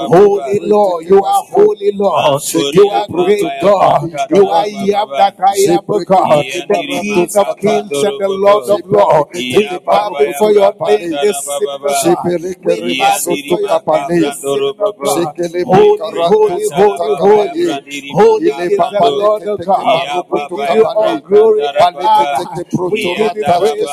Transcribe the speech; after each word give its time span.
Holy 0.06 0.60
Lord, 0.60 1.04
you 1.06 1.22
are 1.24 1.44
holy 1.44 1.92
Lord. 1.94 2.42
You 2.72 2.90
are 2.90 3.08
great 3.08 3.58
God. 3.58 4.10
You 4.28 4.48
are 4.48 4.66
Yam 4.68 5.08
that 5.16 5.34
I 5.40 5.56
am, 5.76 5.84
God, 6.04 6.46
the 6.68 6.84
King 7.00 7.28
of 7.36 7.56
kings 7.56 8.02
and 8.02 8.16
the 8.18 8.28
Lord 8.28 8.68
of 8.68 8.80
lords. 8.84 9.30
We 9.50 9.78
bow 9.86 10.10
before 10.18 10.52
your 10.52 10.72
name 10.84 11.18
this 11.20 11.58
evening. 12.00 12.38
We 12.64 12.94
bow 12.96 13.18
before 13.26 13.60
your 13.60 13.80
name 13.86 14.16
this 14.18 14.44
evening, 14.48 14.74
O 14.80 14.92
God. 15.02 15.34
Holy, 15.64 16.16
holy, 16.20 16.64
holy, 16.74 17.14
holy. 17.16 17.80
Holy 18.10 18.50
is 18.68 18.84
the 18.98 19.10
Lord 19.10 19.46
of 19.46 19.62
God. 19.64 20.10
We 20.30 20.42
give 20.54 20.70
you 20.72 20.86
all 20.94 21.18
glory 21.18 21.62
and 21.76 21.96
honor. 22.02 22.48
We 22.90 23.08
give 23.14 23.36
you 23.36 23.44
praise, 23.54 23.84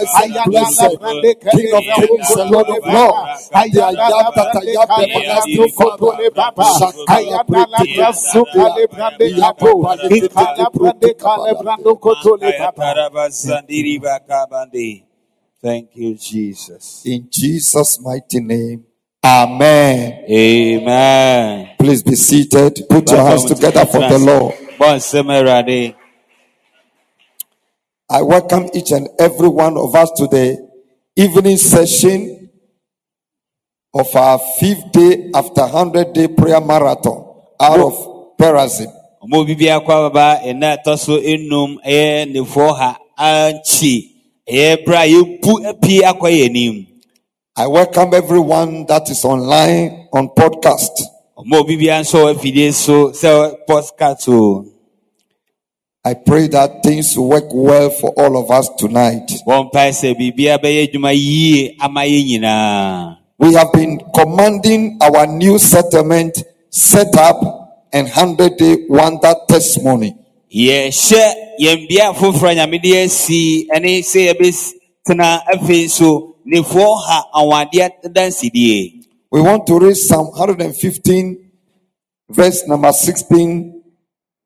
le 0.08 0.36
le 0.36 0.45
blessed, 0.46 0.98
King 1.52 1.74
of 1.74 1.84
kings 1.94 2.36
and 2.38 2.52
Lord 2.52 2.70
of 2.70 2.86
lords. 2.86 3.50
The 3.50 3.80
Ayam 3.82 4.34
that 4.36 4.56
I 4.56 4.64
am, 4.82 4.88
the 4.96 5.04
everlasting 5.04 5.70
Father. 5.70 6.06
Shakaya 6.64 7.40
Brete, 7.46 7.88
Yapo, 9.38 9.84
Thank 15.62 15.96
you, 15.96 16.16
Jesus. 16.16 17.02
In 17.06 17.28
Jesus' 17.32 18.00
mighty 18.02 18.40
name. 18.40 18.86
Amen. 19.24 20.26
Amen. 20.30 21.70
Please 21.80 22.04
be 22.04 22.16
seated. 22.16 22.82
Put 22.88 23.10
your 23.12 23.24
hands 23.24 23.46
together 23.46 23.86
for 23.86 24.02
the 24.08 24.20
Lord. 24.20 24.54
I 28.08 28.22
welcome 28.22 28.70
each 28.76 28.92
and 28.92 29.10
every 29.18 29.50
one 29.50 29.78
of 29.78 29.96
us 29.96 30.12
to 30.18 30.28
the 30.28 30.62
evening 31.16 31.58
session 31.58 32.52
of 33.96 34.16
our 34.16 34.38
fifth 34.38 34.92
day 34.92 35.32
after 35.34 35.62
100 35.62 36.14
day 36.14 36.28
prayer 36.28 36.62
marathon 36.62 37.26
out 37.60 37.80
of 37.80 38.38
Perazim. 38.38 38.94
Mo 39.24 39.44
bibi 39.44 39.66
akwa 39.74 40.06
baba 40.14 40.40
ena 40.46 40.78
toso 40.86 41.18
enum 41.18 41.78
ne 41.84 42.44
ha 42.46 42.96
anchi 43.18 44.86
bra 44.86 45.02
ye 45.02 45.40
pu 45.42 45.66
api 45.66 46.02
akwa 46.04 46.30
ye. 46.30 46.88
I 47.58 47.66
welcome 47.66 48.14
everyone 48.14 48.86
that 48.86 49.10
is 49.10 49.26
online 49.26 50.10
on 50.14 50.30
podcast. 50.30 51.02
Mo 51.44 51.64
bibi 51.64 51.88
anso 51.88 52.32
afidie 52.32 52.72
so 52.72 53.12
se 53.14 53.28
podcast 53.68 54.30
o. 54.30 54.75
I 56.06 56.14
pray 56.14 56.48
that 56.50 56.84
things 56.84 57.18
will 57.18 57.30
work 57.30 57.50
well 57.50 57.90
for 57.90 58.14
all 58.16 58.38
of 58.38 58.52
us 58.52 58.70
tonight. 58.78 59.42
Bon 59.44 59.72
pa 59.74 59.90
se 59.90 60.14
bibi 60.14 60.46
abeye 60.54 60.86
dwuma 60.94 61.10
yie 61.12 61.76
ama 61.82 62.06
ye 62.06 62.22
nyina. 62.38 63.18
We 63.40 63.56
have 63.56 63.74
been 63.74 64.00
commanding 64.14 65.00
our 65.02 65.26
new 65.26 65.58
settlement 65.58 66.44
set 66.70 67.16
up 67.18 67.42
and 67.92 68.06
100 68.08 68.56
day 68.56 68.86
wonder 68.88 69.34
testimony. 69.50 70.16
Yɛhyɛ 70.54 71.34
yɛn 71.60 71.90
bea 71.90 72.14
foforɔ 72.14 72.54
a 72.54 73.04
asi 73.04 73.68
ɛne 73.74 74.06
sɛ 74.06 74.30
yɛbɛtena 74.30 75.42
afei 75.54 75.86
nso 75.86 76.36
nefoɔ 76.46 77.02
ha 77.08 77.24
awadeɛ 77.34 77.90
dansidie. 78.14 79.02
We 79.32 79.42
want 79.42 79.66
to 79.66 79.80
read 79.80 79.98
Psalm 79.98 80.28
115, 80.28 81.50
verse 82.30 82.68
number 82.68 82.92
16, 82.92 83.82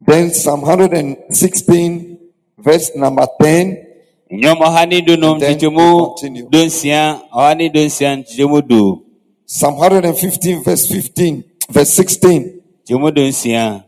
then 0.02 0.32
Psalm 0.34 0.62
116, 0.62 2.18
verse 2.58 2.92
number 2.96 3.28
10, 3.42 3.86
Nnwom 4.32 4.60
ɔha 4.62 4.88
ne 4.88 5.02
dunum 5.02 5.40
Then 5.40 5.58
nkyekyɛmu 5.58 6.16
continue. 6.16 6.48
dunsia 6.50 7.22
ɔha 7.34 7.58
ne 7.58 7.70
dunsia 7.70 8.16
nkyekyɛmu 8.16 8.68
du 8.68 9.06
Psalm 9.46 9.76
115, 9.78 10.64
verse 10.64 10.86
15, 10.88 11.44
verse 11.70 11.90
16. 11.94 12.62
nkyekyɛmu 12.86 13.12
dunsia. 13.12 13.84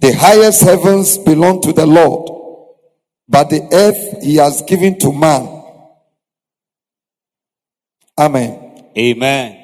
The 0.00 0.12
highest 0.12 0.62
heavens 0.62 1.16
belong 1.18 1.62
to 1.62 1.72
the 1.72 1.86
Lord, 1.86 2.28
but 3.28 3.48
the 3.50 3.62
earth 3.72 4.22
he 4.22 4.36
has 4.36 4.62
given 4.62 4.98
to 4.98 5.12
man. 5.12 5.48
Amen. 8.18 8.82
Amen. 8.98 9.56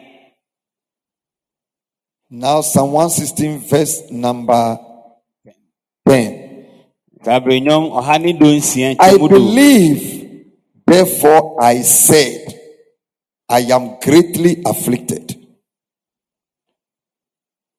Now, 2.31 2.61
Psalm 2.61 2.93
116, 2.93 3.59
verse 3.69 4.11
number 4.11 4.79
10. 6.07 7.25
Kabere 7.25 7.61
nnwom 7.61 7.91
ɔha 7.93 8.19
ne 8.21 8.33
dunsia 8.33 8.97
I 8.99 9.17
believe 9.17 10.21
Therefore 10.91 11.63
I 11.63 11.83
said, 11.83 12.53
I 13.49 13.61
am 13.61 13.99
greatly 14.03 14.61
afflicted. 14.67 15.37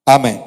Amen. 0.07 0.41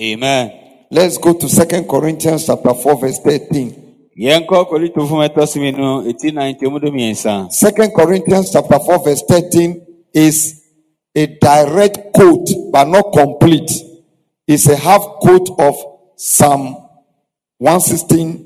amen 0.00 0.52
Let's 0.90 1.18
go 1.18 1.34
to 1.34 1.48
Second 1.48 1.88
Corinthians 1.88 2.46
chapter 2.46 2.74
4, 2.74 2.98
verse 3.00 3.18
13. 3.20 3.76
yɛnkɔ 4.18 4.68
koritofo 4.68 5.22
ɛtɔ 5.22 5.46
so 5.46 5.60
mmienu 5.60 6.08
eti 6.10 6.32
nan 6.32 6.52
ntɛmu 6.54 6.80
do 6.80 6.90
mmiɛnsa 6.90 7.52
Second 7.52 7.94
Corinthians 7.94 8.50
chapter 8.52 8.78
4, 8.80 9.04
verse 9.04 9.22
13 9.28 9.80
is 10.12 10.60
a 11.14 11.26
direct 11.26 12.12
quote, 12.12 12.48
but 12.72 12.88
not 12.88 13.12
complete. 13.12 13.70
It's 14.48 14.68
a 14.68 14.76
half 14.76 15.02
quote 15.22 15.48
of 15.60 15.76
Psalm 16.16 16.76
116, 17.60 18.38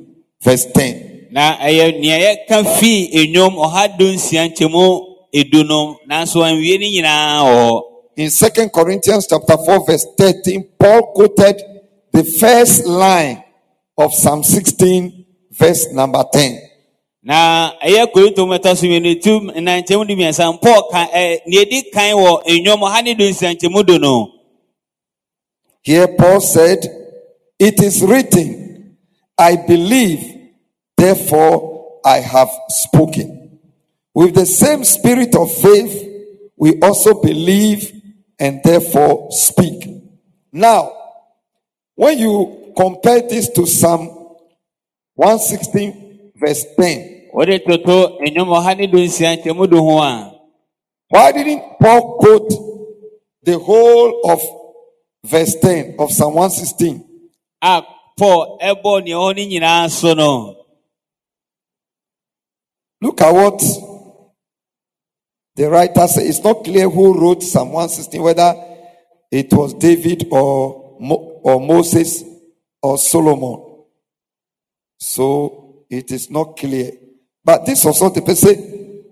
verse 0.43 0.67
10. 0.75 1.29
na 1.31 1.57
ɛyɛ 1.59 2.01
nea 2.01 2.19
yɛka 2.25 2.65
fii 2.79 3.11
enwom 3.21 3.55
ɔha 3.65 3.97
do 3.99 4.07
nsia 4.13 4.49
nkyɛmu 4.49 4.85
edu 5.33 5.65
no 5.65 5.97
nanso 6.09 6.43
anwie 6.43 6.79
ne 6.79 6.91
nyinaa 6.91 7.43
wɔ 7.43 7.71
hɔ 7.71 7.81
In 8.17 8.31
Second 8.31 8.71
Corinthians 8.71 9.27
chapter 9.27 9.57
4, 9.57 9.85
verse 9.87 10.07
13, 10.17 10.63
Paul 10.79 11.03
quoted 11.15 11.61
the 12.13 12.23
first 12.23 12.87
line 12.87 13.43
of 13.99 14.15
Psalm 14.15 14.45
16, 14.45 15.25
verse 15.51 15.91
number 15.93 16.23
10. 16.33 16.61
na 17.25 17.73
ɛyɛ 17.83 18.13
korintom 18.13 18.51
ɛtɔ 18.57 18.77
so 18.77 18.87
mmienu 18.87 19.11
etu 19.17 19.41
nan 19.63 19.83
ntɛmu 19.83 20.07
do 20.07 20.15
mmiɛnsa 20.15 20.61
paul 20.61 20.89
ka 20.93 21.09
ɛ 21.15 21.41
nea 21.47 21.63
edi 21.63 21.83
kan 21.91 22.15
wɔ 22.15 22.43
enwom 22.47 22.81
ɔha 22.87 23.03
ne 23.05 23.15
do 23.15 23.25
nsia 23.31 23.55
nkyɛmu 23.57 23.87
do 23.87 23.99
no 23.99 24.31
Here 25.83 26.09
Paul 26.17 26.41
said, 26.41 26.79
It 27.59 27.83
is 27.83 28.03
written, 28.03 28.64
I 29.39 29.57
believe, 29.57 30.51
therefore 30.97 32.01
I 32.05 32.19
have 32.19 32.51
spoken. 32.69 33.61
With 34.15 34.35
the 34.35 34.47
same 34.47 34.85
spirit 34.85 35.35
of 35.35 35.53
faith, 35.53 36.09
we 36.57 36.79
also 36.81 37.21
believe 37.21 37.93
and 38.39 38.61
therefore 38.63 39.29
speak. 39.31 39.89
Now, 40.53 40.93
when 41.95 42.19
you 42.19 42.73
compare 42.77 43.23
this 43.23 43.49
to 43.51 43.67
Psalm 43.67 44.09
116, 45.15 46.33
verse 46.37 46.65
10, 46.79 47.31
wɔde 47.35 47.67
toto 47.67 48.19
enwom 48.23 48.55
ɔha 48.55 48.77
ne 48.79 48.87
do 48.87 48.99
nsia 48.99 49.35
nkyɛmu 49.37 49.69
do 49.69 49.79
ho 49.83 49.99
a 49.99 50.35
why 51.09 51.33
didn't 51.33 51.79
Paul 51.81 52.17
quote 52.19 52.51
the 53.43 53.59
whole 53.59 54.21
of 54.31 54.41
verse 55.25 55.55
10 55.61 55.97
of 55.99 56.11
Psalm 56.11 56.35
116? 56.35 57.05
Ɛbɔ 58.21 59.05
nea 59.05 59.17
ɔwɔ 59.17 59.35
ne 59.37 59.47
nyinaa 59.47 59.91
so 59.91 60.57
Look 63.01 63.21
at 63.21 63.33
what 63.35 63.63
the 65.57 65.69
writer 65.69 66.07
said. 66.09 66.27
It's 66.27 66.43
not 66.43 66.65
clear 66.65 66.89
who 66.89 67.21
wrote 67.21 67.43
Psalm 67.43 67.73
116, 67.73 68.23
whether 68.23 68.55
it 69.31 69.53
was 69.53 69.75
David 69.75 70.29
or, 70.31 70.97
Mo- 71.01 71.41
or 71.45 71.61
Moses 71.61 72.25
or 72.83 72.97
Solomon. 72.97 73.85
So 74.99 75.85
it 75.91 76.11
is 76.13 76.31
not 76.31 76.57
clear. 76.57 76.93
But 77.45 77.67
this 77.67 77.85
was 77.85 78.01
what 78.01 78.15
the 78.15 78.23
person 78.23 78.55
said. 78.55 79.05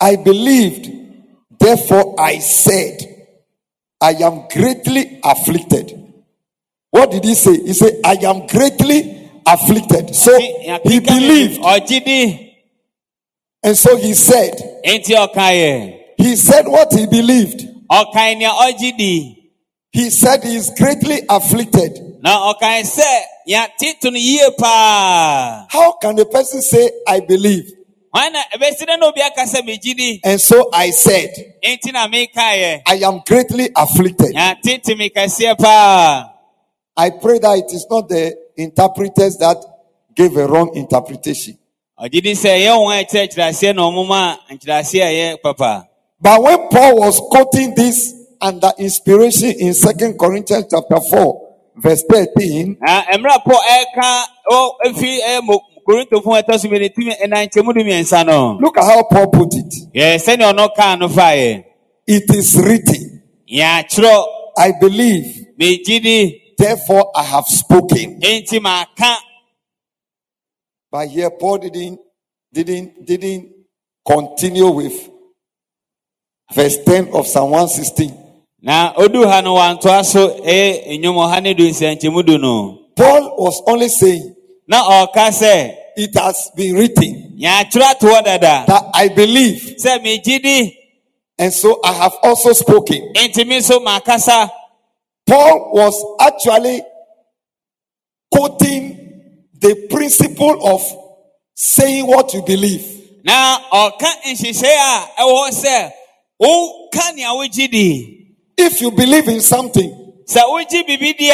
I 0.00 0.16
believed, 0.16 0.90
therefore 1.58 2.20
I 2.20 2.38
said, 2.38 2.98
I 4.00 4.12
am 4.14 4.48
greatly 4.48 5.20
afflicted. 5.22 5.97
What 6.98 7.12
did 7.12 7.22
he 7.24 7.34
say? 7.34 7.56
He 7.62 7.74
said, 7.74 8.00
I 8.04 8.14
am 8.26 8.46
greatly 8.48 9.30
afflicted. 9.46 10.16
So 10.16 10.36
he 10.84 10.98
believed, 10.98 11.60
and 13.62 13.76
so 13.76 13.96
he 13.96 14.14
said, 14.14 14.80
He 14.84 16.34
said 16.36 16.66
what 16.66 16.92
he 16.92 17.06
believed. 17.06 17.68
ɔkae 17.88 18.36
nea 18.38 18.50
ɔgye 18.50 18.96
di 18.98 19.34
He 19.92 20.10
said 20.10 20.42
he 20.42 20.56
is 20.56 20.70
greatly 20.76 21.20
afflicted. 21.28 22.18
na 22.20 22.52
ɔkae 22.52 22.82
sɛ 22.82 23.20
yɛate 23.48 24.00
to 24.00 24.10
no 24.10 24.18
yie 24.18 24.50
paa 24.58 25.66
How 25.70 25.92
can 26.02 26.18
a 26.18 26.24
person 26.24 26.60
say, 26.62 26.90
I 27.06 27.20
believe? 27.20 27.70
hwan 28.12 28.32
na 28.32 28.40
ɛbɛsi 28.54 28.84
dɛ 28.88 28.98
na 28.98 29.06
obi 29.06 29.20
aka 29.22 29.42
sɛ 29.44 29.62
megye 29.62 29.96
di 29.96 30.20
And 30.24 30.40
so 30.40 30.68
I 30.72 30.90
said, 30.90 31.30
I 31.64 31.78
am 33.04 33.22
greatly 33.24 33.70
afflicted. 33.76 34.34
I 36.98 37.10
pray 37.10 37.38
that 37.38 37.56
it 37.58 37.72
is 37.72 37.86
not 37.88 38.08
the 38.08 38.36
interpreters 38.56 39.36
that 39.38 39.56
gave 40.16 40.36
a 40.36 40.48
wrong 40.48 40.74
interpretation. 40.74 41.56
ɔgye 41.98 42.20
di 42.22 42.32
sɛ 42.34 42.50
ɛyɛ 42.58 42.72
wɔn 42.74 42.90
a 42.90 43.04
ɛkyerɛkyerɛ 43.04 43.48
aseɛ 43.50 43.74
na 43.74 43.82
ɔmoma 43.82 44.36
nkyerɛaseɛ 44.50 45.02
a 45.02 45.10
ɛyɛ 45.14 45.42
papa. 45.42 45.88
But 46.20 46.42
when 46.42 46.68
Paul 46.68 46.96
was 46.98 47.20
quoting 47.30 47.74
this 47.76 48.14
under 48.40 48.72
inspiration 48.78 49.50
in 49.58 49.74
Second 49.74 50.18
Corinthians 50.18 50.66
chapter 50.70 50.98
4, 51.00 51.54
verse 51.76 52.02
13, 52.10 52.76
na 52.80 53.02
mmerɛ 53.14 53.44
paul 53.44 53.62
ɛka 53.62 54.22
ɔ 54.50 54.70
efi 54.86 55.20
ɛyɛ 55.22 55.42
mo 55.44 55.60
korintofo 55.88 56.34
ɛtɔ 56.42 56.58
so 56.58 56.68
mmienu 56.68 56.90
tumi 56.94 57.14
ɛnan 57.22 57.46
nkyɛmu 57.48 58.26
no. 58.26 58.58
look 58.60 58.76
at 58.76 58.84
how 58.84 59.02
Paul 59.04 59.28
put 59.28 59.54
it. 59.54 59.72
yɛ 59.94 60.16
sɛnea 60.18 60.52
ɔno 60.52 60.68
kaa 60.74 60.96
no 60.96 61.06
faeɛ 61.08 61.64
It 62.08 62.24
is 62.34 62.56
written, 62.56 63.22
I 64.56 64.72
believe, 64.80 65.46
therefore 66.58 67.10
I 67.14 67.22
have 67.22 67.46
spoken. 67.46 68.20
But 70.90 71.08
here 71.08 71.30
Paul 71.30 71.58
didn't 71.58 72.00
didn't 72.52 73.06
didn't 73.06 73.54
continue 74.06 74.68
with 74.70 75.10
verse 76.54 76.78
10 76.84 77.08
of 77.14 77.26
Psalm 77.26 77.50
116. 77.50 78.28
na 78.62 78.92
odu 78.96 79.26
ha 79.28 79.40
no 79.40 79.54
wantoa 79.54 80.04
so 80.04 80.28
ɛyɛ 80.28 80.98
nnwom 80.98 81.16
ɔha 81.24 81.42
ne 81.42 81.54
du 81.54 81.64
nsiankyɛmu 81.70 82.26
du 82.26 82.38
no 82.38 82.78
Paul 82.96 83.36
was 83.38 83.62
only 83.66 83.88
saying 83.88 84.34
na 84.66 84.82
ɔka 84.82 85.30
sɛ 85.30 85.74
it 85.96 86.14
has 86.16 86.50
been 86.56 86.74
written 86.74 87.36
hɔ 87.38 88.24
dada 88.24 88.64
that 88.66 88.84
I 88.94 89.08
believe, 89.08 89.76
sɛ 89.78 90.02
megye 90.02 90.42
di 90.42 90.74
and 91.38 91.52
so 91.52 91.78
I 91.84 91.92
have 91.92 92.16
also 92.22 92.52
spoken. 92.52 93.12
enti 93.14 93.46
me 93.46 93.58
nso 93.60 93.78
makasa 93.78 94.50
Paul 95.28 95.72
was 95.74 96.16
actually 96.20 96.80
quoting 98.32 99.44
the 99.60 99.86
principle 99.90 100.66
of 100.66 100.80
saying 101.54 102.06
what 102.06 102.32
you 102.32 102.40
believe. 102.42 102.94
na 103.24 103.58
ɔka 103.72 104.08
nhyehyɛe 104.24 104.72
a 104.90 105.22
ɛwɔ 105.22 105.34
hɔ 105.42 105.48
sɛ 105.62 105.92
woka 106.40 107.12
nea 107.14 107.28
wogye 107.34 107.70
di 107.70 108.14
If 108.56 108.80
you 108.80 108.90
believe 108.90 109.28
in 109.28 109.40
something, 109.42 109.90
sɛ 110.24 110.40
wogye 110.48 110.86
biribi 110.86 111.18
di 111.18 111.30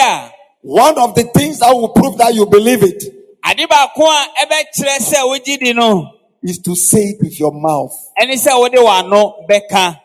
one 0.62 0.98
of 0.98 1.14
the 1.14 1.24
things 1.24 1.60
that 1.60 1.72
will 1.72 1.90
prove 1.90 2.16
that 2.18 2.34
you 2.34 2.46
believe 2.46 2.82
it 2.82 3.04
ade 3.46 3.68
baako 3.68 4.02
a 4.10 4.26
ɛbɛkyerɛ 4.44 4.96
sɛ 4.98 5.22
wogye 5.30 5.58
di 5.60 5.72
no 5.72 6.10
is 6.42 6.58
to 6.58 6.74
say 6.74 7.02
it 7.14 7.18
with 7.20 7.38
your 7.38 7.52
mouth 7.52 7.94
ɛne 8.20 8.32
sɛ 8.34 8.58
wode 8.58 8.72
w'ano 8.74 9.46
bɛka 9.48 10.00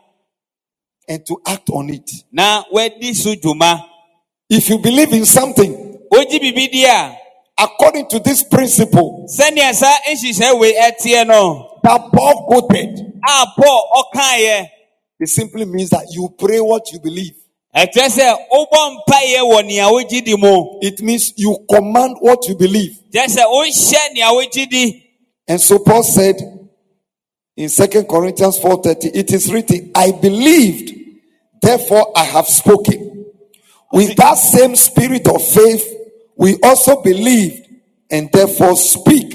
and 1.09 1.25
to 1.25 1.41
act 1.45 1.69
on 1.71 1.89
it. 1.89 2.09
If 4.49 4.67
you 4.69 4.79
believe 4.79 5.13
in 5.13 5.25
something, 5.25 5.99
wogye 6.11 6.39
biribi 6.39 6.71
di 6.71 6.85
a 6.85 7.15
according 7.57 8.07
to 8.07 8.19
this 8.19 8.41
principle 8.43 9.25
sɛnea 9.29 9.73
saa 9.73 9.97
nhyehyɛe 10.09 10.59
wei 10.59 10.73
ɛteɛ 10.73 11.27
no 11.27 11.79
that 11.83 12.01
Paul 12.11 12.45
quoted, 12.47 12.99
a 13.27 13.45
paul 13.55 13.89
ɔkaeɛ 14.13 14.67
it 15.19 15.27
simply 15.29 15.65
means 15.65 15.89
that 15.89 16.05
you 16.11 16.33
pray 16.37 16.59
what 16.61 16.91
you 16.91 16.99
believe. 16.99 17.35
ɛkyerɛ 17.75 18.07
sɛ 18.09 18.37
wobɔ 18.51 18.95
mpaeɛ 18.95 19.39
wɔ 19.41 19.65
nea 19.67 19.83
wogye 19.85 20.23
di 20.25 20.35
mu 20.35 20.79
It 20.81 21.01
means 21.01 21.33
you 21.35 21.57
command 21.69 22.17
what 22.19 22.47
you 22.47 22.55
believe. 22.55 22.97
kyerɛ 23.13 23.27
sɛ 23.27 23.43
wohyɛ 23.45 24.13
nea 24.13 24.31
wogye 24.31 24.69
di 24.69 25.03
And 25.47 25.59
so 25.61 25.79
Paul 25.79 26.03
said 26.03 26.37
in 27.57 27.69
2 27.69 28.03
Corinthians 28.05 28.57
4:30, 28.59 29.11
it 29.13 29.31
is 29.33 29.51
written, 29.51 29.91
I 29.93 30.11
believed, 30.11 30.93
therefore 31.61 32.13
I 32.15 32.23
have 32.23 32.47
spoken. 32.47 33.18
With 33.91 34.15
that 34.17 34.35
same 34.35 34.75
spirit 34.75 35.27
of 35.27 35.43
faith, 35.43 35.87
we 36.35 36.57
also 36.61 37.01
believed 37.01 37.67
and 38.09 38.31
therefore 38.31 38.75
speak. 38.75 39.33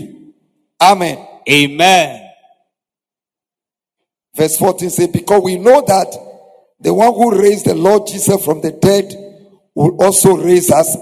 Amen. 0.81 1.27
amen 1.49 2.25
Verse 4.35 4.57
14 4.59 4.91
says, 4.91 5.09
Because 5.09 5.43
we 5.43 5.57
know 5.57 5.83
that 5.87 6.17
the 6.81 6.93
one 6.93 7.15
who 7.15 7.41
raised 7.41 7.67
the 7.67 7.75
Lord 7.75 8.07
Jesus 8.07 8.45
from 8.45 8.61
the 8.61 8.73
dead 8.73 9.15
will 9.75 10.03
also 10.03 10.37
raise 10.37 10.71
us 10.71 10.97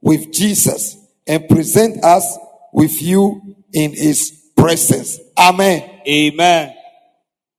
with 0.00 0.32
Jesus 0.32 0.96
and 1.26 1.48
present 1.48 2.04
us 2.04 2.38
with 2.72 3.00
you 3.00 3.56
in 3.72 3.92
his 3.92 4.50
presence. 4.56 5.18
Amen. 5.38 6.00
amen 6.06 6.74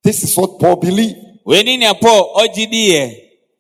This 0.03 0.23
is 0.23 0.35
what 0.35 0.59
Paul 0.59 0.75
believed. 0.75 1.17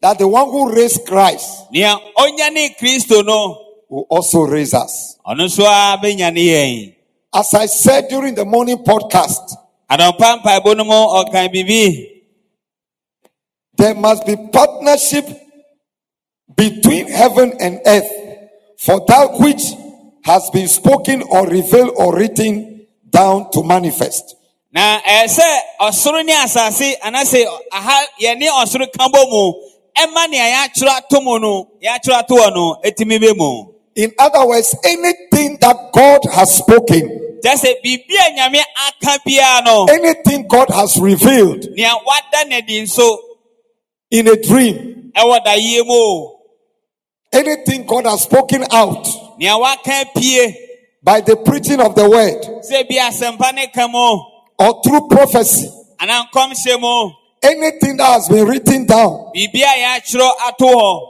Wei 0.03 0.11
ne 0.11 0.11
nea 0.11 0.11
paul 0.11 0.11
ɔgye 0.11 0.11
diɛ 0.11 0.11
That 0.11 0.17
the 0.19 0.27
one 0.27 0.49
who 0.49 0.75
raised 0.75 1.05
Christ 1.05 1.71
nea 1.71 1.95
ɔnyane 2.17 2.77
kristo 2.77 3.25
no 3.25 3.57
will 3.89 4.05
also 4.09 4.41
raise 4.41 4.73
us. 4.73 5.17
ɔno 5.25 5.45
nso 5.47 5.63
a 5.63 5.97
bɛnyane 5.97 6.45
yɛn 6.45 6.95
As 7.35 7.53
I 7.55 7.65
said 7.65 8.09
during 8.09 8.35
the 8.35 8.45
morning 8.45 8.77
podcast, 8.83 9.55
Anɔpa 9.89 10.41
mpaebɔ 10.41 10.77
no 10.77 10.83
mu 10.83 10.93
ɔkan 10.93 11.49
biribi. 11.53 12.09
There 13.75 13.95
must 13.95 14.25
be 14.25 14.35
partnership 14.35 15.25
between 16.55 17.07
heaven 17.07 17.53
and 17.59 17.79
earth 17.85 18.09
for 18.77 19.03
that 19.07 19.39
which 19.39 19.63
has 20.25 20.49
been 20.51 20.67
spoken 20.67 21.23
or 21.23 21.47
revealed 21.47 21.91
or 21.97 22.15
written 22.15 22.85
down 23.09 23.49
to 23.51 23.63
manifest. 23.63 24.35
Na 24.71 24.99
eh, 25.05 25.25
ɛyɛ 25.25 25.39
sɛ 25.39 25.59
ɔsoro 25.81 26.23
ne 26.25 26.33
asase 26.33 26.95
anaasɛ 27.01 27.45
aha 27.71 28.05
yɛne 28.21 28.47
ɔsoro 28.49 28.91
ka 28.91 29.07
bɔ 29.09 29.29
mu 29.29 29.53
ɛma 29.97 30.29
nea 30.29 30.45
yɛatwerɛ 30.53 30.97
ato 30.97 31.21
mu 31.21 31.39
no 31.39 31.67
yɛatwerɛ 31.83 32.19
ato 32.19 32.35
hɔ 32.35 32.53
no 32.55 32.75
ɛtumi 32.83 33.19
bɛ 33.19 33.35
mu. 33.37 33.73
In 33.95 34.11
other 34.17 34.47
words, 34.47 34.75
anything 34.83 35.57
that 35.61 35.91
God 35.93 36.21
has 36.33 36.55
spoken, 36.57 37.19
Kyerɛ 37.43 37.55
sɛ 37.59 37.73
biribi 37.83 38.15
a 38.25 38.31
nyame 38.37 38.61
aka 38.87 39.19
biara 39.27 39.65
no 39.65 39.85
anything 39.85 40.47
God 40.47 40.69
has 40.69 40.97
revealed 40.97 41.67
nea 41.75 41.91
wada 42.05 42.49
n'adi 42.49 42.83
nso. 42.83 43.17
in 44.11 44.27
a 44.29 44.35
dream, 44.41 45.11
ɛwɔ 45.15 45.43
dayie 45.45 45.85
mu 45.85 46.29
anything 47.33 47.85
God 47.85 48.05
has 48.05 48.23
spoken 48.23 48.63
out 48.71 49.07
Nea 49.37 49.57
waka 49.57 50.05
pie. 50.15 50.55
by 51.03 51.19
the 51.21 51.35
preaching 51.35 51.81
of 51.81 51.95
the 51.95 52.09
word 52.09 52.41
sɛ 52.63 52.87
bi 52.87 52.95
asɛmpa 52.95 53.53
ne 53.53 53.67
ka 53.67 53.87
mu 53.87 54.19
or 54.59 54.81
through 54.81 55.07
prophecy, 55.09 55.67
anaa 55.99 56.27
nkɔmhyɛ 56.31 56.79
mu 56.79 57.11
anything 57.43 57.97
that 57.97 58.13
has 58.13 58.29
been 58.29 58.47
written 58.47 58.85
down 58.85 59.31
biribi 59.35 59.61
a 59.61 59.73
yɛatwerɛ 59.83 60.29
ato 60.47 61.09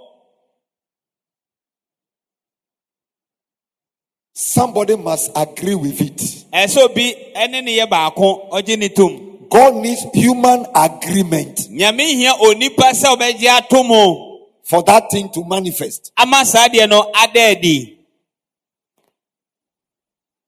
somebody 4.34 4.96
must 4.96 5.32
agree 5.36 5.76
with 5.76 6.02
it. 6.02 6.18
ɛyɛ 6.52 6.68
sɛ 6.68 6.82
obi 6.84 7.16
ɛne 7.36 7.64
ne 7.64 7.78
yɛ 7.80 7.90
baako 7.90 8.50
ɔgye 8.52 8.78
ne 8.78 8.90
tom. 8.90 9.48
God 9.50 9.76
needs 9.76 10.02
human 10.14 10.66
agreement 10.76 11.58
nyame 11.70 12.02
hia 12.02 12.34
onipa 12.34 12.92
sɛ 12.94 13.16
ɔbɛgye 13.16 13.48
ato 13.48 13.84
mu 13.84 14.40
for 14.64 14.82
that 14.84 15.10
thing 15.12 15.30
to 15.30 15.44
manifest. 15.44 16.12
ama 16.18 16.46
saa 16.46 16.68
deɛ 16.68 16.90
no 16.90 17.12
ada 17.16 17.52
adi. 17.52 18.00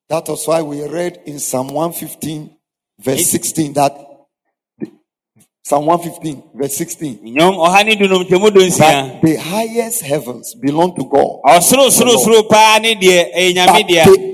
That 0.08 0.28
was 0.28 0.48
why 0.48 0.62
we 0.62 0.84
read 0.88 1.22
in 1.26 1.40
Psalm 1.40 1.70
115, 1.70 2.56
verse 3.00 3.26
16, 3.26 3.74
that 3.74 3.98
Psalm 5.68 5.88
115, 5.88 6.54
verse 6.54 6.78
16, 6.78 7.26
nnwom 7.26 7.58
ɔha 7.58 7.82
ne 7.84 7.96
dunum 7.96 8.22
nkyɛmu 8.22 8.54
do 8.54 8.62
nsia. 8.62 8.78
that 8.78 9.22
the 9.24 9.36
highest 9.36 10.04
heavens 10.04 10.54
belong 10.54 10.94
to 10.94 11.04
God. 11.06 11.42
But 11.42 11.62
the 11.66 11.82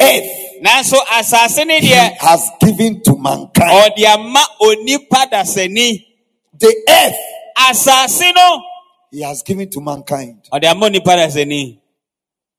earth 0.01 0.27
nanso 0.61 0.99
asase 1.07 1.65
ne 1.65 1.79
he 1.79 1.87
deɛ 1.87 2.17
has 2.19 2.51
given 2.59 3.01
to 3.01 3.15
mankind. 3.15 3.71
ɔde 3.71 4.03
ama 4.07 4.43
onipa 4.61 5.25
dasani. 5.31 6.05
The 6.59 6.75
earth 6.89 7.15
asase 7.57 8.35
no 8.35 8.61
he 9.09 9.21
has 9.21 9.41
given 9.41 9.69
to 9.69 9.79
mankind. 9.79 10.49
ɔde 10.51 10.65
ama 10.65 10.89
onipa 10.89 11.15
dasani. 11.15 11.79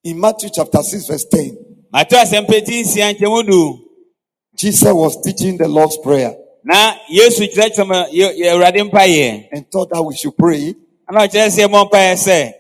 In 0.05 0.19
Matthew 0.19 0.49
chapter 0.49 0.83
6, 0.83 1.09
verse 1.09 1.27
10, 1.31 1.59
mato 1.93 2.17
asɛmpɛti 2.17 2.81
nsia 2.81 3.13
nkyɛmu 3.15 3.47
du. 3.47 3.79
Jesus 4.57 4.95
was 4.95 5.21
teaching 5.21 5.59
the 5.59 5.69
Lord's 5.69 5.99
Prayer 5.99 6.37
na 6.65 6.95
yesu 7.11 7.47
kyerɛkyerɛ 7.49 7.87
mu 7.87 7.95
yɛ 8.13 8.37
yɛ 8.39 8.53
awurade 8.53 8.91
mpaeɛ. 8.91 9.49
and 9.53 9.71
thought 9.71 9.91
that 9.91 10.03
we 10.03 10.15
should 10.17 10.37
pray 10.37 10.75
ɛna 11.11 11.27
ɔkyerɛ 11.27 11.49
sɛ 11.51 11.69
mɔ 11.69 11.89
mpaeɛ 11.91 12.15
sɛ 12.17 12.55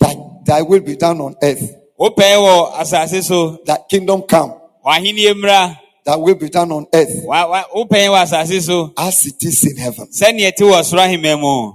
that 0.00 0.16
thy 0.44 0.62
will 0.62 0.80
be 0.80 0.96
done 0.96 1.20
on 1.20 1.34
earth, 1.42 1.76
wopɛɛ 1.98 2.36
wɔ 2.36 2.72
asase 2.80 3.22
so. 3.22 3.58
That 3.64 3.88
kingdom 3.88 4.22
come, 4.22 4.54
w'ahenni 4.84 5.32
mmra. 5.32 5.78
That 6.04 6.20
will 6.20 6.34
be 6.34 6.50
done 6.50 6.70
on 6.72 6.86
earth. 6.92 7.24
Wopɛɛ 7.24 8.08
wɔ 8.12 8.22
asase 8.24 8.60
so. 8.60 8.92
As 8.96 9.26
it 9.26 9.42
is 9.42 9.64
in 9.64 9.76
heaven. 9.76 10.06
sɛnea 10.06 10.52
ɛte 10.52 10.60
wɔ 10.60 10.82
soro 10.84 11.00
ahemma 11.00 11.40
mu. 11.40 11.72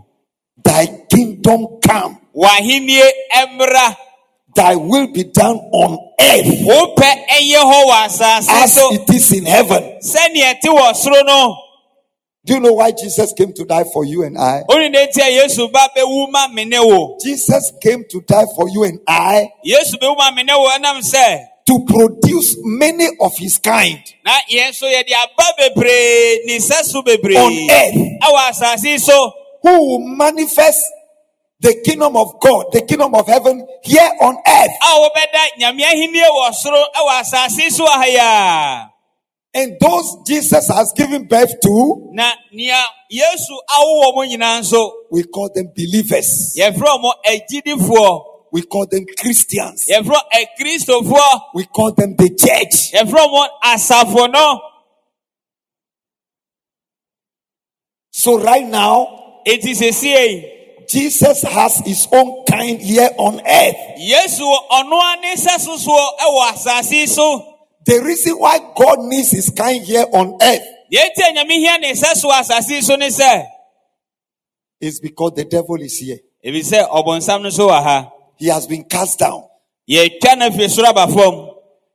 Thy 0.63 0.85
kingdom 1.09 1.79
come, 1.81 2.17
w'ahenni 2.35 3.01
mmra 3.33 3.95
thy 4.55 4.75
will 4.75 5.07
be 5.11 5.23
done 5.23 5.55
on 5.55 5.97
earth 6.19 6.45
wopɛ 6.65 7.09
ɛyɛ 7.37 7.61
hɔ 7.61 7.85
wɔ 7.89 8.05
asase 8.05 8.49
as 8.49 8.77
it 8.77 9.09
is 9.13 9.31
in 9.33 9.45
heaven. 9.45 9.83
sɛnea 10.01 10.53
ɛte 10.55 10.69
wɔ 10.69 10.93
soro 10.95 11.25
no. 11.25 11.55
Do 12.45 12.53
you 12.53 12.61
know 12.61 12.73
why 12.73 12.91
Jesus 12.91 13.33
came 13.33 13.53
to 13.53 13.65
die 13.65 13.83
for 13.93 14.05
you 14.05 14.23
and 14.23 14.37
I? 14.37 14.63
wone 14.67 14.91
ne 14.91 15.07
nti 15.07 15.21
a 15.21 15.29
yesu 15.47 15.71
ba 15.71 15.89
bɛwu 15.95 16.31
ma 16.31 16.47
me 16.47 16.65
ne 16.65 16.79
wo. 16.79 17.17
Jesus 17.23 17.71
came 17.81 18.03
to 18.09 18.21
die 18.21 18.45
for 18.55 18.69
you 18.69 18.83
and 18.85 18.99
I 19.07 19.49
yesu 19.65 19.95
bɛwu 20.01 20.17
ma 20.17 20.31
me 20.31 20.43
ne 20.43 20.53
wo 20.53 20.69
ɛnam 20.69 20.99
sɛ 20.99 21.45
to 21.67 21.85
produce 21.87 22.55
many 22.63 23.07
of 23.21 23.37
his 23.37 23.59
kind 23.59 23.99
na 24.25 24.31
yɛn 24.51 24.69
nso 24.69 24.87
yɛde 24.89 25.13
aba 25.13 25.53
bebree 25.59 26.39
ne 26.45 26.57
sɛ 26.57 26.81
so 26.83 27.01
bebree. 27.03 27.37
On 27.37 27.53
earth. 27.69 28.21
Ɛwɔ 28.23 28.49
asase 28.49 28.85
yi 28.85 28.97
so. 28.97 29.31
Who 29.61 29.71
will 29.71 29.99
manifest 29.99 30.81
the 31.61 31.81
kingdom 31.85 32.15
of 32.15 32.39
God, 32.39 32.65
the 32.71 32.81
kingdom 32.81 33.13
of 33.15 33.27
heaven 33.27 33.65
here 33.83 34.09
on 34.21 34.35
earth. 34.35 34.71
a 34.81 34.87
wɔbɛda 34.99 35.59
nyame 35.59 35.83
ahenni 35.83 36.21
wɔ 36.23 36.51
soro 36.53 36.83
ɛwɔ 36.95 37.19
asase 37.21 37.59
yi 37.63 37.69
so 37.69 37.85
wɔ 37.85 37.89
ha 37.89 38.05
yi 38.05 38.17
a 38.17 38.91
And 39.51 39.77
those 39.81 40.17
Jesus 40.27 40.67
has 40.67 40.93
given 40.93 41.25
birth 41.27 41.51
to, 41.63 42.09
na 42.13 42.31
nea 42.53 42.81
yesu 43.11 43.57
awo 43.69 44.03
wɔ 44.03 44.15
mo 44.15 44.21
nyinaa 44.25 44.59
nso 44.61 44.91
we 45.11 45.23
call 45.23 45.49
them 45.53 45.71
believers. 45.75 46.55
yɛfrɛ 46.57 47.01
mo 47.01 47.13
agyidifoɔ 47.25 48.25
We 48.51 48.63
call 48.63 48.87
them 48.87 49.05
Christians. 49.19 49.85
We 49.87 51.65
call 51.65 51.91
them 51.93 52.15
the 52.15 52.29
church. 52.29 52.91
yɛfrɛ 52.93 53.29
mo 53.31 53.47
asafo 53.63 54.31
no 54.31 54.61
So 58.11 58.39
right 58.41 58.65
now, 58.65 59.41
eti 59.45 59.73
sesie 59.75 60.58
Jesus 60.89 61.43
has 61.43 61.77
his 61.85 62.07
own 62.11 62.45
kind 62.45 62.81
here 62.81 63.09
on 63.17 63.39
earth. 63.39 63.75
yesu 63.99 64.41
ɔno 64.71 64.99
ane 65.13 65.35
sɛ 65.35 65.57
sosoɔ 65.59 66.05
ɛwɔ 66.19 66.51
asase 66.53 67.07
so 67.07 67.45
The 67.85 68.01
reason 68.03 68.33
why 68.33 68.59
God 68.75 68.99
needs 68.99 69.31
his 69.31 69.49
kind 69.51 69.83
here 69.83 70.05
on 70.11 70.37
earth 70.41 70.63
yɛti 70.91 71.21
a 71.29 71.33
nyame 71.35 71.51
hia 71.59 71.77
ne 71.77 71.93
sɛ 71.93 72.15
so 72.15 72.29
asase 72.31 72.81
so 72.81 72.95
ne 72.95 73.07
sɛ 73.07 73.45
is 74.81 74.99
because 74.99 75.33
the 75.35 75.45
devil 75.45 75.75
is 75.81 75.97
here. 75.99 76.17
ebi 76.43 76.61
sɛ 76.61 76.89
ɔbɔnsam 76.89 77.41
no 77.43 77.49
so 77.49 77.67
wɔ 77.69 77.83
ha 77.83 78.11
He 78.37 78.47
has 78.47 78.65
been 78.67 78.83
cast 78.85 79.19
down 79.19 79.43
yɛtwa 79.89 80.37
no 80.37 80.49
afiri 80.49 80.69
soro 80.69 80.87
aba 80.89 81.07
fam 81.13 81.49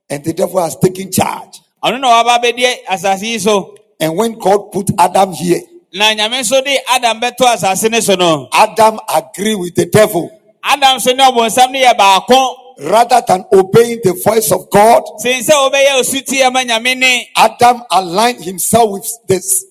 and 0.09 0.23
the 0.23 0.33
devil 0.33 0.61
has 0.61 0.75
taken 0.77 1.11
charge. 1.11 1.59
ɔno 1.83 1.99
na 1.99 2.23
waba 2.23 2.41
bɛdi 2.43 2.85
asase 2.87 3.39
so 3.41 3.75
And 3.97 4.17
when 4.17 4.33
God 4.37 4.73
put 4.73 4.89
Adam 4.99 5.31
here, 5.31 5.61
na 5.95 6.13
nyame 6.13 6.41
nso 6.41 6.61
de 6.61 6.77
adam 6.93 7.19
bɛto 7.21 7.45
asase 7.47 7.89
ne 7.89 8.01
so 8.01 8.15
no 8.15 8.49
Adam 8.51 8.99
agreed 9.15 9.55
with 9.55 9.75
the 9.75 9.85
devil. 9.85 10.29
Adam 10.63 10.97
nso 10.97 11.15
ne 11.15 11.23
ɔbɔnsam 11.23 11.71
no 11.71 11.79
yɛ 11.79 11.97
baako. 11.97 12.55
Rather 12.77 13.23
than 13.25 13.45
obeying 13.53 14.01
the 14.03 14.13
voice 14.25 14.51
of 14.51 14.69
God. 14.69 15.03
sen 15.19 15.41
sɛ 15.41 15.53
wobɛyɛ 15.53 15.99
osuti 16.01 16.41
ama 16.45 16.59
nyame 16.65 16.97
ne. 16.97 17.29
Adam 17.37 17.81
aligned 17.91 18.43
himself 18.43 18.91
with 18.91 19.07
this 19.27 19.65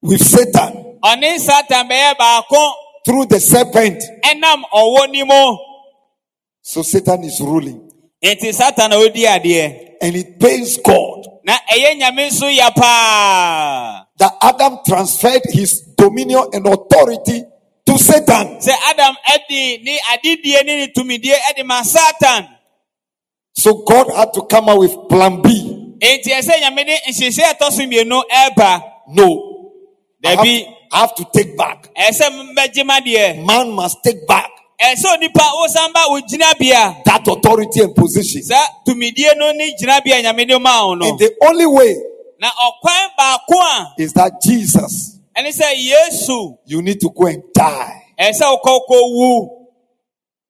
with 0.00 0.22
Satan 0.24 0.98
ɔne 1.02 1.38
satan 1.38 1.88
bɛyɛ 1.88 2.16
baako. 2.16 2.72
through 3.04 3.26
the 3.26 3.40
serpent. 3.40 4.02
ɛnam 4.24 4.62
ɔwɔ 4.72 5.10
ni 5.10 5.24
mu. 5.24 5.56
So 6.62 6.82
Satan 6.82 7.24
is 7.24 7.40
ruling 7.40 7.85
enti 8.28 8.52
satan 8.52 8.90
na 8.90 8.96
odi 8.96 9.22
adeɛ 9.24 9.64
and 10.02 10.16
it 10.16 10.38
pains 10.40 10.78
God 10.84 11.26
na 11.44 11.54
ɛyɛ 11.72 11.90
nyame 12.00 12.26
nso 12.30 12.46
yɛ 12.50 12.74
paa 12.74 14.06
that 14.18 14.32
Adam 14.42 14.78
transferred 14.86 15.42
his 15.52 15.80
dominion 15.96 16.48
and 16.52 16.66
authority 16.66 17.44
to 17.86 17.98
Satan. 17.98 18.58
sɛ 18.58 18.74
adam 18.90 19.14
ne 19.84 19.98
adidie 20.12 20.64
ne 20.64 20.76
ne 20.86 20.92
tumidie 20.92 21.34
ma 21.64 21.82
satan 21.82 22.48
So 23.54 23.82
God 23.86 24.10
had 24.14 24.34
to 24.34 24.42
come 24.42 24.68
up 24.68 24.78
with 24.78 24.94
plan 25.08 25.40
B. 25.40 25.48
enti 26.00 26.30
ɛsɛ 26.32 26.60
nyame 26.62 26.84
de 26.84 26.96
nhyehyɛ 27.08 27.54
ɛtɔ 27.54 27.70
so 27.72 27.82
mmienu 27.82 28.22
ɛɛba 28.30 28.82
No. 29.08 29.72
Dabi 30.22 30.66
I 30.92 30.98
have 31.00 31.14
to 31.14 31.26
take 31.32 31.56
back. 31.56 31.88
ɛsɛ 31.94 32.26
mbɛgye 32.54 32.84
ma 32.84 32.98
Man 33.44 33.70
must 33.72 33.98
take 34.02 34.26
back 34.26 34.50
Eh, 34.78 34.94
ɛsɛ 34.94 35.08
onipa 35.14 35.42
wosan 35.56 35.92
ba 35.92 36.04
that 37.04 37.26
authority 37.26 37.80
and 37.80 37.94
position. 37.94 38.42
saa 38.42 38.66
tumidie 38.86 39.36
no 39.36 39.52
ne 39.52 39.74
gyinabea 39.74 40.22
nyame 40.22 40.46
de 40.46 40.58
ma 40.58 40.86
wo 40.86 40.94
no. 40.94 41.08
And 41.08 41.18
the 41.18 41.34
only 41.42 41.66
way 41.66 41.96
na 42.38 42.48
ɔkwan 42.50 43.08
baako 43.18 43.54
a 43.58 43.94
is 43.98 44.12
that 44.12 44.32
Jesus, 44.42 45.18
ɛne 45.36 45.48
sɛ 45.48 45.72
yesu. 45.76 46.58
You 46.66 46.82
need 46.82 47.00
to 47.00 47.10
go 47.10 47.26
and 47.26 47.42
die. 47.54 48.02
ɛsɛ 48.20 48.42
wokɔkɔ 48.42 48.88
wu. 48.90 49.50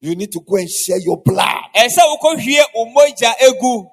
You 0.00 0.14
need 0.16 0.33
to 0.33 0.40
go 0.40 0.56
and 0.56 0.68
share 0.71 0.99
your 0.99 1.18
blood. 1.23 1.62
Ɛsɛ 1.75 2.00
wokɔhwie 2.00 2.62
wo 2.75 2.87
mogya 2.87 3.33
egu. 3.40 3.90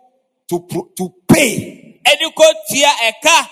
To, 0.49 0.59
to 0.97 1.13
pay. 1.27 1.99
Ɛde 2.05 2.33
kɔtua 2.33 2.91
ɛka 3.09 3.47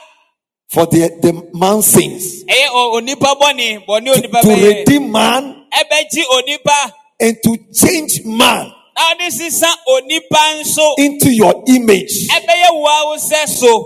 for 0.72 0.86
the, 0.88 1.00
the 1.22 1.34
man's 1.54 1.86
sins. 1.88 2.44
ɛyɛ 2.46 2.68
o- 2.72 3.00
onipa 3.00 3.36
bɔne 3.40 3.86
bɔne 3.86 4.16
To, 4.16 4.42
to 4.42 4.50
redeem 4.50 5.12
man 5.12 5.66
and 7.22 7.38
to 7.44 7.58
change 7.74 8.24
man 8.26 8.72
na 8.96 9.14
ɔde 9.14 9.30
sisa 9.32 9.68
onipa 9.88 10.62
nso 10.62 10.96
into 10.98 11.32
your 11.34 11.64
image 11.68 12.28
ɛbɛyɛ 12.30 12.72
wo 12.74 12.86
a 12.86 13.06
wo 13.08 13.18
so. 13.18 13.86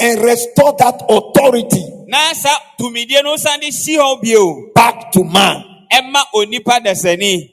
and 0.00 0.20
restore 0.22 0.74
that 0.78 1.00
authority 1.08 1.82
na 2.08 2.32
saa 2.34 2.56
tumidie 2.78 3.22
no 3.22 3.36
san 3.36 3.60
de 3.60 3.70
si 3.70 3.96
hɔ 3.96 4.74
back 4.74 5.10
to 5.12 5.24
man. 5.24 5.64
ɛma 5.92 6.22
onipa 6.34 6.80
dasani 6.84 7.50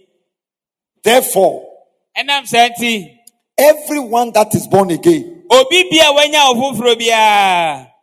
Therefore, 1.04 1.64
ɛnam 2.18 2.46
saa 2.46 2.68
nti 2.70 3.08
everyone 3.58 4.32
that 4.34 4.54
is 4.54 4.68
born 4.68 4.92
again, 4.92 5.44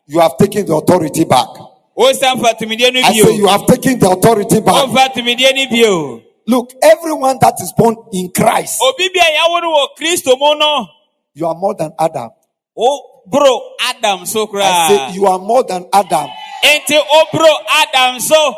obi 0.08 0.16
bia 0.16 0.16
a 0.16 0.16
wanya 0.16 0.16
wo 0.16 0.16
foforɔ 0.16 0.16
biara 0.16 0.16
you 0.16 0.20
have 0.20 0.36
taken 0.38 0.66
the 0.66 0.74
authority 0.74 1.24
back. 1.24 1.48
wosan 1.96 2.40
fa 2.40 2.54
tumidie 2.54 2.92
no 2.92 3.00
I 3.00 3.12
say 3.12 3.36
you 3.36 3.46
have 3.46 3.66
taken 3.66 3.98
the 3.98 4.10
authority 4.10 4.60
back. 4.60 4.86
womfa 4.86 5.12
tumidie 5.14 5.70
no 5.70 6.22
Look, 6.46 6.72
everyone 6.82 7.36
that 7.42 7.60
is 7.60 7.74
born 7.76 7.94
in 8.12 8.30
Christ, 8.32 8.80
obi 8.82 9.10
bia 9.12 9.22
a 9.22 9.36
yɛawo 9.36 9.60
no 9.62 9.74
wɔ 9.74 9.86
kristo 9.98 10.38
mu 10.38 10.54
no 10.58 10.86
you 11.34 11.46
are 11.46 11.54
more 11.54 11.74
than 11.74 11.92
Adam. 11.98 12.30
Oh, 12.76 13.22
bro, 13.26 13.74
adam 13.80 14.26
so 14.26 14.48
I 14.54 14.88
say 14.88 15.14
you 15.14 15.26
are 15.26 15.38
more 15.38 15.62
than 15.64 15.86
Adam 15.92 16.28
enti 16.64 16.96
woboro 16.98 17.52
adam 17.70 18.20
so 18.20 18.54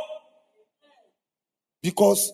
because 1.83 2.33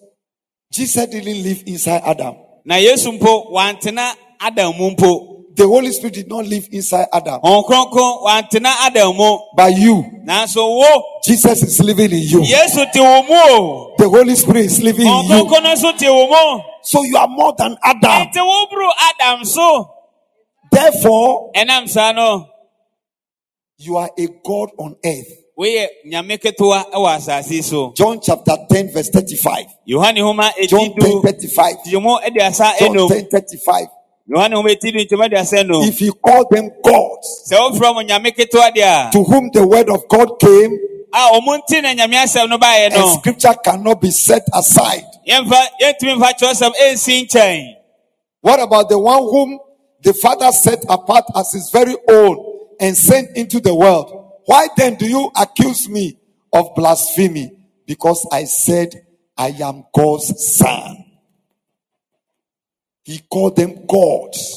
Jesus 0.73 1.07
didn't 1.07 1.43
live 1.43 1.63
inside 1.67 2.03
Adam. 2.05 2.35
na 2.65 2.77
yesu 2.77 3.13
mpo 3.13 3.41
wantena 3.51 4.15
adam 4.39 4.73
mpo 4.73 5.36
The 5.57 5.67
Holy 5.67 5.91
Spirit 5.93 6.15
did 6.15 6.29
not 6.29 6.45
live 6.47 6.69
inside 6.71 7.07
Adam. 7.13 7.41
hɔn 7.41 7.65
kronkron 7.65 8.23
wantena 8.23 8.75
adam 8.87 9.17
mu 9.17 9.39
But 9.57 9.73
you, 9.77 10.05
Jesus 11.25 11.63
is 11.63 11.81
living 11.81 12.13
in 12.13 12.19
you. 12.23 12.41
yesu 12.43 12.85
te 12.93 13.01
wo 13.01 13.23
mu 13.23 13.35
o 13.35 13.95
The 13.97 14.09
Holy 14.09 14.35
Spirit 14.37 14.67
is 14.67 14.83
living 14.83 15.07
in 15.07 15.25
you. 15.25 15.45
kronkron 15.45 15.63
no 15.63 15.75
nso 15.75 15.97
te 15.99 16.09
wo 16.09 16.27
mu 16.29 16.63
So 16.83 17.03
you 17.05 17.17
are 17.17 17.29
more 17.29 17.55
than 17.57 17.77
Adam. 17.83 18.27
enti 18.29 18.39
woboro 18.39 18.91
adam 19.11 19.45
so 19.45 19.93
Therefore, 20.71 21.53
ɛnam 21.57 21.89
saa 21.89 22.13
no 22.13 22.49
you 23.79 23.97
are 23.97 24.11
a 24.19 24.27
God 24.45 24.71
on 24.79 24.97
earth. 25.05 25.33
woyɛ 25.59 25.87
nyame 26.07 26.39
ketewa 26.39 26.85
wɔ 26.93 27.17
asase 27.17 27.51
yi 27.51 27.63
so 27.63 27.93
John 27.97 28.21
chapter 28.21 28.57
10, 28.71 28.93
verse 28.93 29.09
35. 29.09 29.65
yohane 29.89 30.19
homa 30.21 30.53
John 30.69 30.93
10, 31.01 31.23
35. 31.23 31.77
John 31.87 33.09
10, 33.09 33.29
35. 33.31 33.87
Yohane 34.29 34.55
homa 34.57 34.71
etidu 34.71 34.99
nkyɛn 34.99 35.25
aduasa 35.27 35.59
enum 35.63 35.87
If 35.89 36.01
you 36.01 36.13
call 36.15 36.47
them 36.51 36.71
gods, 36.83 37.51
sɛ 37.51 37.57
wofrɛ 37.57 37.95
mo 37.95 38.03
nyame 38.03 38.35
ketewa 38.37 38.71
deɛ 38.75 39.11
to 39.13 39.23
whom 39.25 39.51
the 39.53 39.67
word 39.67 39.89
of 39.91 40.07
God 40.09 40.39
came, 40.41 40.79
a 41.13 41.19
a 41.19 41.41
ɔmo 41.41 41.59
nti 41.61 41.83
na 41.83 41.95
nyame 41.95 42.15
asɛm 42.25 42.49
no 42.49 42.59
baeɛ 42.59 42.93
and 42.93 43.19
scripture 43.21 43.55
cannot 43.65 44.01
be 44.01 44.11
set 44.11 44.43
aside. 44.53 45.05
yɛmfa 45.29 45.67
yɛntumi 45.81 46.19
mfa 46.19 46.33
kyerɛwsɛm 46.39 46.73
ɛnsi 46.75 47.27
nkyɛn 47.29 47.75
What 48.41 48.61
about 48.61 48.89
the 48.89 48.99
one 48.99 49.23
whom 49.23 49.59
the 50.03 50.13
Father 50.15 50.53
set 50.53 50.85
apart 50.89 51.25
as 51.35 51.53
his 51.53 51.71
very 51.73 51.97
own 52.09 52.37
and 52.79 52.97
sent 52.97 53.37
into 53.37 53.59
the 53.61 53.75
world? 53.75 54.35
Why 54.45 54.69
then 54.77 54.95
do 54.95 55.07
you 55.09 55.31
accuse 55.35 55.89
me 55.89 56.17
of 56.53 56.73
blasphemy? 56.77 57.51
Because 57.87 58.25
I 58.31 58.45
said 58.45 58.95
I 59.37 59.49
am 59.49 59.85
God's 59.93 60.57
son. 60.57 61.06
He 63.07 63.21
called 63.31 63.55
them 63.55 63.87
gods. 63.87 64.57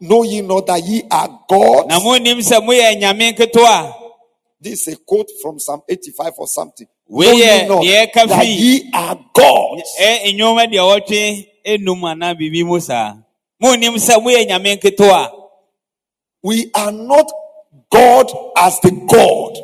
Know 0.00 0.22
ye 0.24 0.40
not 0.42 0.66
that 0.66 0.82
ye 0.84 1.04
are 1.08 1.28
gods? 1.48 1.86
na 1.88 2.00
monim 2.00 2.38
sɛ 2.40 2.58
moyɛ 2.60 3.00
nyame 3.00 3.32
ketewa 3.36 3.94
This 4.60 4.88
is 4.88 4.94
a 4.94 4.96
quote 4.98 5.30
from 5.40 5.58
Psalm 5.60 5.82
85 5.88 6.32
or 6.38 6.46
something. 6.48 6.86
We 7.08 7.26
Know 7.26 7.32
ye 7.32 7.48
are- 7.48 7.68
not 7.68 8.28
that 8.28 8.46
ye 8.46 8.90
are 8.92 9.14
gods. 9.32 9.96
ɛ 10.02 10.34
nnwoma 10.34 10.66
deɛ 10.66 10.82
wɔtwe 10.82 11.46
enum 11.64 12.02
anaa 12.02 12.34
biribi 12.34 12.66
mu 12.66 12.80
saa 12.80 13.14
monim 13.62 13.94
sɛ 13.94 14.16
moyɛ 14.20 14.44
nyame 14.48 14.76
ketewa 14.82 15.30
We 16.42 16.68
are 16.74 16.90
not 16.90 17.30
God 17.92 18.26
as 18.56 18.80
the 18.80 18.90
God, 18.90 19.56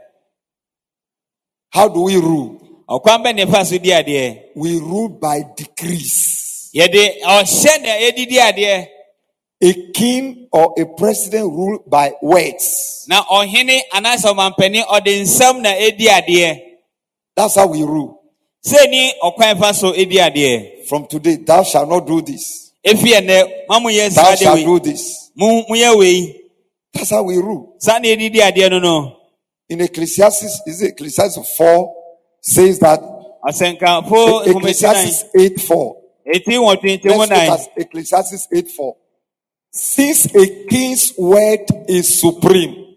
How 1.71 1.87
do 1.89 2.01
we 2.03 2.15
rule? 2.17 2.59
ɔkwan 2.89 3.23
bɛ 3.23 3.33
nefa 3.45 3.65
so 3.65 3.77
di 3.77 3.89
adeɛ 3.91 4.39
We 4.55 4.79
rule 4.79 5.09
by 5.09 5.43
decrees. 5.55 6.69
yɛde 6.75 7.21
ɔhyɛ 7.23 7.81
na 7.81 7.89
yɛde 7.97 8.87
A 9.59 9.73
king 9.91 10.47
or 10.53 10.73
a 10.77 10.85
president 10.85 11.45
rule 11.51 11.79
by 11.87 12.13
words. 12.21 13.05
na 13.09 13.23
ɔhene 13.23 13.79
anaasɛ 13.93 14.33
ɔmampanin 14.33 14.85
ɔde 14.85 15.21
nsɛm 15.21 15.61
na 15.61 15.71
ɛdi 15.73 16.07
That's 17.35 17.55
how 17.55 17.67
we 17.67 17.83
rule. 17.83 18.16
Sɛni 18.65 19.12
ɔkwan 19.24 19.60
fa 19.60 19.74
so 19.74 19.91
ɛdi 19.93 20.17
adeɛ 20.17 20.86
From 20.88 21.06
today, 21.08 21.36
thou 21.38 21.63
shalt 21.63 21.89
not 21.89 22.06
do 22.08 22.22
this. 22.22 22.72
efi 22.86 23.13
ɛnɛ 23.13 23.67
ma 23.70 23.80
mo 23.80 23.89
Thou 23.89 24.36
shalt 24.36 24.60
do 24.60 24.80
this. 24.80 25.32
mo 25.36 25.63
mo 25.67 25.76
yɛ 25.76 25.98
wei 25.98 26.41
That's 26.93 27.10
how 27.12 27.24
we 27.24 27.38
rule. 27.38 27.76
saa 27.80 28.00
na 28.00 28.08
yɛde 28.08 28.54
di 28.56 28.70
no 28.70 28.80
no 28.80 29.17
In 29.70 29.82
Ecclesiastes, 29.82 30.62
is 30.65 30.82
it 30.82 30.91
Ecclesiastes 30.93 31.56
4 31.58 31.96
says 32.41 32.80
that 32.80 33.00
Ecclesiastes 33.46 35.26
8 35.38 35.60
4. 35.62 35.98
eti 36.34 36.52
wɔn 36.52 36.78
Let's 37.04 37.06
look 37.06 37.32
at 37.32 37.60
Ecclesiastes 37.78 38.48
8 38.54 38.67
4. 38.72 38.96
Since 39.72 40.26
a 40.36 40.65
king's 40.65 41.13
word 41.17 41.65
is 41.88 42.20
supreme, 42.20 42.96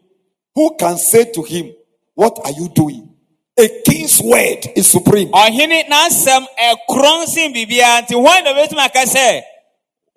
who 0.54 0.76
can 0.78 0.96
say 0.96 1.30
to 1.32 1.42
him, 1.42 1.72
What 2.14 2.38
are 2.44 2.52
you 2.52 2.68
doing? 2.68 3.09
A 3.58 3.68
king's 3.84 4.20
word 4.22 4.66
is 4.76 4.90
supreme. 4.90 5.28
ɔhene 5.32 5.88
n'asɛm 5.88 6.46
ɛkorɔn 6.58 7.26
sen 7.26 7.52
biribiara 7.52 8.02
nti 8.02 8.14
wɔn 8.14 8.44
na 8.44 8.52
bɛtumi 8.54 8.84
aka 8.86 9.00
sɛ 9.06 9.42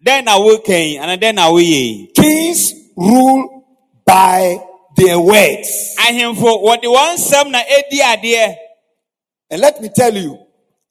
dɛn 0.05 0.23
na 0.25 0.37
wokɛn 0.39 1.01
ana 1.01 1.17
dɛn 1.17 1.35
na 1.35 1.49
woyɛ 1.51 2.13
Kings 2.15 2.73
rule 2.95 3.63
by 4.05 4.57
their 4.95 5.19
words. 5.19 5.95
ahemfo 5.99 6.61
wɔde 6.63 6.83
wɔn 6.83 7.17
nsɛm 7.17 7.49
na 7.51 7.59
ɛdi 7.63 7.99
adeɛ 7.99 8.55
And 9.51 9.61
let 9.61 9.79
me 9.81 9.89
tell 9.89 10.13
you, 10.15 10.37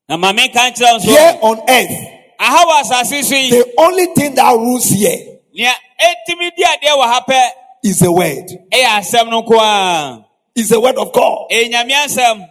na 0.09 0.17
maame 0.17 0.53
ka 0.53 0.71
nkyerɛ 0.71 0.99
nso 0.99 1.05
here 1.07 1.39
on 1.43 1.59
earth, 1.69 1.97
aha 2.39 2.65
wɔ 2.67 2.81
asase 2.83 3.23
so 3.25 3.35
yi 3.35 3.51
the 3.51 3.73
only 3.79 4.07
thing 4.15 4.35
that 4.35 4.53
rules 4.53 4.89
here 4.89 5.39
nea 5.55 5.73
ɛtumi 6.01 6.51
di 6.57 6.63
adeɛ 6.65 6.97
wɔ 6.99 7.05
ha 7.05 7.25
pɛ 7.29 7.51
is 7.85 7.99
the 8.01 8.13
word, 8.13 8.47
ɛyɛ 8.73 9.01
asɛm 9.01 9.31
no 9.31 9.43
nko 9.43 9.59
a 9.59 10.25
is 10.57 10.69
the 10.69 10.81
word 10.81 10.97
of 10.97 11.13
God. 11.13 11.47
ɛyɛ 11.51 11.71
nyame 11.73 11.93
asɛm 12.07 12.49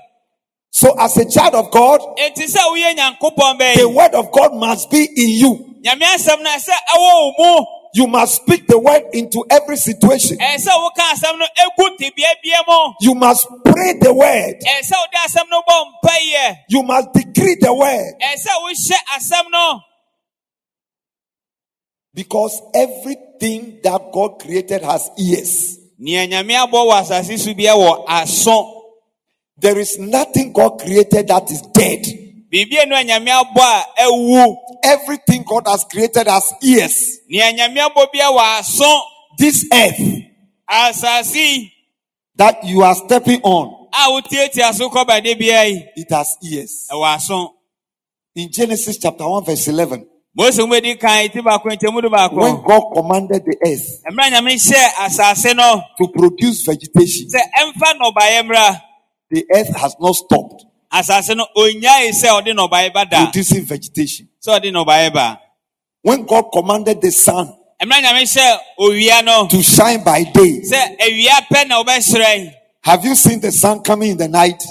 So, 0.74 0.96
as 0.98 1.18
a 1.18 1.30
child 1.30 1.54
of 1.56 1.70
God, 1.70 2.00
enti 2.18 2.46
sɛ 2.48 2.60
woyɛ 2.72 2.96
nyankopɔn 2.96 3.76
the 3.76 3.90
word 3.90 4.14
of 4.16 4.32
God 4.32 4.54
must 4.56 4.90
be 4.90 5.04
in 5.04 5.30
you. 5.30 5.76
nyame 5.84 6.02
asɛm 6.04 6.42
no 6.42 6.50
ɛsɛ 6.50 6.74
ɛwɔ 6.96 6.98
wo 6.98 7.34
mu 7.38 7.66
You 7.94 8.08
must 8.08 8.36
speak 8.36 8.68
the 8.68 8.80
word 8.80 9.04
into 9.12 9.44
every 9.50 9.76
situation. 9.76 10.38
ɛsɛ 10.38 10.70
woka 10.72 11.04
asɛm 11.12 11.38
no 11.40 11.46
egu 11.60 11.98
tebea 12.00 12.34
bia 12.42 12.60
mu 12.68 12.94
You 13.02 13.16
must 13.16 13.46
pray 13.66 13.94
the 14.00 14.14
word. 14.14 14.56
ɛsɛ 14.62 14.96
wode 14.96 15.18
asɛm 15.28 15.50
no 15.50 15.62
bɔ 15.68 15.84
mpayɛ 16.04 16.56
You 16.70 16.84
must 16.84 17.12
decree 17.14 17.56
the 17.60 17.74
word 17.74 18.14
ɛsɛ 18.22 18.52
wohyɛ 18.64 18.98
asɛm 19.18 19.52
no 19.52 19.82
because 22.14 22.62
everything 22.74 23.80
that 23.84 24.12
God 24.14 24.40
created 24.40 24.82
has 24.84 25.10
ears. 25.18 25.78
Nea 26.02 26.26
nyame 26.28 26.56
abɔ 26.56 26.80
wɔ 26.90 26.94
asase 27.02 27.38
so 27.38 28.06
aso 28.08 28.78
There 29.58 29.78
is 29.78 30.00
nothing 30.00 30.52
God 30.52 30.80
created 30.80 31.28
that 31.28 31.52
is 31.52 31.62
dead. 31.72 32.04
biribi 32.52 32.78
enu 32.82 32.96
a 32.96 33.04
nyame 33.04 33.30
abɔ 33.30 34.58
Everything 34.84 35.44
God 35.48 35.68
has 35.68 35.84
created 35.86 36.28
has 36.28 36.52
ears. 36.64 37.20
nea 37.30 37.54
nyame 37.54 37.78
abɔ 37.78 38.12
bia 38.12 38.26
wɔ 38.32 38.60
aso 38.60 39.02
This 39.38 39.66
earth 39.72 40.26
that 42.36 42.64
you 42.64 42.82
are 42.82 42.96
stepping 42.96 43.42
on, 43.44 43.88
a 43.94 44.10
wotietia 44.10 44.74
so 44.74 44.90
kɔbade 44.90 45.38
bia 45.38 45.66
yi 45.66 45.86
it 45.96 46.10
has 46.10 46.36
ears. 46.44 46.88
In 48.36 48.50
Genesis 48.52 48.98
chapter 48.98 49.28
1, 49.28 49.44
verse 49.46 49.68
11, 49.68 50.08
mose 50.36 50.60
mu 50.66 50.74
edi 50.76 50.96
kan 50.96 51.26
eti 51.26 51.42
baako 51.42 51.70
nkyɛmu 51.70 52.02
do 52.02 52.10
when 52.38 52.62
God 52.64 52.94
commanded 52.94 53.44
the 53.46 53.56
earth 53.66 54.02
mmerɛ 54.12 54.30
nyame 54.32 54.54
hyɛ 54.56 55.84
to 55.98 56.08
produce 56.08 56.64
vegetation, 56.64 57.28
sɛ 57.28 57.42
ɛmfa 57.60 57.94
nnɔbaeɛ 58.00 58.44
mmra 58.48 58.82
the 59.30 59.46
earth 59.54 59.76
has 59.76 59.96
not 60.00 60.16
stopped 60.16 60.66
asase 60.92 61.36
no 61.36 61.46
onyae 61.58 62.12
sɛ 62.12 62.42
ɔde 62.42 63.10
da. 63.10 63.26
producing 63.26 63.64
vegetation. 63.66 64.28
sɛ 64.46 64.60
ɔde 64.60 64.72
nnɔbaeɛ 64.72 65.14
ba 65.14 65.40
When 66.04 66.26
God 66.26 66.46
commanded 66.54 67.02
the 67.02 67.12
sun 67.12 67.54
mmerɛ 67.82 68.02
nyame 68.02 68.24
hyɛ 68.80 69.26
no. 69.26 69.48
to 69.48 69.62
shine 69.62 70.04
by 70.04 70.24
day, 70.24 70.62
sɛ 70.62 70.98
awia 70.98 71.46
pɛ 71.52 71.68
na 71.68 71.84
wɔbɛhyerɛn 71.84 72.54
have 72.84 73.06
you 73.06 73.14
seen 73.16 73.40
the 73.40 73.52
sun 73.52 73.82
coming 73.84 74.12
in 74.12 74.18
the 74.18 74.28
night? 74.28 74.64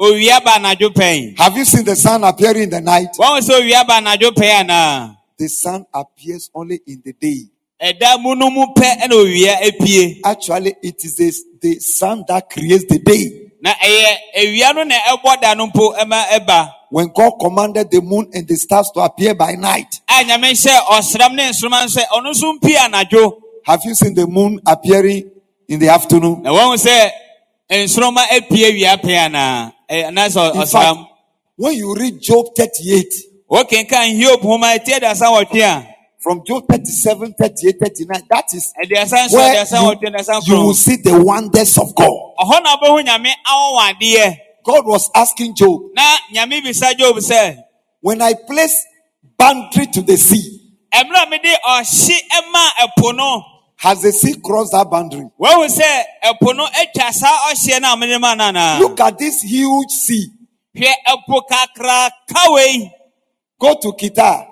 Wɔn 0.00 0.10
sɛ 0.10 0.12
owia 0.12 0.44
ba 0.44 0.50
anadwo 0.58 0.88
pɛn 0.94 1.38
Have 1.38 1.56
you 1.56 1.64
seen 1.64 1.84
the 1.84 1.96
sun 1.96 2.24
appearing 2.24 2.64
in 2.64 2.70
the 2.70 2.80
night? 2.80 3.08
wɔn 3.18 3.40
sɛ 3.40 3.60
owia 3.60 3.86
ba 3.86 3.94
anadwo 3.94 4.30
pɛn 4.30 4.64
anaa 4.64 5.16
The 5.38 5.48
sun 5.48 5.86
appears 5.92 6.50
only 6.54 6.80
in 6.86 7.02
the 7.04 7.12
day. 7.12 7.44
ɛda 7.82 8.20
mu 8.22 8.34
no 8.34 8.50
mu 8.50 8.66
pɛ 8.76 9.00
ɛna 9.02 10.20
Actually, 10.24 10.74
it 10.82 11.04
is 11.04 11.16
the, 11.16 11.32
the 11.60 11.80
sun 11.80 12.24
that 12.28 12.48
creates 12.50 12.84
the 12.88 12.98
day. 12.98 13.50
na 13.60 13.72
ɛyɛ 13.74 14.16
awia 14.38 14.74
no 14.74 14.82
na 14.84 14.94
ɛbɔ 14.96 15.40
da 15.40 15.54
no 15.54 15.66
mpo 15.68 15.96
ɛma 15.98 16.70
When 16.90 17.08
God 17.08 17.32
commanded 17.40 17.90
the 17.90 18.00
moon 18.00 18.30
and 18.32 18.46
the 18.46 18.54
stars 18.54 18.88
to 18.94 19.00
appear 19.00 19.34
by 19.34 19.52
night, 19.52 20.00
a 20.08 20.22
nyame 20.24 20.52
hyɛ 20.52 20.78
ɔsram 20.90 21.34
ne 21.34 21.50
nsoroma 21.50 21.84
nso 21.84 21.98
sɛ 22.00 22.04
ɔno 22.16 22.32
nso 22.32 22.58
mpie 22.58 22.76
anadwo 22.76 23.40
have 23.64 23.80
you 23.84 23.94
seen 23.94 24.14
the 24.14 24.26
moon 24.26 24.60
appearing 24.66 25.30
in 25.68 25.78
the 25.80 25.88
afternoon? 25.88 26.42
Na 30.12 30.28
wɔn 30.28 30.30
sɛ 30.30 30.40
nsoroma 30.40 30.54
apue 30.54 30.54
awia 30.54 30.54
pɛ 30.54 30.54
anaa 30.54 30.54
ɛyɛ 30.54 30.54
anaasɛ 30.54 30.54
In 30.54 30.66
fact, 30.66 30.98
when 31.56 31.74
you 31.74 31.94
read 31.94 32.20
Job 32.20 32.46
38, 32.56 33.14
wɔkenkan 33.50 34.18
hiob 34.18 34.40
homa 34.40 34.66
eti 34.74 34.92
aduasa 34.92 35.26
wɔtwe 35.30 35.62
a 35.62 35.86
from 36.20 36.42
Job 36.46 36.64
37, 36.68 37.34
38, 37.34 37.78
39, 37.78 38.22
that 38.30 38.44
is 38.54 38.72
where 39.30 39.64
you, 39.64 40.40
you 40.46 40.54
will 40.54 40.74
see 40.74 40.96
the 40.96 41.22
wonders 41.22 41.76
of 41.78 41.94
God. 41.94 42.34
ɔhɔ 42.40 42.62
na 42.62 42.76
ɔbɛhu 42.76 43.04
nyame 43.04 43.30
awɔwadeɛ 43.46 44.36
God 44.64 44.86
was 44.86 45.10
asking 45.14 45.54
Job, 45.54 45.80
na 45.94 46.16
nyame 46.34 46.62
bisa 46.64 46.96
job 46.96 47.16
when 48.00 48.22
I 48.22 48.32
place 48.34 48.84
boundary 49.36 49.86
to 49.92 50.02
the 50.02 50.16
sea, 50.16 50.60
ɛmmerɛ 53.84 53.90
a 53.90 53.90
mede 53.90 53.90
ɔhye 53.90 53.90
ɛma 53.90 53.90
ɛpo 53.90 53.90
no 53.90 53.90
has 53.90 54.02
the 54.02 54.12
sea 54.12 54.34
crossed 54.40 54.72
that 54.72 54.90
boundary? 54.90 55.28
wahu 55.38 55.66
sɛ 55.68 56.02
ɛpo 56.24 56.56
no 56.56 56.66
atwa 56.66 57.12
saa 57.12 57.50
ɔhyeɛ 57.50 57.80
no 57.80 57.92
a 57.92 57.96
mede 57.96 58.20
ma 58.20 58.34
no 58.34 58.78
Look 58.80 59.00
at 59.00 59.18
this 59.18 59.42
huge 59.42 59.90
sea. 59.90 60.26
hwɛ 60.76 60.92
ɛpo 61.08 61.40
kakraka 61.50 62.90
Go 63.60 63.74
to 63.80 63.92
Keta, 63.92 64.46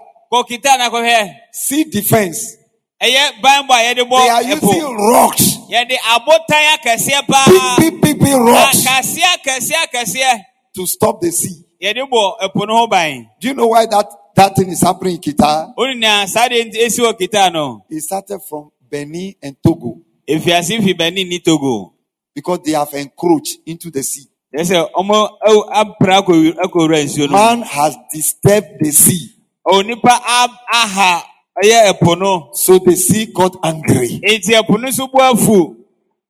na 0.78 0.88
kɔhwɛ 0.90 1.34
sea 1.52 1.84
defense. 1.84 2.56
ɛyɛ 3.02 3.40
banbɔ 3.42 3.70
a 3.70 3.94
yɛde 3.94 4.08
They 4.08 4.28
are 4.28 4.42
using 4.42 4.96
rocks, 4.96 5.56
yɛde 5.70 5.96
abotan 5.98 6.76
akɛseɛ 6.78 7.26
big, 7.26 8.00
big, 8.00 8.00
big, 8.00 8.18
big 8.20 8.34
rocks. 8.34 8.86
Ah, 8.88 9.00
akɛseɛ 9.02 10.40
to 10.74 10.86
stop 10.86 11.20
the 11.20 11.30
sea. 11.32 11.64
yɛde 11.82 12.08
bɔ 12.08 12.38
ɛpo 12.42 12.66
no 12.66 12.76
ho 12.78 12.86
ban 12.86 13.28
Do 13.40 13.48
you 13.48 13.54
know 13.54 13.66
why 13.66 13.84
that, 13.86 14.06
that 14.36 14.54
thing 14.56 14.70
is 14.70 14.80
happening 14.82 15.16
in 15.16 15.20
Keta? 15.20 15.74
wonua 15.76 16.26
saa 16.28 16.48
deɛ 16.48 16.70
nti 16.70 16.76
esi 16.86 17.00
wɔ 17.00 17.18
kita 17.18 17.52
no? 17.52 17.84
It 17.90 18.00
started 18.02 18.40
from 18.48 18.70
Benin 18.92 19.35
and 19.42 19.57
Togo 19.64 20.02
efiase 20.28 20.78
fi 20.85 20.92
bɛni 20.94 21.24
ni 21.28 21.38
togo 21.40 21.94
because 22.35 22.61
they 22.64 22.72
have 22.72 22.92
encroached 22.94 23.59
into 23.66 23.90
the 23.90 24.02
sea. 24.02 24.26
sɛ 24.55 24.87
ɔmo 24.94 25.28
ɛw- 25.46 25.68
apra 25.72 26.20
akɔ 26.22 26.55
akɔwura 26.64 27.02
nsuo 27.05 27.26
no. 27.26 27.33
Man 27.33 27.62
has 27.62 27.96
disturbed 28.12 28.68
the 28.81 28.92
sea. 28.92 29.31
Oh, 29.66 29.83
onipa 29.83 30.11
a- 30.11 30.59
aha 30.72 31.24
ɛyɛ 31.64 31.92
ɛpo 31.92 32.18
no 32.18 32.50
So 32.55 32.78
the 32.78 32.94
sea 32.96 33.26
got 33.26 33.57
angry. 33.64 34.20
eti 34.22 34.52
ɛpo 34.52 34.78
no 34.81 35.07
bu 35.09 35.18
afu 35.18 35.76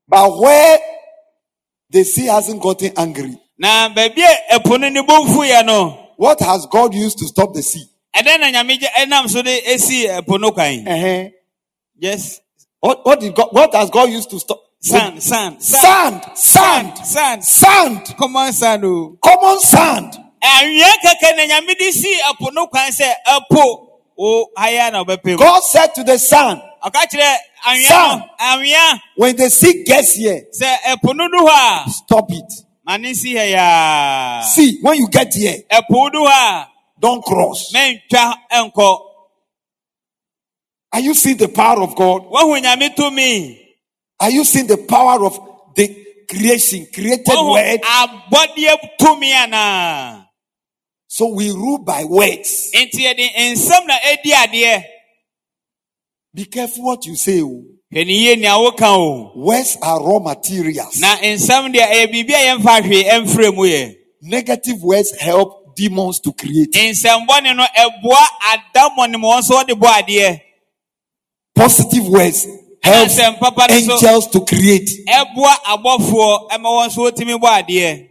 But 0.08 0.38
where 0.38 0.78
the 1.90 2.04
sea 2.04 2.26
hasn't 2.26 2.60
gotten 2.62 2.92
angry, 2.96 3.36
na 3.58 3.88
baabi 3.88 4.22
ɛpo 4.52 4.80
no 4.92 5.02
bomfu 5.02 5.42
yɛ 5.48 5.66
no 5.66 5.98
what 6.16 6.38
has 6.40 6.66
God 6.66 6.94
used 6.94 7.18
to 7.18 7.26
stop 7.26 7.52
the 7.54 7.62
sea? 7.62 7.84
na 8.14 8.22
nyame 8.22 8.78
gye 8.78 8.88
ɛnam 8.98 9.28
so 9.28 9.42
de 9.42 9.60
esi 9.62 10.06
ɛpo 10.06 10.38
no 10.40 10.52
kwan 10.52 10.84
yes 11.98 12.40
What, 12.82 13.06
what, 13.06 13.20
did 13.20 13.32
God, 13.36 13.48
what 13.52 13.72
has 13.74 13.90
God 13.90 14.10
used 14.10 14.28
to 14.30 14.40
stop? 14.40 14.58
sand 14.82 15.22
sand. 15.22 15.62
Sand, 15.62 16.22
sand, 16.34 16.98
sand 16.98 17.44
sand, 17.44 18.00
oh. 18.10 18.14
common 18.18 18.52
sand 18.52 18.82
common 19.22 19.60
sand. 19.60 20.12
anwea 20.42 20.90
kɛkɛ 21.04 21.36
na 21.36 21.44
nyame 21.46 21.78
de 21.78 21.92
si 21.92 22.18
ɛpo 22.28 22.52
no 22.52 22.66
kwan 22.66 22.90
sɛ 22.90 23.12
ɛpo 23.28 23.86
o 24.18 24.46
haya 24.56 24.90
na 24.90 25.04
ɔbɛpem 25.04 25.38
God 25.38 25.62
said 25.62 25.94
to 25.94 26.02
the 26.02 26.18
sand, 26.18 26.60
ɔka 26.84 27.06
kyerɛ 27.12 27.36
anwea 27.64 27.86
Sand. 28.68 29.00
when 29.14 29.36
the 29.36 29.48
sea 29.50 29.84
gets 29.84 30.14
here, 30.14 30.42
sɛ 30.60 30.74
ɛpo 30.88 31.14
no 31.14 31.28
du 31.28 31.92
stop 31.92 32.26
it. 32.32 32.52
ma 32.84 32.96
ne 32.96 33.14
si 33.14 33.36
ha 33.36 33.42
yaa 33.44 34.42
See, 34.42 34.80
when 34.82 34.96
you 34.96 35.06
get 35.08 35.32
here, 35.32 35.58
ɛpo 35.70 36.10
du 36.10 36.18
hɔ 36.24 36.66
don't 36.98 37.22
cross. 37.24 37.72
Are 40.92 41.00
you 41.00 41.14
seeing 41.14 41.38
the 41.38 41.48
power 41.48 41.82
of 41.82 41.94
God? 41.96 42.22
wahu 42.30 42.58
nyame 42.60 42.94
tumi 42.94 43.58
Are 44.20 44.30
you 44.30 44.44
seeing 44.44 44.66
the 44.66 44.76
power 44.76 45.24
of 45.24 45.38
the 45.74 45.88
creation, 46.28 46.86
created 46.92 47.26
word? 47.28 47.80
abɔdeɛ 47.82 48.76
tumi 49.00 49.30
anaa 49.32 50.24
So 51.08 51.28
we 51.34 51.50
rule 51.50 51.78
by 51.78 52.04
words. 52.04 52.70
nti 52.74 53.04
yɛde 53.04 53.34
nsɛm 53.52 53.86
na 53.86 53.94
edi 54.12 54.30
adeɛ 54.32 54.84
Be 56.34 56.44
careful 56.46 56.84
what 56.84 57.04
you 57.06 57.16
say. 57.16 57.40
oh. 57.42 57.64
hwɛ 57.92 58.06
ne 58.06 58.12
yie 58.12 58.36
nea 58.36 58.50
woka 58.58 58.86
o 58.88 58.96
oh. 58.96 59.32
Words 59.36 59.76
are 59.82 60.00
raw 60.02 60.18
materials. 60.18 61.00
na 61.00 61.16
nsɛm 61.16 61.72
deɛ 61.74 61.80
eh, 61.80 62.06
ɛyɛ 62.06 62.12
biribi 62.12 62.32
a 62.34 62.56
yɛmfa 62.56 62.82
hwee 62.82 63.04
eh, 63.04 63.18
ɛmfrɛ 63.18 63.54
mu 63.54 63.62
yɛ 63.64 63.96
Negative 64.24 64.80
words 64.82 65.10
help 65.18 65.74
demons 65.74 66.20
to 66.20 66.32
create. 66.32 66.72
Positive 71.54 72.08
words 72.08 72.46
help 72.82 73.08
nsɛm 73.08 73.38
papa 73.38 73.66
no 73.68 73.78
so 73.80 73.94
angels 73.94 74.26
to 74.28 74.40
create. 74.44 74.90
ɛboa 75.08 75.54
abɔfoɔ 75.72 76.48
ɛma 76.50 76.68
wɔn 76.76 76.88
nso 76.88 77.10
wɔtumi 77.10 77.38
bɔ 77.40 77.48
adeɛ 77.62 78.08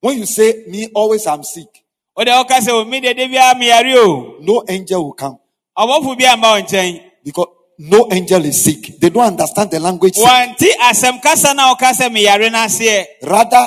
When 0.00 0.18
you 0.18 0.26
say, 0.26 0.64
Me 0.68 0.88
always 0.94 1.26
I'm 1.26 1.42
sick, 1.42 1.68
wode 2.16 2.28
woka 2.28 2.58
sɛ 2.60 2.70
omi 2.72 3.00
deɛ 3.00 3.16
de 3.16 3.26
biara 3.28 3.54
meyare 3.54 3.94
o 3.96 4.36
no 4.40 4.64
angel 4.68 5.04
will 5.04 5.12
come 5.12 5.38
ɔbɔfo 5.76 6.18
bi 6.18 6.24
amba 6.26 6.48
wo 6.52 6.60
nkyɛn 6.62 7.02
because 7.24 7.48
no 7.78 8.08
angel 8.10 8.44
is 8.44 8.60
sick. 8.64 8.98
They 8.98 9.08
don't 9.10 9.24
understand 9.26 9.70
the 9.70 9.78
language. 9.78 10.14
sick. 10.16 10.24
wɔnte 10.26 10.66
asɛm 10.90 11.22
kasa 11.22 11.54
na 11.54 11.72
woka 11.74 11.92
sɛ 11.92 12.10
meyare 12.10 12.50
no 12.50 12.58
aseɛ 12.58 13.04
Rather, 13.22 13.66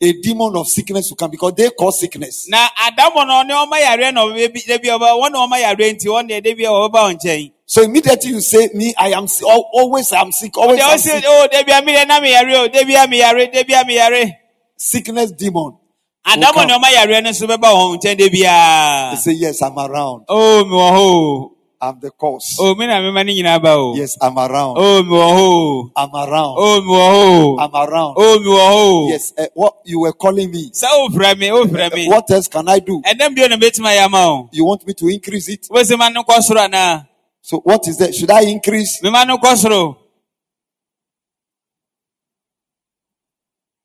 a 0.00 0.12
demon 0.20 0.56
of 0.56 0.68
sickness 0.68 1.10
will 1.10 1.16
come 1.16 1.30
because 1.30 1.54
they 1.54 1.70
cause 1.70 1.98
sickness. 2.00 2.48
na 2.48 2.68
adammɔ 2.86 3.26
no 3.26 3.42
ɔne 3.42 3.50
ɔma 3.66 3.80
yare 3.80 4.12
na 4.12 4.24
ɔbɛbi 4.26 4.66
da 4.66 4.78
bi 4.78 4.88
ɔba 4.88 5.10
wɔne 5.20 5.34
ɔma 5.34 5.60
yare 5.60 5.92
nti 5.92 6.04
wɔn 6.06 6.28
deɛ 6.30 6.42
da 6.44 6.54
bi 6.54 6.62
a 6.64 6.70
wɔbɛba 6.70 7.52
So 7.66 7.82
immediately 7.82 8.30
you 8.30 8.40
say, 8.40 8.70
Me, 8.74 8.94
I 8.96 9.08
am 9.10 9.26
Always 9.44 10.10
I'm 10.12 10.32
sick. 10.32 10.56
Always 10.56 10.80
I'm 10.80 10.96
ɔsi 10.96 11.00
sick. 11.00 11.24
Oh, 11.26 11.44
o 11.44 11.48
da 11.48 11.62
bi 11.64 11.72
a 11.78 11.82
meyɛ 11.82 12.06
na 12.08 12.20
meyare 12.20 12.54
o 12.56 12.68
da 12.68 12.84
bi 12.84 12.92
a 12.94 13.06
meyare 13.06 13.52
da 13.52 13.62
bi 13.64 13.74
a 13.74 13.84
meyare 13.84 14.32
Sickness 14.76 15.32
demon. 15.32 15.76
adammɔ 16.24 16.66
ne 16.66 16.74
ɔma 16.74 16.92
yare 16.92 17.20
no 17.20 17.30
nso 17.30 17.46
bɛba 17.48 17.68
wɔn 17.74 17.98
nkyɛn 18.00 18.18
da 18.18 19.10
They 19.10 19.16
say, 19.20 19.32
Yes, 19.32 19.62
I'm 19.62 19.76
around. 19.78 20.24
Oh 20.28 20.64
hɔ 20.64 20.98
o 20.98 21.57
I'm 21.80 22.00
the 22.00 22.10
cause. 22.10 22.56
Oh, 22.58 22.74
me 22.74 22.86
na 22.88 23.00
mema 23.00 23.24
ne 23.24 23.34
nyinaa 23.34 23.62
ba 23.62 23.76
o 23.78 23.94
Yes, 23.94 24.16
I'm 24.20 24.36
around. 24.36 24.78
o 24.78 25.02
mewɔ 25.02 25.28
hɔ 25.30 25.38
o 25.38 25.92
I'm 25.96 26.14
around. 26.14 26.56
o 26.58 26.80
mewɔ 26.80 27.06
hɔ 27.06 27.22
o 27.22 27.58
I'm 27.58 27.74
around. 27.74 28.14
Oh, 28.18 28.38
mewɔ 28.42 28.68
hɔ 28.68 28.74
o 28.74 29.08
Yes, 29.10 29.32
eh, 29.38 29.46
what 29.54 29.74
you 29.84 30.00
were 30.00 30.12
calling 30.12 30.50
me. 30.50 30.70
sɛ 30.70 30.86
wofrɛ 30.90 31.38
me 31.38 31.46
wofrɛ 31.48 31.94
me 31.94 32.08
What 32.08 32.28
else 32.32 32.48
can 32.48 32.68
I 32.68 32.80
do? 32.80 33.00
ɛdɛm 33.06 33.34
bio 33.36 33.46
na 33.46 33.56
bɛtumi 33.56 33.86
ayɛ 33.94 34.04
ama 34.06 34.26
wo 34.26 34.48
You 34.52 34.64
want 34.64 34.84
me 34.86 34.94
to 34.94 35.06
increase 35.08 35.48
it? 35.50 35.68
wobɛsɛ 35.70 35.96
ma 35.98 36.08
no 36.08 36.24
nkɔ 36.24 36.38
soro 36.42 36.66
anaa 36.68 37.06
So 37.42 37.58
what 37.60 37.86
is 37.86 37.96
that? 37.98 38.12
Should 38.14 38.30
I 38.32 38.42
increase? 38.42 39.00
mema 39.00 39.24
no 39.26 39.38
nkɔ 39.38 39.54
soro 39.56 39.96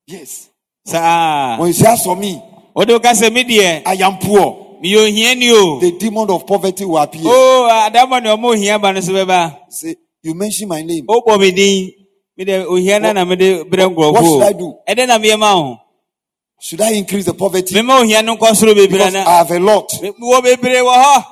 Yes. 0.08 0.50
saa 0.86 1.58
When 1.60 1.68
you 1.68 1.74
say 1.74 1.96
for 2.04 2.16
me, 2.16 2.42
wode 2.76 2.90
woka 2.90 3.12
sɛ 3.14 3.32
me 3.32 3.44
I 3.86 3.94
am 4.02 4.18
poor. 4.18 4.63
Meyɛ 4.84 4.98
ohiani 5.08 5.52
o 5.52 5.80
The 5.80 5.92
demon 5.92 6.30
of 6.30 6.46
poverty 6.46 6.86
will 6.86 6.98
appear. 6.98 7.22
o 7.26 7.68
adammɔ 7.70 8.22
ne 8.24 8.30
ɔma 8.30 8.54
ohia 8.54 8.80
ba 8.80 8.92
no 8.94 9.00
so 9.02 9.14
bɛba 9.14 9.58
Say, 9.70 9.96
you 10.22 10.34
mention 10.34 10.68
my 10.68 10.82
name. 10.82 11.06
wobɔ 11.08 11.40
me 11.40 11.52
din 11.52 11.92
mede 12.38 12.66
ohia 12.68 13.00
no 13.00 13.12
na 13.14 13.24
mede 13.26 13.64
brɛ 13.70 13.94
What 13.96 14.24
should 14.26 14.42
I 14.44 14.52
do? 14.54 14.76
ɛdɛ 14.88 15.08
na 15.08 15.18
meyɛ 15.18 15.40
ma 15.40 15.56
wo 15.56 15.78
Should 16.62 16.82
I 16.82 16.92
increase 16.94 17.26
the 17.26 17.34
poverty? 17.34 17.76
mema 17.76 18.02
ohia 18.02 18.22
no 18.24 18.36
nkɔ 18.36 18.52
soro 18.56 18.74
bebree 18.74 18.90
Because 18.92 19.16
I 19.16 19.24
have 19.38 19.52
a 19.52 19.60
lot. 19.60 19.90
wɔ 20.02 20.42
bebree 20.42 20.82
wɔ 20.84 20.96
hɔ 21.04 21.26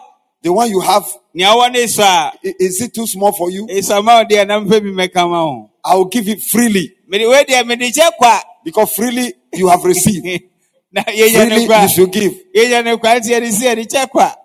The 0.44 0.52
one 0.52 0.70
you 0.72 0.80
have, 0.80 1.06
nea 1.36 1.48
wɔ 1.50 1.72
ne 1.72 1.86
so 1.88 2.02
a 2.04 2.32
i- 2.44 2.54
is 2.60 2.82
it 2.82 2.94
too 2.94 3.06
small 3.08 3.32
for 3.32 3.52
you? 3.52 3.68
ɛsɔ 3.68 4.04
ma 4.04 4.20
wo 4.20 4.24
deɛ 4.26 4.48
na 4.48 4.60
mfɛ 4.60 4.82
bi 4.82 4.90
mɛka 5.08 5.30
ma 5.30 5.46
wo 5.46 5.70
I 5.84 5.96
will 5.96 6.06
give 6.06 6.28
it 6.30 6.42
freely. 6.42 6.92
mede 7.08 7.28
wei 7.28 7.44
deɛ 7.44 7.66
mede 7.66 7.82
kyɛ 7.94 8.12
kwa 8.18 8.40
Because 8.64 8.94
freely 8.94 9.34
you 9.54 9.68
have 9.70 9.84
received. 9.84 10.26
na 10.92 11.02
yɛnya 11.04 11.50
no 11.50 11.56
freely 11.66 11.82
you 11.84 11.90
should 11.90 12.12
give. 12.12 12.34
yɛnya 12.56 12.84
no 12.84 12.98
kwa 12.98 13.16
nti 13.20 13.30
yɛde 13.32 13.52
si 13.52 13.66
yɛde 13.66 13.86
kyɛ 13.92 14.10
kwa 14.10 14.36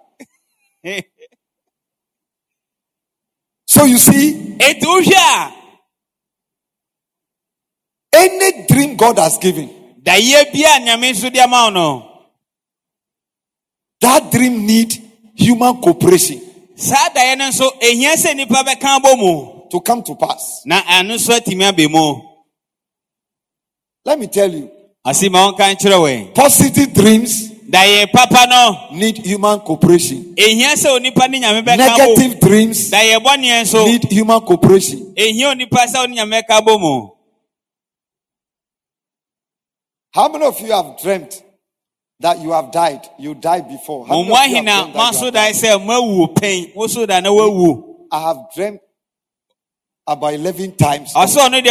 So 3.69 3.85
you 3.85 3.99
see, 3.99 4.57
enti 4.59 4.85
wohwɛ 4.87 5.15
a 5.17 5.53
any 8.13 8.67
dream 8.67 8.97
God 8.97 9.19
has 9.19 9.37
given, 9.39 9.69
dayeɛ 10.03 10.53
bi 10.53 10.61
a 10.65 10.81
nyame 10.81 11.13
nso 11.13 11.31
de 11.33 11.41
ama 11.41 11.65
wo 11.65 11.71
no 11.71 12.13
that 14.01 14.31
dream 14.31 14.65
need 14.67 14.93
human 15.35 15.81
cooperation 15.81 16.41
saa 16.77 17.09
daeɛ 17.11 17.37
no 17.39 17.51
ehia 17.81 18.15
sɛ 18.15 18.35
nnipa 18.35 18.63
bɛka 18.65 19.01
bɔ 19.03 19.19
mu 19.19 19.69
to 19.71 19.81
come 19.81 20.03
to 20.03 20.15
pass. 20.15 20.63
na 20.65 20.81
ɛno 20.83 21.15
nso 21.17 21.33
atumi 21.39 21.65
aba 21.69 21.89
mu 21.89 22.23
Let 24.07 24.21
me 24.21 24.29
tell 24.29 24.49
you, 24.53 24.71
ase 25.07 25.29
ma 25.31 25.47
wɔnka 25.47 25.65
nkyerɛ 25.75 25.99
wɛn 26.05 26.35
positive 26.35 26.93
dreams 26.93 27.49
daeɛ 27.71 28.11
papa 28.13 28.47
no 28.49 28.89
need 28.99 29.19
human 29.19 29.61
cooperation. 29.61 30.35
ehia 30.37 30.75
sɛ 30.75 30.99
onipa 30.99 31.29
ne 31.31 31.41
nyame 31.41 31.63
bɛka 31.65 31.77
bɔ 31.79 31.99
Negative 31.99 32.41
dreams 32.41 32.91
daeɛ 32.91 33.19
bɔneɛ 33.23 33.63
nso 33.63 33.87
need 33.87 34.05
human 34.11 34.41
cooperation. 34.41 35.15
ehia 35.15 35.55
onipa 35.55 35.87
sɛ 35.87 36.05
ɔne 36.07 36.15
nyame 36.17 36.43
ka 36.47 36.61
bɔ 36.61 37.11
How 40.13 40.29
many 40.29 40.45
of 40.47 40.59
you 40.61 40.73
have 40.73 40.99
dreamt 41.01 41.43
that 42.21 42.39
you 42.41 42.51
have 42.51 42.73
died? 42.73 43.07
You 43.19 43.35
died 43.35 43.69
before. 43.69 44.07
How 44.07 44.23
many 44.23 44.29
mu 44.29 44.35
of 44.35 44.39
you 44.41 44.43
ahi 44.43 44.55
have 44.57 44.65
na 44.65 44.83
dreamt 44.83 44.95
that 44.95 44.99
you 44.99 45.13
moaso 45.13 45.25
have 45.27 45.35
dae 45.35 45.53
died? 45.53 45.55
sɛ 45.55 45.87
moawu 45.87 46.35
pɛn 46.35 46.75
woso 46.75 47.07
da 47.07 47.21
na 47.21 47.29
woawu 47.31 47.85
I 48.11 48.21
have 48.23 48.39
dreamt 48.55 48.81
about 50.07 50.35
11 50.35 50.73
times. 50.77 51.13
ɔsɛ 51.15 51.49
ɔno 51.49 51.63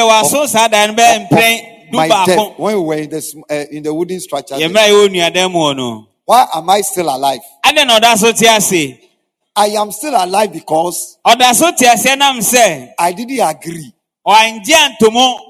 deɛ 1.96 2.10
waso 2.10 2.16
saa 2.16 2.26
dae 2.26 2.36
no 2.36 2.42
bɛyɛ 2.42 2.46
mpɛn 2.46 2.56
du 2.56 2.56
my 2.56 2.56
death 2.56 2.60
when 2.60 2.76
we 2.76 2.82
were 2.82 2.96
in 2.96 3.10
the, 3.10 3.44
uh, 3.50 3.66
in 3.72 3.84
the 3.84 3.94
wooden 3.94 4.20
structure. 4.20 4.56
yɛ 4.56 4.70
mmerɛ 4.70 4.86
a 4.86 4.90
yɛwɔ 4.90 5.10
nuadan 5.10 5.52
mu 5.52 5.60
hɔ 5.60 5.76
no 5.76 6.08
Why 6.26 6.48
am 6.56 6.70
I 6.70 6.82
still 6.82 7.08
alive? 7.16 7.40
adɛn 7.66 7.88
na 7.88 8.00
ɔda 8.00 8.18
so 8.18 8.32
te 8.32 8.48
ase. 8.48 8.98
I 9.58 9.68
am 9.68 9.92
still 9.92 10.14
alive 10.16 10.52
because 10.52 11.18
ɔda 11.26 11.54
so 11.54 11.72
te 11.72 11.86
aseɛ 11.86 12.18
nam 12.18 12.40
sɛ 12.40 12.94
I 12.98 13.12
didn't 13.14 13.40
agree 13.40 13.94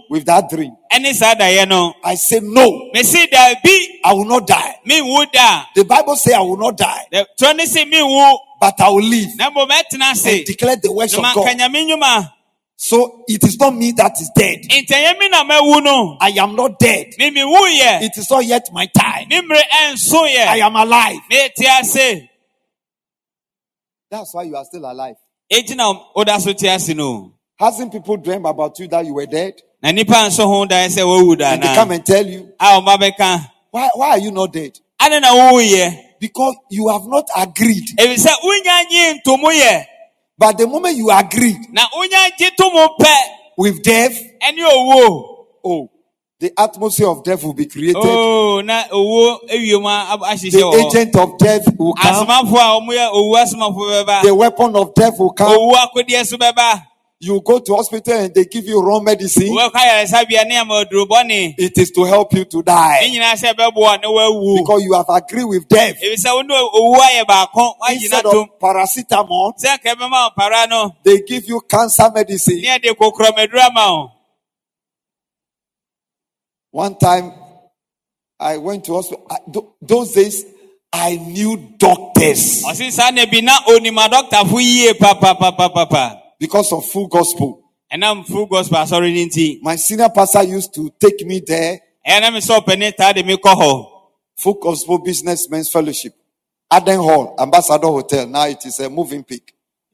with 0.09 0.25
that 0.25 0.49
dream. 0.49 0.75
ne 0.99 1.13
saa 1.13 1.33
daeɛ 1.35 1.67
no. 1.67 1.93
I 2.03 2.15
said, 2.15 2.43
No, 2.43 2.89
I 2.93 4.13
will 4.13 4.25
not 4.25 4.45
die. 4.47 4.75
The 4.85 5.85
Bible 5.87 6.15
says 6.17 6.33
I 6.33 6.39
will 6.41 6.57
not 6.57 6.77
die, 6.77 7.05
a 7.13 7.25
twerɛ 7.39 7.55
ne 7.55 7.65
sɛ 7.65 7.89
menwu 7.91 8.37
but 8.59 8.79
I 8.79 8.89
will 8.89 9.03
live. 9.03 9.29
Na 9.37 9.49
mmom 9.49 9.69
ɛtena 9.69 10.25
and 10.27 10.45
declare 10.45 10.75
the 10.77 10.91
words 10.91 11.13
of 11.13 11.21
God. 11.23 12.34
So 12.77 13.23
it 13.27 13.43
is 13.43 13.57
not 13.59 13.73
me 13.75 13.91
that 13.93 14.19
is 14.19 14.29
dead. 14.35 14.59
ntɛnyɛ 14.69 15.17
mi 15.19 15.29
na 15.29 15.43
mawu 15.43 15.81
no 15.83 16.17
I 16.19 16.29
am 16.37 16.55
not 16.55 16.77
dead. 16.77 17.07
It 17.17 18.17
is 18.17 18.29
not 18.29 18.45
yet 18.45 18.67
my 18.73 18.85
time. 18.87 19.27
me 19.29 19.41
mmere 19.41 19.61
ɛnso 19.87 20.23
I 20.25 20.57
am 20.59 20.75
alive. 20.75 21.19
That's 24.11 24.33
why 24.33 24.43
you 24.43 24.55
are 24.55 24.65
still 24.65 24.85
alive. 24.91 25.15
enti 25.51 25.75
na 25.75 25.93
woda 26.15 26.39
so 26.39 26.53
te 26.53 26.67
ase 26.67 26.93
no 26.95 27.31
Hasn't 27.59 27.91
people 27.91 28.17
dreamed 28.17 28.45
about 28.45 28.77
you 28.79 28.87
that 28.89 29.05
you 29.05 29.13
were 29.13 29.25
dead? 29.25 29.53
na 29.81 29.91
nipa 29.91 30.13
nso 30.27 30.45
ho 30.45 30.65
dae 30.65 30.87
sɛ 30.87 31.03
wawu 31.05 31.37
da 31.37 31.53
And 31.53 31.63
they 31.63 31.73
come 31.75 31.91
and 31.91 32.05
tell 32.05 32.25
you, 32.25 32.51
a 32.59 32.65
ɔma 32.81 32.97
bɛka 32.97 33.51
why, 33.71 33.89
why 33.93 34.09
are 34.11 34.19
you 34.19 34.31
not 34.31 34.51
dead? 34.51 34.77
ade 35.01 35.21
na 35.21 35.31
wowuyɛ 35.33 36.01
Because 36.19 36.55
you 36.71 36.87
have 36.89 37.05
not 37.05 37.27
agreed. 37.37 37.89
Ɛfiri 40.41 40.57
sɛ 40.57 40.57
wonya 40.57 40.57
nye 40.57 40.57
ntomo 40.57 40.57
yɛ 40.57 40.57
But 40.57 40.57
the 40.57 40.67
moment 40.67 40.97
you 40.97 41.09
agreed 41.11 41.57
na 41.71 41.81
wonya 41.95 42.29
gye 42.37 42.49
to 42.57 42.69
mo 42.71 42.87
pɛ 42.99 43.15
with 43.57 43.81
death, 43.83 44.19
ɛne 44.41 44.59
owuo 44.59 45.35
oh, 45.63 45.89
the 46.39 46.51
atmosphere 46.59 47.07
of 47.07 47.23
death 47.23 47.43
will 47.43 47.53
be 47.53 47.65
created. 47.65 47.95
oo 47.95 48.61
na 48.61 48.83
owuo 48.91 49.39
awiom 49.49 49.85
ahyehyɛ 50.21 50.51
the 50.51 50.59
wɔ 50.61 50.85
agent 50.87 51.15
of 51.15 51.37
death 51.37 51.63
will 51.77 51.93
come. 51.93 52.13
asomafoɔ 52.13 52.59
a 52.59 52.81
ɔmoyɛ 52.81 53.11
owu 53.13 53.35
asomafo 53.37 54.05
bɛba 54.05 54.21
The 54.23 54.35
weapon 54.35 54.75
of 54.75 54.93
death 54.93 55.17
will 55.19 55.31
come. 55.31 55.51
owu 55.57 55.71
akodeɛ 55.73 56.25
so 56.25 56.37
bɛba 56.37 56.83
You 57.21 57.41
go 57.45 57.59
to 57.59 57.75
hospital 57.75 58.13
and 58.13 58.35
they 58.35 58.43
give 58.45 58.65
you 58.65 58.81
wrong 58.81 59.03
medicine. 59.05 59.47
wobɛkɔ 59.47 59.71
ayaresabea 59.73 60.45
ne 60.47 60.57
ama 60.57 60.83
aduro 60.85 61.05
bɔne 61.07 61.55
It 61.57 61.77
is 61.77 61.91
to 61.91 62.03
help 62.03 62.33
you 62.33 62.43
to 62.45 62.61
die. 62.61 63.07
nyinaa 63.09 63.35
sɛ 63.35 63.53
ɛbɛboa 63.53 64.01
ne 64.01 64.07
wawu 64.07 64.57
Because 64.57 64.83
you 64.83 64.93
have 64.93 65.05
agreed 65.09 65.45
with 65.45 65.67
death. 65.69 65.95
ɛfiri 65.95 66.15
sɛ 66.15 66.33
wo 66.35 66.41
ne 66.41 66.53
owu 66.53 66.95
ayɛ 66.99 67.25
baako 67.25 67.73
woagyina 67.81 67.93
Instead 68.03 68.25
of 68.25 68.47
paracetamol, 68.59 69.53
sɛ 69.57 69.77
nka 69.79 69.95
ɛbɛma 69.95 70.11
wo 70.11 70.29
para 70.37 70.91
they 71.03 71.21
give 71.21 71.45
you 71.47 71.61
cancer 71.61 72.11
medicine. 72.13 72.59
ne 72.61 72.77
ɛde 72.79 72.95
kokorɔmaduru 72.97 73.59
ama 73.65 74.11
One 76.71 76.95
time, 76.97 77.31
I 78.37 78.57
went 78.57 78.83
to 78.85 78.95
hospital. 78.95 79.25
I- 79.31 79.39
those 79.81 80.11
days, 80.11 80.43
I 80.91 81.15
knew 81.15 81.55
doctors 81.77 82.63
because 86.45 86.71
of 86.73 86.85
full 86.85 87.07
gospel. 87.07 87.61
And 87.89 88.03
I'm 88.05 88.23
full 88.23 88.45
gospel 88.45 88.77
no 88.79 88.85
nti 89.07 89.59
My 89.61 89.75
senior 89.75 90.09
pastor 90.09 90.43
used 90.43 90.73
to 90.75 90.91
take 90.99 91.25
me 91.25 91.39
there, 91.45 91.79
na 92.05 92.29
me 92.31 92.39
sọ 92.39 92.59
ɔpani 92.63 92.95
taa 92.95 93.13
de 93.13 93.23
me 93.23 93.35
kɔ 93.37 93.53
hɔ 93.55 93.85
full 94.37 94.53
gospel 94.55 94.99
businessmen's 94.99 95.69
fellowship, 95.69 96.13
Aden 96.71 96.97
Hall, 96.99 97.35
Ambassador 97.39 97.87
Hotel. 97.87 98.27
Now 98.27 98.47
it 98.47 98.65
is 98.65 98.79
a 98.79 98.89
Mövenpick. 98.89 99.41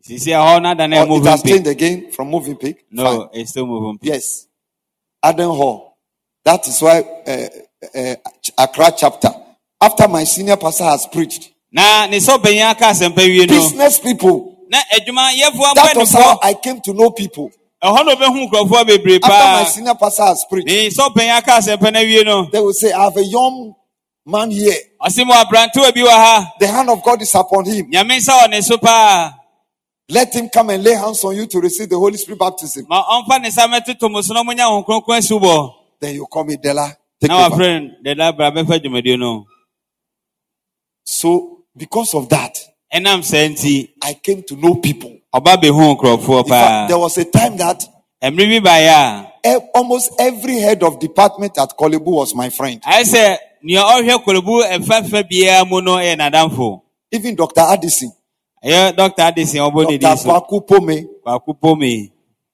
sisi 0.03 0.31
ɛhɔ 0.31 0.61
na 0.61 0.73
da 0.73 0.87
na 0.87 1.03
Or 1.03 1.07
Oh, 1.09 1.17
it 1.21 1.25
has 1.27 1.43
changed 1.43 1.67
again 1.67 2.11
from 2.11 2.31
Mövenpick. 2.31 2.77
no 2.91 3.03
Fine. 3.03 3.29
it's 3.41 3.51
still 3.51 3.65
Mövenpick. 3.67 3.99
Yes. 4.03 4.47
Aden 5.23 5.49
Hall. 5.49 5.97
That 6.43 6.67
is 6.67 6.81
why 6.81 7.01
uh, 7.27 7.47
uh, 7.97 8.15
Accra 8.57 8.91
chapter. 8.97 9.29
After 9.79 10.07
my 10.07 10.23
senior 10.25 10.57
pastor 10.57 10.83
has 10.85 11.07
preached, 11.07 11.51
na 11.71 12.07
ne 12.07 12.17
sɛ 12.17 12.37
ɔpanyin 12.37 12.71
aka 12.71 12.85
asɛmpa 12.85 13.17
wie 13.25 13.45
no 13.45 13.47
business 13.47 13.99
people. 13.99 14.50
That 14.71 15.93
was 15.97 16.11
how 16.13 16.39
I 16.41 16.53
came 16.53 16.79
to 16.81 16.93
know 16.93 17.11
people. 17.11 17.51
ɛhɔ 17.83 18.05
na 18.05 18.15
ɔbɛhu 18.15 18.49
nkurɔfoɔ 18.49 18.83
bebree 18.87 19.19
After 19.23 19.29
my 19.29 19.63
senior 19.65 19.95
pastor 19.95 20.23
has 20.23 20.45
preached, 20.49 20.67
ne 20.67 20.89
sɛ 20.89 21.09
ɔpanyin 21.09 21.37
aka 21.37 21.51
asɛmpa 21.51 21.91
no 21.93 21.99
awie 21.99 22.23
no 22.25 22.45
they 22.51 22.59
will 22.59 22.73
say, 22.73 22.91
I 22.91 23.03
have 23.05 23.17
a 23.17 23.23
young 23.25 23.73
man 24.25 24.51
here. 24.51 24.75
ɔse 25.03 25.25
mo 25.25 25.33
aberantewa 25.33 25.93
bi 25.93 26.01
wɔ 26.01 26.09
ha 26.09 26.53
The 26.59 26.67
hand 26.67 26.89
of 26.89 27.03
God 27.03 27.21
is 27.21 27.33
upon 27.35 27.65
him. 27.65 27.89
nyame 27.91 28.17
nsa 28.19 28.33
wɔ 28.43 28.49
ne 28.51 28.61
so 28.61 28.77
paa 28.77 29.33
Let 30.09 30.33
him 30.35 30.49
come 30.49 30.69
and 30.71 30.83
lay 30.83 30.93
hands 30.93 31.23
on 31.23 31.35
you 31.35 31.47
to 31.47 31.59
receive 31.59 31.89
the 31.89 31.97
Holy 31.97 32.17
Spirit 32.17 32.37
baptism. 32.39 32.85
ma 32.87 33.03
ɔmfa 33.03 33.41
ne 33.41 33.49
nsa 33.49 33.67
mɛtoto 33.67 34.11
mo 34.11 34.21
so 34.21 34.33
na 34.35 34.43
monya 34.43 34.65
ho 34.65 34.83
kronkron 34.83 35.17
asubɔ 35.17 35.73
Then 35.99 36.15
you 36.15 36.25
call 36.27 36.43
me 36.45 36.57
Della. 36.57 36.95
Take 37.19 37.29
na 37.29 37.45
over. 37.47 37.55
wafrɛ 37.57 37.81
no 37.81 38.13
dada 38.13 38.31
bra 38.31 38.51
bɛfa 38.51 38.79
dwumadie 38.79 39.17
no 39.19 39.45
So, 41.03 41.63
because 41.75 42.13
of 42.13 42.29
that, 42.29 42.50
ɛnam 42.93 43.23
saa 43.23 43.47
nti 43.47 43.89
I 44.03 44.13
came 44.15 44.43
to 44.43 44.55
know 44.55 44.75
people. 44.75 45.11
ɔba 45.33 45.55
bɛhu 45.61 45.95
nkurɔfoɔ 45.97 46.37
In 46.43 46.49
paa 46.49 46.67
fact, 46.67 46.89
there 46.89 46.97
was 46.99 47.17
a 47.17 47.25
time 47.25 47.57
that 47.57 47.85
mmerɛ 48.23 48.61
bi 48.63 48.69
baeɛ 48.69 49.67
almost 49.73 50.11
every 50.19 50.59
head 50.59 50.83
of 50.83 50.99
department 50.99 51.57
at 51.57 51.69
Korle 51.77 52.03
Bu 52.03 52.11
was 52.11 52.35
my 52.35 52.49
friend. 52.49 52.81
a 52.85 52.89
ayɛ 52.89 53.03
sɛ 53.03 53.37
nea 53.63 53.81
ɔhwɛ 53.83 54.23
kɔlɔbu 54.23 54.63
ɛfɛfɛ 54.77 55.29
biara 55.29 55.65
mu 55.69 55.81
no 55.81 55.95
yɛ 55.97 56.17
nadamfo 56.17 56.81
Even 57.13 57.35
Dr. 57.35 57.61
Addison, 57.61 58.11
ɛyɛ 58.63 58.95
dɔkta 58.95 59.31
adesi 59.33 59.57
ɔbɔ 59.57 59.89
ne 59.89 59.97
Dr. 59.97 60.09
din 60.09 60.17
so 60.17 60.29
Kwaku 60.29 60.67
Pome, 60.67 61.07
kwaku 61.25 61.59
pome 61.59 62.11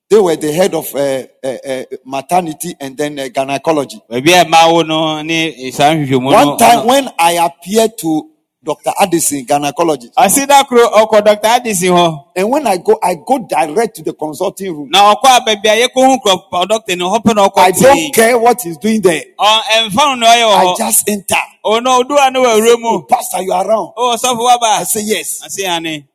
they 0.09 0.17
were 0.19 0.37
the 0.37 0.51
head 0.53 0.73
of 0.73 0.95
uh, 0.95 1.23
uh, 1.43 1.57
uh, 1.69 1.83
maternity 2.05 2.73
and 2.79 2.95
then 2.97 3.19
uh, 3.19 3.27
gynecology. 3.27 3.99
baabi 4.09 4.29
a 4.41 4.45
ɛma 4.45 4.71
wo 4.71 4.81
no 4.83 5.21
ne 5.21 5.69
saa 5.71 5.91
nhwehwɛmu 5.93 6.31
no 6.31 6.47
One 6.49 6.57
time 6.57 6.87
when 6.87 7.09
I 7.19 7.31
appeared 7.33 7.97
to 7.99 8.29
Dr. 8.67 8.91
Addison, 9.01 9.45
gynecologist, 9.45 10.13
ɔsi 10.17 10.45
da 10.47 10.63
koro 10.65 10.85
ɔkɔ 10.89 11.21
dɔkta 11.25 11.49
adesi 11.59 11.87
hɔ 11.89 12.23
and 12.35 12.49
when 12.51 12.67
I 12.67 12.77
go, 12.77 12.99
I 13.01 13.15
go 13.15 13.39
direct 13.39 13.95
to 13.95 14.03
the 14.03 14.13
consulting 14.13 14.71
room. 14.75 14.89
Now, 14.91 15.13
ɔkɔ 15.15 15.37
a 15.37 15.41
baabi 15.41 15.65
a 15.69 15.87
yɛkɔhu 15.87 16.17
nkurɔfoɔ 16.19 16.65
dɔkta 16.67 16.97
no 16.97 17.09
hɔ 17.17 17.51
I 17.57 17.71
don't 17.71 18.13
care 18.13 18.37
what 18.37 18.61
he's 18.61 18.77
doing 18.77 19.01
there. 19.01 19.23
Uh, 19.39 19.61
ɔ 19.61 19.87
ɛmfa 19.89 19.95
no 19.95 20.15
na 20.15 20.25
ɔyɛ 20.27 20.43
wɔ 20.43 20.55
I 20.57 20.65
uh, 20.65 20.77
just 20.77 21.09
enter. 21.09 21.35
ɔno 21.65 22.03
ɔdua 22.03 22.33
ne 22.33 22.39
wɔ 22.39 22.55
awura 22.59 22.79
mu 22.79 22.87
Oh, 22.89 23.01
Pastor, 23.03 23.41
you 23.41 23.51
are 23.53 23.65
around. 23.67 23.93
ɔwɔ 23.97 24.17
sɔfo 24.17 24.57
I 24.63 24.83
say, 24.83 25.01
Yes. 25.05 25.41
I 25.43 25.47
say, 25.47 25.63
honey. 25.63 26.05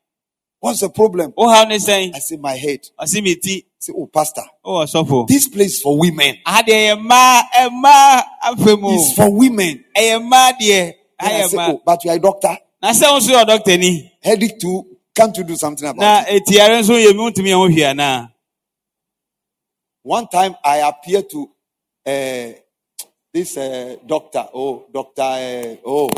What's 0.61 0.81
the 0.81 0.91
problem? 0.91 1.33
wohaw 1.33 1.67
ne 1.69 1.77
sɛn 1.79 2.15
I 2.15 2.19
say, 2.19 2.37
My 2.37 2.55
head. 2.57 2.81
ɔsi 3.01 3.23
mi 3.23 3.35
ti 3.37 3.65
I 3.65 3.65
say, 3.81 3.93
Oh, 3.97 4.07
Pastor, 4.07 4.43
oh, 4.65 4.85
ɔwɔ 4.85 4.93
sɔfo 5.07 5.27
this 5.27 5.49
place 5.49 5.81
for 5.81 5.99
women. 5.99 6.37
adeɛ 6.47 6.95
yɛ 6.95 7.01
mmaa 7.01 7.43
ɛmmaa 7.57 8.23
afɛ 8.45 8.81
mu 8.81 8.95
It's 8.95 9.15
for 9.15 9.31
women. 9.31 9.85
ɛyɛ 9.97 10.21
mmaa 10.23 10.53
deɛ 10.61 10.61
Then 10.61 10.95
I 11.23 11.47
say, 11.47 11.57
Oh, 11.59 11.83
but 11.85 12.05
you 12.05 12.11
are 12.11 12.17
a 12.17 12.21
doctor. 12.21 12.57
na 12.83 12.91
sɛ 12.93 13.07
nso 13.19 13.31
yɛ 13.33 13.45
dɔkta 13.45 13.79
ni 13.79 14.13
Headache 14.21 14.59
too. 14.59 14.85
Can't 15.15 15.37
you 15.37 15.45
do 15.45 15.57
something 15.57 15.89
about 15.89 16.01
na 16.01 16.25
it? 16.29 16.43
etiare 16.47 16.81
nso 16.81 16.95
yɛ 16.99 17.15
mi 17.15 17.31
ntumi 17.31 17.51
ɛho 17.51 17.69
hwia 17.71 17.95
na 17.97 18.27
One 20.05 20.27
time 20.27 20.57
I 20.65 20.79
appeared 20.79 21.31
to 21.31 21.49
uh, 22.05 22.59
this 23.33 23.57
uh, 23.57 23.97
doctor. 24.05 24.45
Oh, 24.53 24.85
Doctor. 24.93 25.23
Uh, 25.23 25.77
oh, 25.87 26.11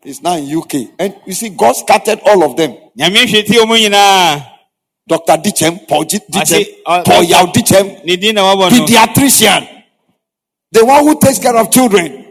he's 0.00 0.22
now 0.22 0.34
in 0.36 0.46
UK. 0.56 0.94
And 0.96 1.16
you 1.26 1.32
see, 1.34 1.48
God 1.48 1.72
scattered 1.72 2.20
all 2.24 2.44
of 2.44 2.56
them. 2.56 2.70
nyame 2.96 3.26
hwɛ 3.26 3.44
ti 3.46 3.58
ɔmo 3.58 3.76
nyinaa 3.76 4.48
Dr. 5.08 5.36
Dichem, 5.38 5.88
Paul 5.88 6.04
Dichem, 6.04 6.84
Paul 6.84 7.24
Yao 7.24 7.46
Dichem, 7.46 8.04
ne 8.04 8.16
din 8.16 8.34
na 8.36 8.42
wabɔ 8.42 8.70
no 8.70 8.86
pediatrician, 8.86 9.66
the 10.70 10.84
one 10.84 11.04
who 11.04 11.18
takes 11.18 11.40
care 11.40 11.56
of 11.56 11.70
children. 11.72 12.26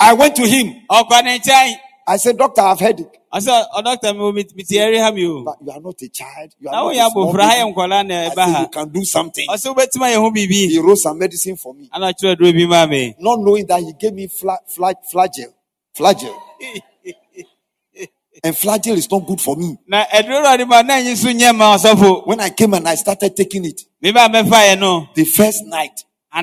Wɔn 0.00 0.08
ahwɛ 0.08 0.08
nkɔlaa 0.08 0.08
no 0.08 0.08
so 0.08 0.08
I 0.08 0.12
went 0.14 0.36
to 0.36 0.46
him. 0.46 0.74
ɔkɔ 0.90 1.24
ne 1.24 1.38
nkyɛn 1.38 1.74
I 2.08 2.16
said, 2.16 2.36
Doctor, 2.38 2.62
I've 2.62 2.80
headache. 2.80 3.20
ɔsɛ 3.32 3.64
ɔdɔkta 3.76 4.16
mi 4.16 4.32
mi 4.32 4.44
mi 4.56 4.64
ti 4.64 4.76
ɛri 4.76 4.98
ha 5.00 5.10
mi 5.12 5.24
o 5.26 5.44
But 5.44 5.56
you 5.64 5.70
are 5.70 5.80
not 5.80 6.02
a 6.02 6.08
child. 6.08 6.54
You 6.58 6.68
are 6.68 6.72
na 6.72 6.82
not 6.82 6.92
a 6.96 7.10
small 7.10 7.32
abofra 7.34 7.42
ha 7.42 7.52
yɛ 7.54 7.64
baby. 7.64 7.72
nkɔlaa 7.74 8.06
na 8.06 8.14
I 8.20 8.34
said, 8.34 8.60
you 8.62 8.68
can 8.68 8.88
do 8.88 9.04
something. 9.04 9.46
ɔsɛ 9.48 9.74
wobɛtumi 9.76 10.06
ayɛ 10.08 10.16
ho 10.16 10.30
biribi 10.30 10.68
He 10.70 10.78
wrote 10.78 10.98
some 10.98 11.18
medicine 11.18 11.56
for 11.56 11.74
me. 11.74 11.88
ana 11.92 12.12
kyerɛ 12.12 12.36
duro 12.38 12.52
bi 12.52 12.66
maa 12.66 12.86
mi 12.86 13.14
Not 13.18 13.40
knowing 13.40 13.66
that 13.66 13.80
he 13.82 13.92
gave 13.98 14.14
me 14.14 14.26
fla- 14.26 14.58
fla- 14.66 14.94
Flagyl. 15.12 15.52
Flagyl. 15.96 16.34
and 18.42 18.56
Flagyl 18.56 18.96
is 18.96 19.10
not 19.10 19.26
good 19.26 19.40
for 19.40 19.54
me. 19.56 19.76
na 19.86 20.04
ɛduro 20.06 20.42
na 20.42 20.56
ɔde 20.56 20.66
ma 20.66 20.82
na 20.82 20.94
nyi 21.00 21.14
so 21.16 21.28
nyɛ 21.28 21.54
ma 21.54 21.76
ɔsɔfo 21.76 22.26
When 22.26 22.40
I 22.40 22.50
came 22.50 22.74
and 22.74 22.88
I 22.88 22.94
started 22.96 23.36
taking 23.36 23.64
it, 23.66 23.82
mi 24.00 24.10
ba 24.10 24.28
mɛfa 24.28 24.48
yɛ 24.74 24.78
no 24.80 25.08
the 25.14 25.24
first 25.24 25.62
night, 25.66 26.04
I 26.32 26.42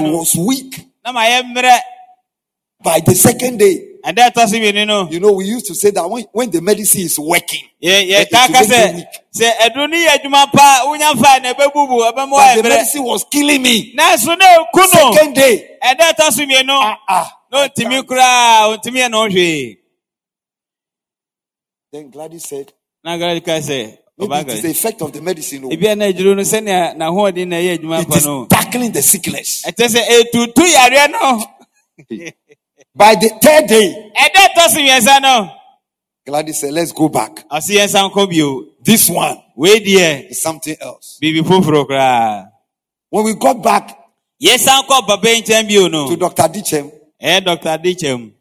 was 0.00 0.34
weak. 0.36 0.86
na 1.04 1.12
ma 1.12 1.20
yɛ 1.24 1.42
mmerɛ 1.42 1.78
By 2.86 3.00
the 3.00 3.16
second 3.16 3.58
day, 3.58 3.98
so 4.04 4.12
mmienu 4.12 4.72
no 4.72 4.78
you 4.78 4.86
know, 4.86 5.08
You 5.10 5.18
know, 5.18 5.32
we 5.32 5.44
used 5.46 5.66
to 5.66 5.74
say 5.74 5.90
that 5.90 6.08
when, 6.08 6.22
when 6.30 6.48
the 6.52 6.60
medicine 6.60 7.00
is 7.00 7.18
working, 7.18 7.64
yɛ 7.82 8.02
it 8.06 8.30
yɛka 8.30 8.46
will 8.46 8.54
ka 8.54 8.60
make 8.60 8.70
sɛ 8.70 8.90
you 8.90 8.94
weak. 8.98 9.06
sɛ 9.34 9.50
ɛduro 9.64 9.90
no 9.90 9.96
yɛ 9.96 10.06
adwuma 10.14 10.52
pa 10.52 10.84
wonya 10.86 11.10
fa 11.20 11.40
na 11.42 11.52
ɛbɛbubu 11.52 12.12
ɛbɛma 12.12 12.30
But 12.30 12.62
the 12.62 12.68
medicine 12.68 13.02
was 13.02 13.24
killing 13.28 13.60
me. 13.60 13.92
na 13.96 14.14
ɛku 14.14 14.36
no 14.38 15.12
Second 15.12 15.34
day, 15.34 15.68
ɛda 15.82 16.12
ɛtɔ 16.12 16.30
so 16.32 16.42
mmienu 16.44 16.70
ah, 16.70 16.96
ah. 17.08 17.32
na 17.50 17.66
ɔntumi 17.66 18.02
koraa 18.06 18.76
ɔntumi 18.78 18.98
yɛ 19.02 19.34
ne 19.34 19.76
Then 21.90 22.10
Gladys 22.10 22.44
said, 22.46 22.72
na 23.02 23.18
ka 23.18 23.24
sɛ 23.26 23.98
maybe 24.16 24.34
it 24.36 24.48
is 24.48 24.62
the 24.62 24.70
effect 24.70 25.02
of 25.02 25.12
the 25.12 25.20
medicine. 25.20 25.64
oh. 25.64 25.70
ebi 25.70 25.90
a 25.90 25.96
na 25.96 26.04
adwuro 26.04 26.36
no 26.36 26.42
sɛnea 26.42 26.96
na 26.96 27.10
ɛyɛ 27.10 27.78
adwuma 27.80 28.02
It 28.02 28.16
is 28.16 28.24
no 28.26 28.46
tackling 28.46 28.92
the 28.92 29.02
sickness. 29.02 29.64
ɛkyɛ 32.96 32.96
sɛ 32.96 32.96
ɛtutu 32.96 32.98
yareɛ 32.98 32.98
no 32.98 32.98
By 32.98 33.14
the 33.14 33.28
third 33.28 33.66
day, 33.68 34.12
ɛda 34.16 34.48
ɛtɔ 34.48 34.68
so 34.68 34.78
mmiɛnsa 34.80 35.20
no 35.22 35.50
Gladys 36.26 36.58
said, 36.60 36.72
let's 36.72 36.92
go 36.92 37.08
back. 37.08 37.46
ɔse 37.48 37.70
yɛnsa 37.76 38.10
nkɔ 38.10 38.28
bio 38.30 38.64
This 38.82 39.08
one 39.10 39.38
wei 39.56 39.80
deɛ 39.80 40.30
is 40.30 40.42
something 40.42 40.76
else. 40.80 41.18
When 41.20 41.34
we 43.24 43.34
got 43.34 43.62
back 43.62 43.88
papa 44.38 45.28
yi 45.30 45.42
nkyɛn 45.42 45.68
bio 45.68 45.88
no 45.88 46.08
to 46.08 46.16
Dr. 46.16 46.42
Dichem, 46.44 46.90
ɛyɛ 47.22 47.44
Dr. 47.44 47.78
dikyɛm 47.82 48.32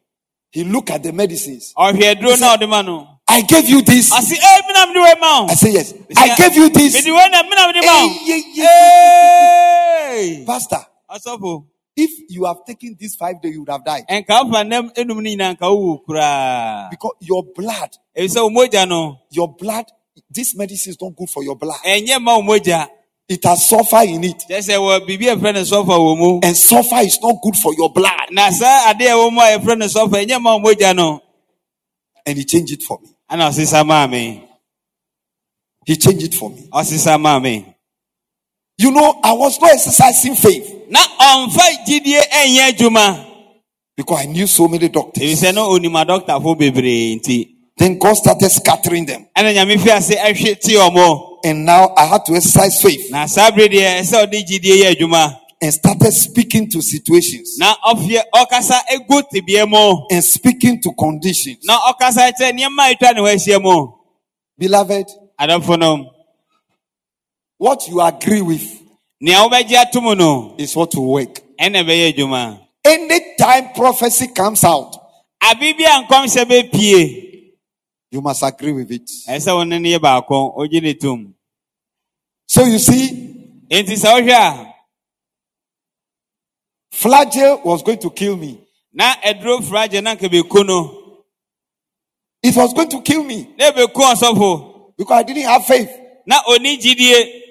he 0.51 0.63
looked 0.63 0.89
at 0.89 1.03
the 1.03 1.11
medicines. 1.11 1.73
ɔhwɛ 1.77 2.15
aduro 2.15 2.39
na 2.39 2.55
ɔde 2.57 2.69
ma 2.69 2.81
no 2.81 3.07
I 3.27 3.41
gave 3.41 3.67
you 3.67 3.81
this. 3.81 4.11
ɔse 4.13 4.33
ee 4.33 4.61
mina 4.67 4.85
mede 4.87 5.01
wei 5.03 5.15
ma 5.19 5.41
wo 5.41 5.47
I 5.49 5.55
say, 5.55 5.71
yes. 5.73 5.93
I 6.15 6.35
gave 6.35 6.55
you 6.55 6.69
this. 6.69 6.93
mede 6.93 7.11
wei 7.13 7.27
na 7.29 7.43
mina 7.43 7.67
mede 7.67 7.85
ma 7.85 8.07
Hey, 8.07 8.43
yeah, 8.53 8.67
Hey! 10.15 10.43
Pastor, 10.45 10.85
ɔsɔfo 11.11 11.65
if 11.97 12.11
you 12.29 12.45
have 12.45 12.65
taken 12.65 12.95
this 12.99 13.15
five 13.15 13.41
days, 13.41 13.53
you 13.53 13.61
would 13.61 13.69
have 13.69 13.85
died. 13.85 14.03
ɛnka 14.09 14.27
wofa 14.43 14.67
nam 14.67 14.89
enum 14.95 15.21
no 15.23 15.29
nyinaa 15.29 15.55
nka 15.57 15.67
wowu 15.69 15.99
koraa 16.05 16.89
Because 16.91 17.15
your 17.21 17.43
blood, 17.43 17.89
ɛfisɛ 18.17 18.41
wo 18.43 18.49
mogya 18.49 18.87
no 18.87 19.19
your 19.31 19.53
blood, 19.55 19.85
this 20.29 20.55
medicine 20.55 20.91
is 20.91 21.01
not 21.01 21.15
good 21.15 21.29
for 21.29 21.43
your 21.43 21.55
blood. 21.55 21.79
ɛnyɛ 21.85 22.21
ma 22.21 22.37
wo 22.37 22.41
mogya 22.43 22.87
It 23.27 23.43
has 23.43 23.65
sulfur 23.67 24.03
in 24.03 24.23
it. 24.23 24.43
kyerɛ 24.49 24.61
sɛ 24.61 24.75
wɔ 24.77 25.07
biribi 25.07 25.31
a 25.31 25.35
no 25.53 25.61
sɔfa 25.61 25.97
wɔ 25.97 26.43
And 26.45 26.55
sulfur 26.57 27.01
is 27.01 27.19
not 27.21 27.35
good 27.41 27.55
for 27.55 27.73
your 27.77 27.91
blood. 27.91 28.29
saa 28.53 28.93
adeɛ 28.93 29.07
a 29.07 29.15
ɛwɔ 29.15 29.31
mu 29.33 29.41
a 29.71 29.75
no 29.75 29.85
sɔfa 29.85 30.25
ɛnyɛ 30.25 30.41
ma 30.41 30.55
wo 30.57 30.59
mogya 30.71 30.95
no 30.95 31.21
And 32.25 32.37
he 32.37 32.43
changed 32.43 32.73
it 32.73 32.83
for 32.83 32.99
me. 33.01 33.09
ana 33.29 33.49
ɔsesa 33.49 33.85
maa 33.85 34.07
me 34.07 34.43
He 35.85 35.95
changed 35.95 36.23
it 36.23 36.33
for 36.33 36.49
me. 36.49 36.67
Ɔsesa 38.79 38.91
maa 38.91 38.91
me 38.91 38.91
You 38.91 38.91
know, 38.91 39.19
I 39.23 39.33
was 39.33 39.59
not 39.61 39.71
exercising 39.71 40.35
faith. 40.35 40.71
Na 40.89 40.99
ɔmfa 40.99 41.85
gyidie 41.87 42.21
ɛnyɛ 42.31 42.71
adwuma. 42.71 43.25
Because 43.97 44.21
I 44.21 44.25
knew 44.25 44.47
so 44.47 44.67
many 44.67 44.89
doctors. 44.89 45.23
ɛfisɛ 45.23 45.53
no 45.53 45.69
onim 45.69 45.93
adɔktafo 45.93 46.57
bebree 46.57 47.19
nti. 47.19 47.49
Then 47.77 47.97
God 47.97 48.13
started 48.15 48.49
scattering 48.49 49.05
them. 49.05 49.25
ɛna 49.37 49.53
nyame 49.53 49.79
fi 49.79 49.91
ase 49.91 50.15
ɛhwe 50.15 50.59
te 50.59 50.73
ɔmo. 50.75 51.37
And 51.43 51.65
now 51.65 51.93
I 51.95 52.05
had 52.05 52.25
to 52.25 52.33
exercise 52.33 52.81
faith. 52.81 53.11
Na 53.11 53.25
saa 53.27 53.51
bere 53.51 53.69
deɛ 53.69 53.99
ɛsɛ 54.01 54.25
ɔde 54.25 54.45
gyidie 54.47 54.83
yɛ 54.83 54.95
adwuma. 54.95 55.37
And 55.61 55.73
started 55.73 56.11
speaking 56.11 56.69
to 56.71 56.81
situations. 56.81 57.57
Na 57.57 57.75
ɔfie 57.85 58.21
ɔkasa 58.33 58.81
egu 58.93 59.23
tebea 59.33 59.67
mu. 59.67 60.05
And 60.11 60.23
speaking 60.23 60.81
to 60.81 60.91
conditions. 60.93 61.59
na 61.63 61.79
ɔkasa 61.91 62.31
kyerɛ 62.33 62.51
nneɛma 62.51 62.93
atwa 62.93 63.13
ne 63.15 63.19
ho 63.21 63.25
ahyia 63.27 63.61
mu. 63.61 63.91
Beloved, 64.57 65.07
adɔfo 65.39 65.79
no 65.79 66.14
what 67.57 67.87
you 67.87 68.01
agree 68.01 68.41
with 68.41 68.81
nea 69.21 69.37
wobɛgye 69.37 69.77
ato 69.77 70.01
mu 70.01 70.55
is 70.57 70.75
what 70.75 70.93
will 70.95 71.11
work. 71.13 71.41
ɛna 71.59 71.83
ɛbɛyɛ 71.83 72.13
adwuma 72.13 72.59
Anytime 72.87 73.73
prophecy 73.73 74.27
comes 74.27 74.63
out, 74.63 74.95
abe 75.41 75.75
bi 75.75 75.83
a 75.85 76.03
nkɔmhyɛ 76.03 76.45
bɛpie 76.45 77.21
you 78.11 78.21
must 78.21 78.43
agree 78.43 78.71
with 78.71 78.91
it. 78.91 79.09
ɛsɛ 79.27 79.55
wo 79.55 79.63
ne 79.63 79.79
no 79.79 79.89
yɛ 79.89 79.99
baako 79.99 80.55
ogye 80.57 80.81
ne 80.81 80.93
tom 80.93 81.33
So 82.47 82.63
you 82.65 82.77
see, 82.77 83.65
enti 83.69 83.95
sɛ 83.95 84.21
wohwɛ 84.21 84.73
a 87.03 87.57
was 87.65 87.81
going 87.83 87.99
to 87.99 88.09
kill 88.11 88.37
me. 88.37 88.59
na 88.93 89.15
ɛduro 89.15 89.61
fragye 89.61 90.01
na 90.03 90.15
nka 90.15 90.29
bɛku 90.29 90.65
no 90.65 91.01
It 92.43 92.55
was 92.55 92.73
going 92.75 92.89
to 92.89 93.01
kill 93.01 93.23
me. 93.23 93.55
Na 93.57 93.71
ɛbɛku 93.71 93.93
ɔsɔfo 94.13 94.95
because 94.97 95.17
I 95.17 95.23
didn't 95.23 95.43
have 95.43 95.65
faith. 95.65 95.89
na 96.25 96.41
ɔni 96.43 96.77
gyidie 96.79 97.41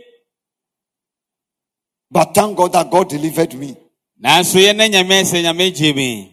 But 2.11 2.35
thank 2.35 2.57
God 2.57 2.73
that 2.73 2.91
God 2.91 3.09
delivered 3.09 3.55
me. 3.55 3.77
nanso 4.23 4.59
yɛ 4.59 4.75
na 4.77 4.85
nyame 4.89 5.23
sɛ 5.25 5.43
nyame 5.43 5.75
gye 5.75 5.93
me 5.93 6.31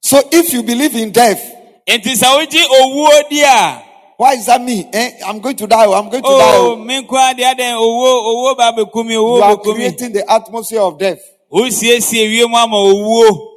So 0.00 0.20
if 0.32 0.52
you 0.52 0.62
believe 0.62 0.94
in 0.96 1.10
death, 1.12 1.42
enti 1.86 2.12
sɛ 2.14 2.26
wogye 2.36 2.62
owuo 2.80 3.28
di 3.28 3.42
a 3.42 3.82
why 4.16 4.34
is 4.34 4.46
that 4.46 4.62
me? 4.62 4.88
Eh, 4.92 5.18
I'm 5.26 5.40
going 5.40 5.56
to 5.56 5.66
die. 5.66 5.84
I'm 5.84 6.08
going 6.08 6.22
to 6.22 6.28
oh 6.30 6.76
die. 6.76 6.84
me 6.84 7.02
nko 7.02 7.16
adeɛ 7.16 7.54
adɛn 7.54 7.74
owuo 7.74 8.10
owuo 8.30 8.56
ba 8.56 8.72
bɛku 8.72 9.06
me 9.06 9.14
You 9.14 9.42
are 9.42 9.56
creating 9.56 10.12
the 10.12 10.30
atmosphere 10.30 10.80
of 10.80 10.98
death. 10.98 11.20
wosiesie 11.52 12.28
wiem 12.30 12.54
ama 12.54 12.76
owuo 12.76 13.48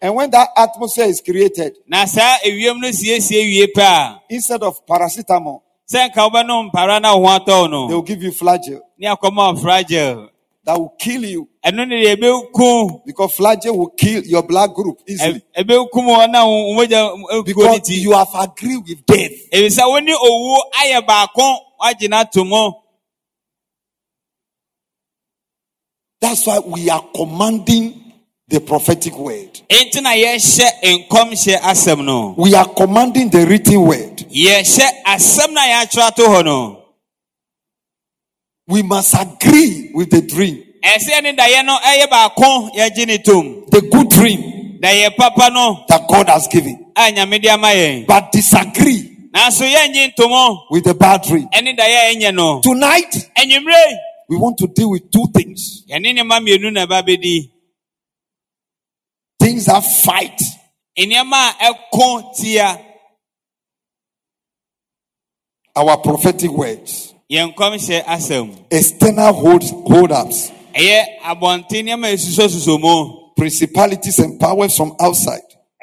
And 0.00 0.14
when 0.14 0.30
that 0.32 0.48
atmosphere 0.56 1.06
is 1.06 1.20
created, 1.20 1.76
na 1.86 2.04
saa 2.04 2.38
ewiem 2.44 2.80
no 2.80 2.88
siesie 2.88 3.42
wie 3.44 3.66
pɛ 3.66 3.82
a 3.82 4.20
instead 4.30 4.62
of 4.62 4.84
paracetamol, 4.86 5.60
sɛ 5.90 6.08
nka 6.10 6.30
wobɛnom 6.30 6.70
mpara 6.70 7.00
na 7.00 7.16
wo 7.16 7.26
ho 7.28 7.38
atɔ 7.38 7.70
wo 7.70 7.88
they 7.88 7.94
will 7.94 8.02
give 8.02 8.22
you 8.22 8.32
Flagyl 8.32 8.80
ne 10.66 10.72
akɔma 10.72 10.76
wo 10.76 10.76
fragile 10.76 10.76
that 10.76 10.78
will 10.78 10.94
kill 10.98 11.24
you 11.24 11.48
ɛno 11.64 11.86
ne 11.88 12.04
deɛ 12.04 12.16
ɛbɛku 12.16 13.04
because 13.06 13.32
Flagyl 13.36 13.76
will 13.76 13.90
kill 13.90 14.22
your 14.24 14.42
blood 14.42 14.74
group 14.74 14.98
easily. 15.08 15.42
ɛbɛkum 15.56 16.06
wɔ 16.06 16.30
na 16.30 16.44
wo 16.46 16.68
wo 16.74 16.84
mogya 16.84 17.10
ɛkuo 17.10 17.28
no 17.30 17.42
Because 17.42 17.80
ti 17.82 17.94
you 18.00 18.12
have 18.12 18.28
agreed 18.34 18.82
with 18.86 19.06
death. 19.06 19.32
ɛfisɛ 19.52 19.88
wo 19.88 19.98
ne 19.98 20.12
owuo 20.14 20.58
ayɛ 20.82 21.06
baako 21.06 21.58
woagye 21.80 22.08
no 22.08 22.16
ato 22.18 22.44
mu 22.44 22.72
That's 26.20 26.46
why 26.46 26.58
we 26.60 26.88
are 26.88 27.04
commanding 27.14 28.00
the 28.48 28.60
prophetic 28.60 29.14
word. 29.18 29.60
enti 29.68 30.02
na 30.02 30.10
yɛhyɛ 30.12 31.06
nkɔmhyɛ 31.08 31.58
asɛm 31.60 32.04
no 32.04 32.34
We 32.38 32.54
are 32.54 32.66
commanding 32.68 33.28
the 33.30 33.46
written 33.46 33.82
word. 33.82 34.16
yɛhyɛ 34.30 35.02
asɛm 35.06 35.52
no 35.52 35.60
a 35.60 35.64
yɛatwerɛ 35.84 36.06
ato 36.08 36.26
hɔ 36.26 36.44
no 36.44 36.83
We 38.66 38.82
must 38.82 39.14
agree 39.14 39.90
with 39.94 40.10
the 40.10 40.22
dream, 40.22 40.62
ɛsɛ 40.82 41.22
ne 41.22 41.32
daeɛ 41.32 41.64
no 41.64 41.76
ɛyɛ 41.78 42.08
baako 42.08 42.70
yɛgye 42.74 43.06
ne 43.06 43.18
tom 43.18 43.64
the 43.70 43.80
good 43.82 44.08
dream 44.08 44.78
daeɛ 44.80 45.16
papa 45.16 45.50
no 45.50 45.84
that 45.88 46.06
God 46.08 46.28
has 46.28 46.46
given, 46.48 46.92
a 46.96 47.12
nyame 47.12 47.40
de 47.42 47.48
ama 47.50 47.68
yɛn 47.68 48.06
but 48.06 48.32
disagree 48.32 49.14
with 50.70 50.84
the 50.84 50.94
bad 50.98 51.22
dream. 51.22 51.48
ɛne 51.52 51.76
daeɛ 51.76 52.10
a 52.10 52.14
ɛnyɛ 52.14 52.34
no. 52.34 52.60
Tonight, 52.62 53.30
we 54.28 54.36
want 54.36 54.56
to 54.58 54.66
deal 54.68 54.90
with 54.90 55.10
two 55.10 55.26
things. 55.34 55.84
Yɛne 55.90 56.14
nneɛma 56.16 56.40
mmienu 56.40 56.72
na 56.72 56.86
ɛba 56.86 57.02
bɛdi 57.06 57.50
things 59.40 59.66
that 59.66 59.80
fight. 59.84 60.40
Nneɛma 60.98 61.52
a 61.60 61.74
ɛko 61.74 62.34
tia. 62.36 62.80
Our 65.76 65.96
prophetic 65.98 66.50
words, 66.52 67.13
yɛn 67.13 67.13
nkɔmhyɛ 67.13 67.13
asɛm 67.13 67.13
external 68.70 69.32
hold, 69.32 69.62
hold 69.62 70.12
ups, 70.12 70.50
ɛyɛ 70.74 71.04
abɔnten 71.24 71.84
nneɛma 71.86 72.06
a 72.08 72.14
ɛsusɔsusɔ 72.14 72.80
mu 72.80 73.30
principalities 73.36 74.18
and 74.18 74.38
powers 74.38 74.76
from 74.76 74.94
outside. 75.00 75.40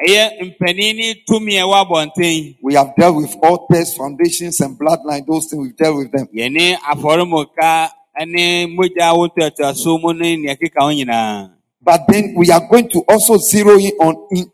ɛyɛ 0.08 0.40
mpanin 0.42 0.96
ne 0.96 1.16
tumi 1.28 1.56
a 1.58 1.64
ɛwɔ 1.64 1.86
abɔnten 1.86 2.56
We 2.62 2.74
have 2.76 2.94
dealt 2.98 3.16
with 3.16 3.36
altars, 3.42 3.96
foundations, 3.96 4.60
and 4.62 4.78
bloodline. 4.78 5.26
Those 5.26 5.48
things 5.50 5.62
we've 5.62 5.76
dealt 5.76 5.98
with 5.98 6.12
them. 6.12 6.28
yɛne 6.36 6.78
afɔremuka 6.78 7.90
ne 8.28 8.66
mogya 8.68 9.14
wotoatoaso 9.14 10.00
mu 10.02 10.14
ne 10.14 10.36
nea 10.38 10.56
ɛkeka 10.56 10.80
ho 10.82 10.90
nyinaa 10.90 11.50
But 11.84 12.02
then 12.08 12.36
we 12.36 12.52
are 12.52 12.62
going 12.70 12.90
to 12.90 13.00
also 13.10 13.38
zero 13.38 13.78
in 13.80 13.92
on 14.00 14.28
in, 14.32 14.52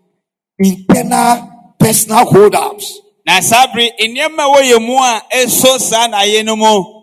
internal 0.60 1.74
personal 1.78 2.26
hold 2.26 2.56
ups. 2.56 3.02
Na 3.28 3.42
saa 3.42 3.68
bere 3.74 3.92
nneɛma 4.08 4.44
a 4.44 4.52
wɔyɛ 4.54 4.78
mu 4.88 4.96
a 5.04 5.22
ɛso 5.40 5.80
saa 5.80 6.08
naeɛ 6.08 6.46
no 6.46 6.56
mu 6.56 6.98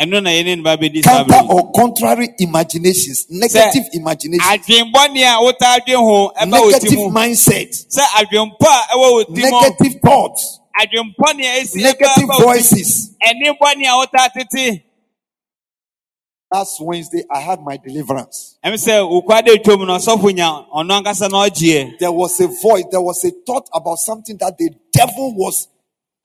ɛno 0.00 0.22
na 0.22 0.30
yɛne 0.30 0.56
no 0.56 0.62
ba 0.62 0.76
bɛdi 0.76 1.02
saa 1.04 1.24
Counter 1.24 1.52
or 1.52 1.72
contrary 1.72 2.28
imaginations, 2.38 3.26
negative 3.28 3.84
imaginations, 3.92 4.46
adwenbɔne 4.48 5.22
a 5.22 5.42
wotaa 5.42 5.78
adwen 5.78 5.96
ho 5.98 6.32
ɛba 6.40 6.60
wo 6.60 6.70
ti 6.70 6.72
negative 6.78 7.12
mindset, 7.12 7.70
sɛ 7.90 8.02
adwenpɔ 8.20 8.66
a 8.66 8.94
ɛwɔ 8.94 9.26
ti 9.26 9.32
mu. 9.42 9.50
Negative 9.50 10.00
thoughts, 10.00 10.60
adwenpɔne 10.80 11.42
a 11.44 11.60
ɛsi 11.60 11.74
ɛba 11.76 11.82
negative 11.82 12.28
ɛba 12.28 12.38
wo 12.38 12.52
ti 12.52 12.58
voices. 12.60 13.10
ɛne 13.26 13.58
bɔne 13.60 13.84
a 13.86 13.98
wotaa 14.06 14.28
tete 14.32 14.82
Last 16.52 16.82
Wednesday, 16.82 17.24
I 17.30 17.40
had 17.40 17.60
my 17.62 17.78
deliverance. 17.78 18.58
ɛm 18.64 18.74
sɛ 18.74 19.00
wokwa 19.08 19.42
de 19.44 19.56
twom 19.58 19.86
no 19.86 19.96
ɔsɔfo 19.96 20.30
nya 20.36 20.66
ɔno 20.70 21.02
ankasa 21.02 21.30
na 21.30 21.48
ɔgyeɛ 21.48 21.98
There 21.98 22.12
was 22.12 22.38
a 22.40 22.46
voice, 22.46 22.84
there 22.90 23.00
was 23.00 23.24
a 23.24 23.30
thought 23.46 23.68
about 23.72 23.96
something 23.98 24.36
that 24.36 24.58
the 24.58 24.68
devil 24.92 25.34
was 25.34 25.68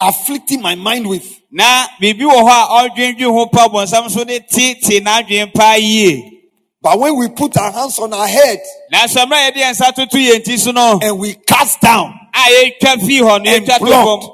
afflicting 0.01 0.61
my 0.61 0.75
mind 0.75 1.07
with. 1.07 1.25
na 1.49 1.87
biribi 2.01 2.21
wɔ 2.29 2.43
hɔ 2.43 2.49
a 2.49 2.89
ɔdwendwen 2.89 3.31
ho 3.31 3.47
pa 3.47 3.67
bɔnsam 3.69 4.09
so 4.09 4.25
de 4.25 4.39
tete 4.41 5.01
n'adwen 5.01 5.53
paa 5.53 5.75
yie 5.77 6.33
But 6.81 6.99
when 6.99 7.17
we 7.17 7.29
put 7.29 7.57
our 7.57 7.71
hands 7.71 7.97
on 7.99 8.11
our 8.13 8.27
head 8.27 8.59
nanso 8.93 9.23
mmerɛ 9.25 9.47
a 9.47 9.51
yɛde 9.51 9.55
yɛn 9.55 9.71
nsa 9.71 9.95
toto 9.95 10.17
yɛn 10.17 10.43
ti 10.43 10.57
so 10.57 10.71
no 10.71 10.99
and 11.01 11.17
we 11.17 11.35
cast 11.35 11.79
down 11.79 12.13
a 12.33 12.37
yɛtwa 12.39 12.95
fii 12.97 13.21
hɔ 13.21 13.43
no 13.45 13.49
And 13.51 13.65
blocked. 13.65 14.23
fam 14.25 14.31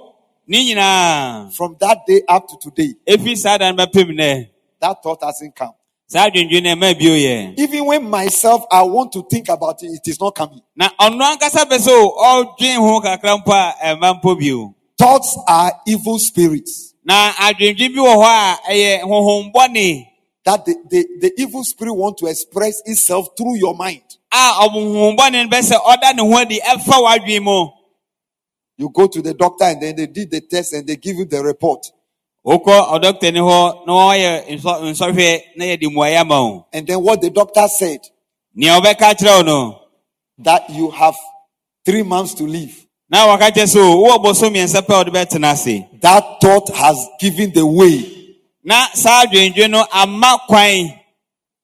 ne 0.47 0.73
nyinaa 0.73 1.53
from 1.53 1.77
that 1.79 1.99
day 2.07 2.23
up 2.27 2.47
to 2.49 2.57
today, 2.57 2.95
efi 3.07 3.37
saa 3.37 3.57
da 3.59 3.71
no 3.71 3.85
bɛpem 3.85 4.49
that 4.81 5.01
thought 5.03 5.23
hasn't 5.23 5.55
come. 5.55 5.71
Saa 6.14 6.26
adwendwen 6.30 6.64
no 6.64 6.70
ɛma 6.76 6.97
bio 6.99 7.14
yɛ 7.16 7.53
Even 7.57 7.86
when 7.86 8.07
myself, 8.09 8.64
I 8.72 8.84
want 8.84 9.11
to 9.14 9.24
think 9.24 9.49
about 9.49 9.82
it, 9.82 9.88
it 9.88 10.07
is 10.07 10.20
not 10.22 10.36
coming. 10.36 10.61
na 10.76 10.89
ɔno 10.99 11.22
ankasa 11.26 11.66
pɛ 11.66 11.78
sɛ 11.80 11.89
o 11.89 12.45
ɔdwen 12.55 12.76
ho 12.78 13.01
kakra 13.01 13.38
mpo 13.43 13.51
a 13.51 13.74
ɛma 13.95 14.22
mpo 14.22 14.38
bio 14.39 14.76
Thoughts 14.97 15.36
are 15.47 15.72
evil 15.88 16.20
spirits. 16.20 16.93
na 17.03 17.32
adwendwen 17.32 17.95
bi 17.95 17.99
wɔ 17.99 18.14
hɔ 18.16 18.26
a 18.26 18.57
ɛyɛ 18.72 19.01
honhombɔne 19.03 20.07
That 20.45 20.66
the, 20.66 20.76
the, 20.89 21.07
the 21.22 21.32
evil 21.41 21.64
spirit 21.64 21.93
want 21.93 22.18
to 22.18 22.28
express 22.28 22.82
itself 22.86 23.30
through 23.36 23.55
your 23.57 23.74
mind. 23.76 24.03
a 24.32 24.36
ɔmo 24.61 25.16
honhombɔne 25.18 25.43
no 25.43 25.49
bɛ 25.49 25.61
sɛ 25.72 25.78
ɔda 25.82 26.16
ne 26.16 26.22
ho 26.30 26.34
adi 26.38 26.59
ɛfa 26.59 26.93
w'adwen 27.01 27.41
mu 27.43 27.70
You 28.78 28.89
go 28.89 29.07
to 29.07 29.22
the 29.22 29.34
doctor 29.34 29.66
and 29.66 29.82
then 29.82 29.95
they 29.95 30.07
did 30.07 30.30
the 30.32 30.41
test 30.41 30.74
and 30.74 30.86
they 30.86 30.95
give 30.95 31.16
you 31.16 31.26
the 31.26 31.41
report. 31.43 31.86
Wokɔ 32.45 32.75
ɔdɔkta 32.93 33.31
ni 33.33 33.39
hɔ 33.39 33.85
na 33.87 33.93
wɔyɛ 33.93 34.31
nsɔhwɛ 34.91 35.41
na 35.55 35.65
yɛde 35.65 35.83
mmuayɛ 35.87 36.21
ama 36.21 36.41
wo 36.43 36.65
And 36.73 36.85
then 36.87 37.01
what 37.01 37.21
the 37.21 37.29
doctor 37.29 37.67
said, 37.67 38.01
nea 38.53 38.79
ɔbɛka 38.79 39.15
kyerɛ 39.17 39.37
wo 39.37 39.41
no 39.43 39.79
that 40.39 40.69
you 40.69 40.89
have 40.91 41.15
three 41.85 42.03
months 42.03 42.33
to 42.35 42.43
live. 42.45 42.85
na 43.09 43.27
waka 43.27 43.45
kyerɛ 43.51 43.75
sɛ 43.75 43.79
o 43.79 44.03
wowɔ 44.03 44.23
bɔso 44.25 44.49
mmiɛnsa 44.49 44.81
pɛ 44.85 44.93
a 44.93 44.97
wode 44.97 45.13
bɛtena 45.13 45.53
ase 45.53 45.85
That 46.01 46.41
thought 46.41 46.69
has 46.75 46.97
given 47.19 47.51
the 47.53 47.65
way 47.65 48.09
na 48.63 48.87
saa 48.93 49.23
adwendwen 49.25 49.69
no 49.71 49.85
ama 49.93 50.37
kwan 50.47 50.99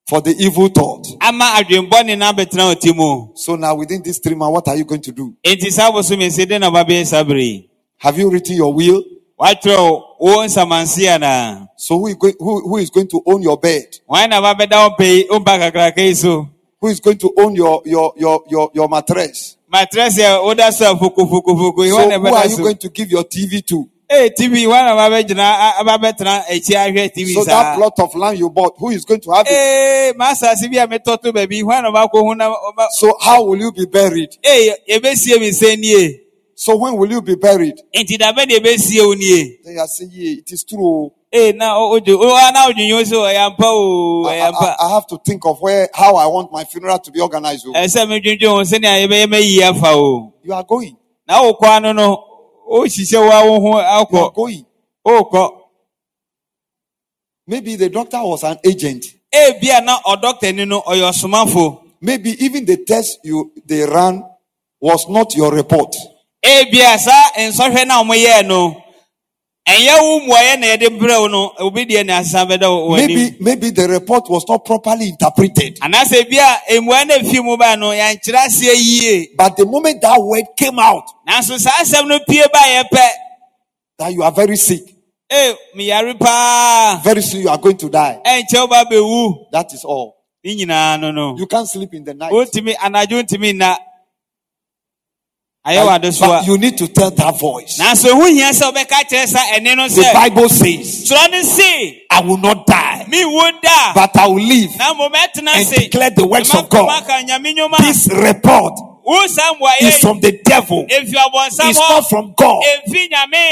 for 0.08 0.22
the 0.22 0.32
evil 0.40 0.70
thought. 0.70 1.06
ama 1.20 1.56
adwenbɔne 1.58 2.18
no 2.18 2.32
abɛtena 2.32 2.68
wo 2.70 2.74
ti 2.76 3.34
So 3.36 3.56
now 3.58 3.76
within 3.76 4.02
these 4.02 4.20
three 4.20 4.36
months, 4.36 4.54
what 4.54 4.68
are 4.70 4.78
you 4.78 4.86
going 4.86 5.02
to 5.02 5.12
do? 5.12 5.36
enti 5.46 5.70
saa 5.72 5.92
bɔso 5.92 6.18
na 6.58 6.70
wobabɛyɛ 6.72 7.06
saa 7.06 7.68
Have 7.98 8.18
you 8.18 8.30
written 8.32 8.56
your 8.56 8.74
will? 8.74 9.04
Woatwerɛ 10.20 10.36
wo 10.36 10.46
nsamanse 10.46 11.10
anaa 11.10 11.68
So 11.78 11.98
who 12.00 12.08
is 12.08 12.16
going, 12.16 12.36
who, 12.40 12.62
who 12.68 12.78
is 12.78 12.90
going 12.90 13.08
to 13.08 13.22
own 13.26 13.42
your 13.42 13.58
bed? 13.60 13.86
wan 14.08 14.30
na 14.30 14.42
babɛda 14.42 14.90
wo 14.90 14.96
pɛ 15.00 15.06
yi 15.06 15.28
wo 15.30 15.40
mpa 15.40 15.58
kakraka 15.60 15.98
yi 16.06 16.14
so 16.16 16.48
Who 16.82 16.88
is 16.88 17.00
going 17.02 17.18
to 17.18 17.34
own 17.38 17.56
your, 17.56 17.82
your, 17.86 18.14
your, 18.18 18.44
your, 18.50 18.72
your 18.74 18.88
mattress? 18.90 19.58
matrɛ 19.74 20.10
sɛ 20.10 20.44
woda 20.44 20.72
so 20.72 20.92
a 20.92 20.96
fokofokofoko 20.96 21.84
yi 21.86 21.90
So 21.92 22.10
who 22.20 22.36
are 22.36 22.48
you 22.48 22.58
going 22.58 22.78
to 22.78 22.90
give 22.90 23.12
your 23.12 23.24
TV 23.24 23.66
to? 23.68 23.90
Eh, 24.12 24.26
ee 24.26 24.30
tv 24.30 24.68
wan 24.68 24.86
na 24.86 24.96
babɛgyina 24.96 25.38
a- 25.44 25.84
ababɛtena 25.84 26.44
akyi 26.50 27.14
tv 27.14 27.34
So 27.36 27.44
that 27.44 27.76
plot 27.78 27.94
of 28.00 28.16
land 28.16 28.40
you 28.40 28.50
bought, 28.50 28.74
who 28.80 28.90
is 28.90 29.06
going 29.06 29.22
to 29.22 29.30
have 29.32 29.46
it? 29.48 29.52
Eh, 29.54 30.10
ee 30.10 30.14
maa 30.18 30.32
asase 30.34 30.68
bi 30.72 30.78
a 30.82 30.88
metɔ 30.88 31.22
to 31.22 31.32
baabi 31.32 31.64
wan 31.64 31.84
na 31.84 31.92
ɔbɛkɔ 31.92 32.10
ho 32.14 32.88
So 32.98 33.16
how 33.22 33.44
will 33.44 33.60
you 33.60 33.72
be 33.72 33.86
buried? 33.86 34.36
Eh, 34.44 34.74
ee 34.88 34.98
yɛbɛsie 35.00 35.40
mi 35.40 35.50
nsɛm 35.52 35.80
nie 35.80 36.22
So 36.62 36.76
when 36.76 36.98
will 36.98 37.10
you 37.10 37.22
be 37.22 37.36
buried? 37.36 37.76
nti 37.96 38.18
dabɛ 38.18 38.46
de 38.46 38.60
yɛbɛsie 38.60 39.00
wo 39.08 39.14
nie 39.14 39.60
Then 39.64 39.76
you 39.76 39.80
are 39.80 39.88
saying, 39.88 40.12
yeah, 40.14 40.40
it 40.40 40.52
is 40.52 40.66
true. 40.66 41.10
Eh, 41.32 41.54
so 41.54 41.66
I, 41.66 41.72
I- 44.52 44.76
I 44.78 44.90
have 44.94 45.08
to 45.08 45.18
think 45.26 45.46
of 45.46 45.62
where, 45.62 45.88
how 45.94 46.18
I 46.18 46.26
want 46.28 46.52
my 46.52 46.66
funeral 46.66 47.00
to 47.00 47.12
be 47.12 47.22
organized. 47.22 47.66
oh. 47.66 47.72
ɛsɛ 47.72 48.10
mi 48.10 48.20
dwindwin 48.20 48.50
ho 48.50 48.62
sɛnea 48.64 49.08
yɛbɛyɛ 49.08 49.26
mɛyi 49.28 49.62
afa 49.70 49.96
o 49.96 50.34
You 50.44 50.52
are 50.54 50.66
going. 50.66 50.98
na 51.26 51.42
o 51.42 51.54
kɔ 51.54 51.78
ano 51.78 51.94
no 51.94 52.24
o 52.68 52.82
hyehyɛ 52.84 53.22
wo 53.26 53.32
awo 53.32 53.62
ho 53.62 53.80
You 54.12 54.18
are 54.26 54.32
going. 54.32 54.66
o 55.06 55.56
Maybe 57.48 57.78
the 57.78 57.88
doctor 57.90 58.22
was 58.22 58.44
an 58.44 58.58
agent. 58.66 59.06
ee 59.34 59.54
bia 59.62 59.80
na 59.80 59.98
ɔdɔkitani 60.02 60.68
no 60.68 60.82
ɔyɛ 60.82 61.10
ɔsomafo 61.10 61.80
Maybe 62.02 62.32
even 62.44 62.66
the 62.66 62.84
test 62.84 63.20
you 63.24 63.54
they 63.66 63.86
ran 63.86 64.26
was 64.82 65.08
not 65.08 65.34
your 65.38 65.54
report. 65.54 65.96
Saa 66.44 67.32
nsɔhwɛ 67.38 67.86
na 67.88 68.02
ɔmo 68.04 68.14
yɛɛ 68.16 68.46
no 68.48 68.76
ɛnyɛ 69.68 70.02
wo 70.02 70.20
mmuayɛ 70.20 70.60
na 70.60 70.68
yɛde 70.68 70.98
brɛ 71.00 71.20
wo 71.22 71.28
no 71.28 71.52
obi 71.60 71.86
deɛ 71.86 72.06
na 72.06 72.20
asesan 72.20 72.48
bɛda 72.50 72.70
wo 72.70 72.96
anim. 72.96 73.08
Maybe 73.16 73.38
maybe 73.40 73.70
the 73.72 73.88
report 73.88 74.30
was 74.30 74.46
not 74.48 74.66
properly 74.66 75.10
interpreted. 75.10 75.78
anaasɛ 75.82 76.30
bia 76.30 76.58
mmuayɛ 76.72 77.08
na 77.08 77.14
efi 77.18 77.44
mu 77.44 77.58
ba 77.58 77.76
no 77.76 77.92
yɛnkyerɛ 77.92 78.48
aseɛ 78.48 78.76
yie 78.76 79.28
But 79.38 79.58
the 79.58 79.66
moment 79.66 80.02
that 80.02 80.20
word 80.22 80.46
came 80.58 80.80
out 80.80 81.04
nanso 81.28 81.58
saa 81.60 81.84
asɛm 81.84 82.08
no 82.08 82.20
pie 82.28 82.46
ba 82.52 82.60
yɛ 82.60 82.84
pɛ 82.92 83.08
that 84.00 84.14
you 84.14 84.24
are 84.24 84.32
very 84.32 84.56
sick, 84.56 84.82
ee 85.32 85.54
miyare 85.76 86.18
paa. 86.18 87.02
Very 87.04 87.22
soon 87.22 87.42
you 87.42 87.50
are 87.50 87.58
going 87.58 87.78
to 87.78 87.90
die. 87.90 88.20
ɛnkyɛw 88.26 88.70
ba 88.70 88.86
bɛwu 88.90 89.52
That 89.52 89.72
is 89.74 89.84
all. 89.84 90.16
ne 90.44 90.56
nyinaa 90.56 91.00
no 91.00 91.12
no. 91.12 91.36
You 91.38 91.46
can't 91.48 91.68
sleep 91.68 91.94
in 91.94 92.04
the 92.06 92.14
night. 92.14 92.32
wontumi 92.32 92.76
anadwo 92.78 93.22
ntumi 93.24 93.54
nna 93.54 93.78
ayɛ 95.70 95.88
wade 95.88 96.14
so 96.14 96.26
a 96.26 96.28
But 96.28 96.48
you 96.48 96.58
need 96.58 96.78
to 96.78 96.88
tell 96.88 97.12
that 97.12 97.40
voice. 97.40 97.78
nanso 97.80 98.12
ho 98.12 98.26
hia 98.26 98.50
sɛ 98.50 98.72
wobɛka 98.72 99.08
kyerɛ 99.10 99.28
sa 99.28 99.40
ɛne 99.54 99.76
no 99.76 99.88
The 99.88 100.10
Bible 100.14 100.50
says, 100.50 101.10
twerɛ 101.10 101.32
no 101.32 101.42
se 101.44 102.04
I 102.10 102.22
will 102.22 102.38
not 102.38 102.66
die, 102.66 103.06
menwu 103.10 103.62
da 103.62 103.94
but 103.94 104.16
I 104.18 104.28
will 104.28 104.44
live 104.44 104.72
na 104.78 104.94
mmom 104.94 105.12
ɛtena 105.14 105.50
and 105.56 105.70
declare 105.70 106.10
the 106.12 106.28
works 106.28 106.54
of 106.56 106.70
God. 106.70 106.88
maka 106.88 107.24
nyame 107.26 107.54
nnwuma 107.56 107.78
This 107.78 108.08
report 108.12 108.74
is 109.82 109.98
from 110.00 110.20
the 110.22 110.40
devil. 110.44 110.86
It's 110.88 111.80
not 111.80 112.10
from 112.10 112.34
God. 112.38 112.64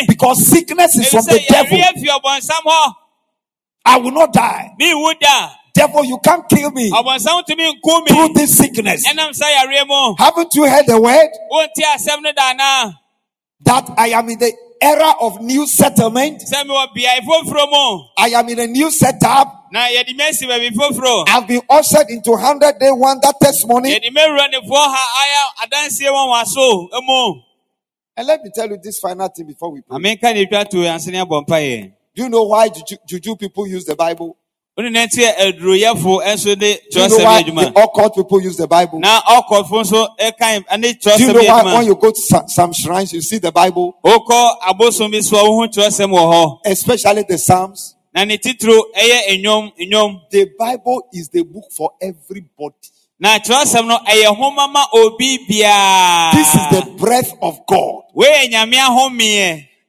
Because 0.08 0.46
sickness 0.46 0.96
is 0.98 1.10
from 1.10 1.26
the 1.26 1.42
devil. 1.50 1.78
yɛreɛ 1.78 1.94
fi 2.00 2.08
ɔbɔnsam 2.10 2.64
hɔ 2.66 2.94
I 3.86 3.98
will 3.98 4.12
not 4.12 4.34
die. 4.34 4.72
Devil, 5.78 6.06
you 6.06 6.18
can't 6.26 6.44
kill 6.50 6.72
me 6.72 6.90
ɔbɔnsam 6.92 7.44
tumi 7.48 7.72
nku 7.72 8.08
through 8.08 8.28
me 8.30 8.34
this 8.34 8.58
sickness. 8.58 9.08
ɛnam 9.08 9.34
sa 9.34 9.46
yareɛ 9.46 9.86
mu 9.88 10.16
Haven't 10.18 10.54
you 10.56 10.68
heard 10.68 10.88
the 10.88 11.00
word 11.00 11.30
wonti 11.52 11.84
asɛm 11.84 12.22
no 12.24 12.32
da 12.32 12.54
anaa 12.54 12.94
that 13.62 13.90
I 13.98 14.08
am 14.10 14.28
in 14.30 14.40
the 14.40 14.54
era 14.82 15.14
of 15.22 15.40
new 15.42 15.68
settlement? 15.68 16.42
sɛ 16.42 16.64
mewɔ 16.66 16.88
beae 16.96 18.02
I 18.18 18.30
am 18.30 18.50
in 18.50 18.60
a 18.60 18.66
new 18.68 18.90
setup. 18.90 19.68
na 19.72 19.82
yɛde 19.88 20.16
me 20.18 20.24
asi 20.28 20.48
baabi 20.48 20.72
foforɔ 20.72 21.26
I've 21.30 21.48
been 21.48 21.62
ushered 21.70 22.10
into 22.10 22.32
100 22.32 22.80
day 22.80 22.92
wonder 22.92 23.30
testimony. 23.40 23.92
yɛde 23.94 24.12
me 24.12 24.22
wura 24.22 24.48
nefoɔ 24.52 24.86
ha 24.96 25.06
ayɛ 25.22 25.68
adanseɛ 25.68 26.10
wɔ 26.10 26.34
wɔn 26.34 26.46
so 26.48 26.90
mu 27.06 27.42
And 28.20 28.26
let 28.26 28.42
me 28.44 28.50
tell 28.56 28.68
you 28.68 28.80
this 28.82 28.98
final 29.00 29.28
thing 29.30 29.46
before 29.46 29.72
we 29.72 29.82
pray. 29.82 29.98
menka 30.00 30.70
to 30.72 30.78
ansene 30.78 31.24
abɔ 31.24 31.46
mpaeɛ 31.46 31.92
Do 32.16 32.24
you 32.24 32.30
know 32.30 32.44
why 32.44 32.68
juju, 32.70 32.96
juju 33.08 33.36
people 33.36 33.68
use 33.68 33.86
the 33.86 33.96
Bible? 33.96 34.36
Wone 34.78 34.90
na 34.92 35.06
nti 35.06 35.24
aduroyɛfo 35.26 36.22
nso 36.24 36.56
de 36.56 36.80
Do 36.92 37.02
you 37.02 37.08
know 37.10 37.18
why 37.24 37.42
the 37.42 37.72
occult 37.76 38.16
people 38.16 38.42
use 38.42 38.58
the 38.58 38.68
Bible? 38.68 39.00
na 39.00 39.22
ɔkɔfo 39.22 39.84
nso 39.84 40.08
ɛkan 40.20 40.80
ne 40.80 40.94
Do 40.94 41.12
you 41.18 41.34
know 41.34 41.44
why 41.44 41.74
when 41.74 41.86
you 41.88 41.96
go 41.96 42.12
to 42.12 42.22
some, 42.22 42.48
some 42.48 42.74
shrines, 42.74 43.12
you 43.12 43.22
see 43.22 43.40
the 43.40 43.52
Bible, 43.52 43.98
wokɔ 44.06 44.60
abosom 44.68 45.12
bi 45.12 45.20
so 45.22 45.38
a 45.38 45.44
wohu 45.50 45.68
kyerɛsɛm 45.68 46.12
wɔ 46.12 46.34
hɔ 46.34 46.60
especially 46.66 47.24
the 47.28 47.38
Psalms? 47.40 47.96
na 48.14 48.24
ne 48.24 48.38
titiro 48.38 48.80
ɛyɛ 48.96 49.42
nnwom 49.42 49.72
nnwom 49.80 50.22
The 50.30 50.50
Bible 50.58 51.08
is 51.12 51.30
the 51.30 51.42
book 51.44 51.72
for 51.76 51.92
everybody. 52.00 52.76
na 53.20 53.40
kyerɛsɛm 53.40 53.88
no 53.88 53.98
ɛyɛ 53.98 54.86
obi 54.94 55.40
biara 55.50 56.34
This 56.34 56.54
is 56.54 56.70
the 56.86 56.92
breath 56.98 57.34
of 57.42 57.60
God. 57.68 58.04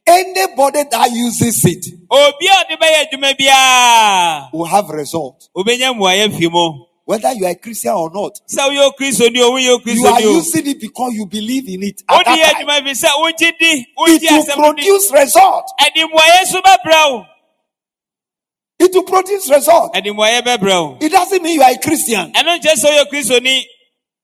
Weyɛ 0.09 0.35
nyame 0.35 0.35
ahomeɛ 0.35 0.49
Anybody 0.49 0.83
that 0.91 1.11
uses 1.13 1.65
it 1.65 1.87
obi 2.11 2.47
a 2.47 2.65
ɔde 2.65 2.79
bɛyɛ 2.81 3.09
adwuma 3.13 3.37
biara 3.39 4.49
will 4.53 4.65
have 4.65 4.89
result. 4.91 5.49
wobɛnya 5.57 5.95
mmuayɛ 5.95 6.37
fi 6.39 6.49
mu 6.49 6.85
Whether 7.05 7.33
you 7.33 7.47
are 7.47 7.53
a 7.53 7.55
Christian 7.55 7.95
or 7.95 8.11
not. 8.13 8.39
sɛ 8.55 8.69
woyɛ 8.69 8.91
okristoni 8.93 9.41
o 9.41 9.53
woyɛ 9.53 9.95
You 9.95 10.07
are 10.07 10.21
using 10.21 10.67
it 10.67 10.79
because 10.81 11.15
you 11.15 11.25
believe 11.27 11.67
in 11.69 11.83
it. 11.83 12.03
At 12.09 12.25
that 12.27 12.53
time. 12.55 12.67
adwuma 12.67 12.85
fi 12.85 13.07
sɛ 13.07 13.09
wogye 13.17 13.53
di 13.59 13.67
It 13.81 13.87
will 13.97 14.43
asɛm 14.45 14.59
no 14.59 14.73
di 14.75 14.83
produce 14.83 15.13
result. 15.13 15.71
ɛde 15.81 16.05
mmuayɛ 16.05 16.45
so 16.47 16.61
bɛbrɛ 16.61 17.11
wo 17.13 17.25
It 18.81 18.95
will 18.95 19.03
produce 19.05 19.49
result. 19.51 19.95
ɛde 19.95 20.07
mmuayɛ 20.15 20.43
bɛbrɛ 20.43 20.83
wo 20.85 20.97
It 21.01 21.09
doesn't 21.11 21.43
mean 21.43 21.55
you 21.57 21.63
are 21.63 21.71
a 21.73 21.79
Christian. 21.79 22.33
ɛno 22.33 22.59
nkyɛ 22.61 22.75
sɛ 22.75 22.85
woyɛ 22.91 23.05
kristoni 23.11 23.63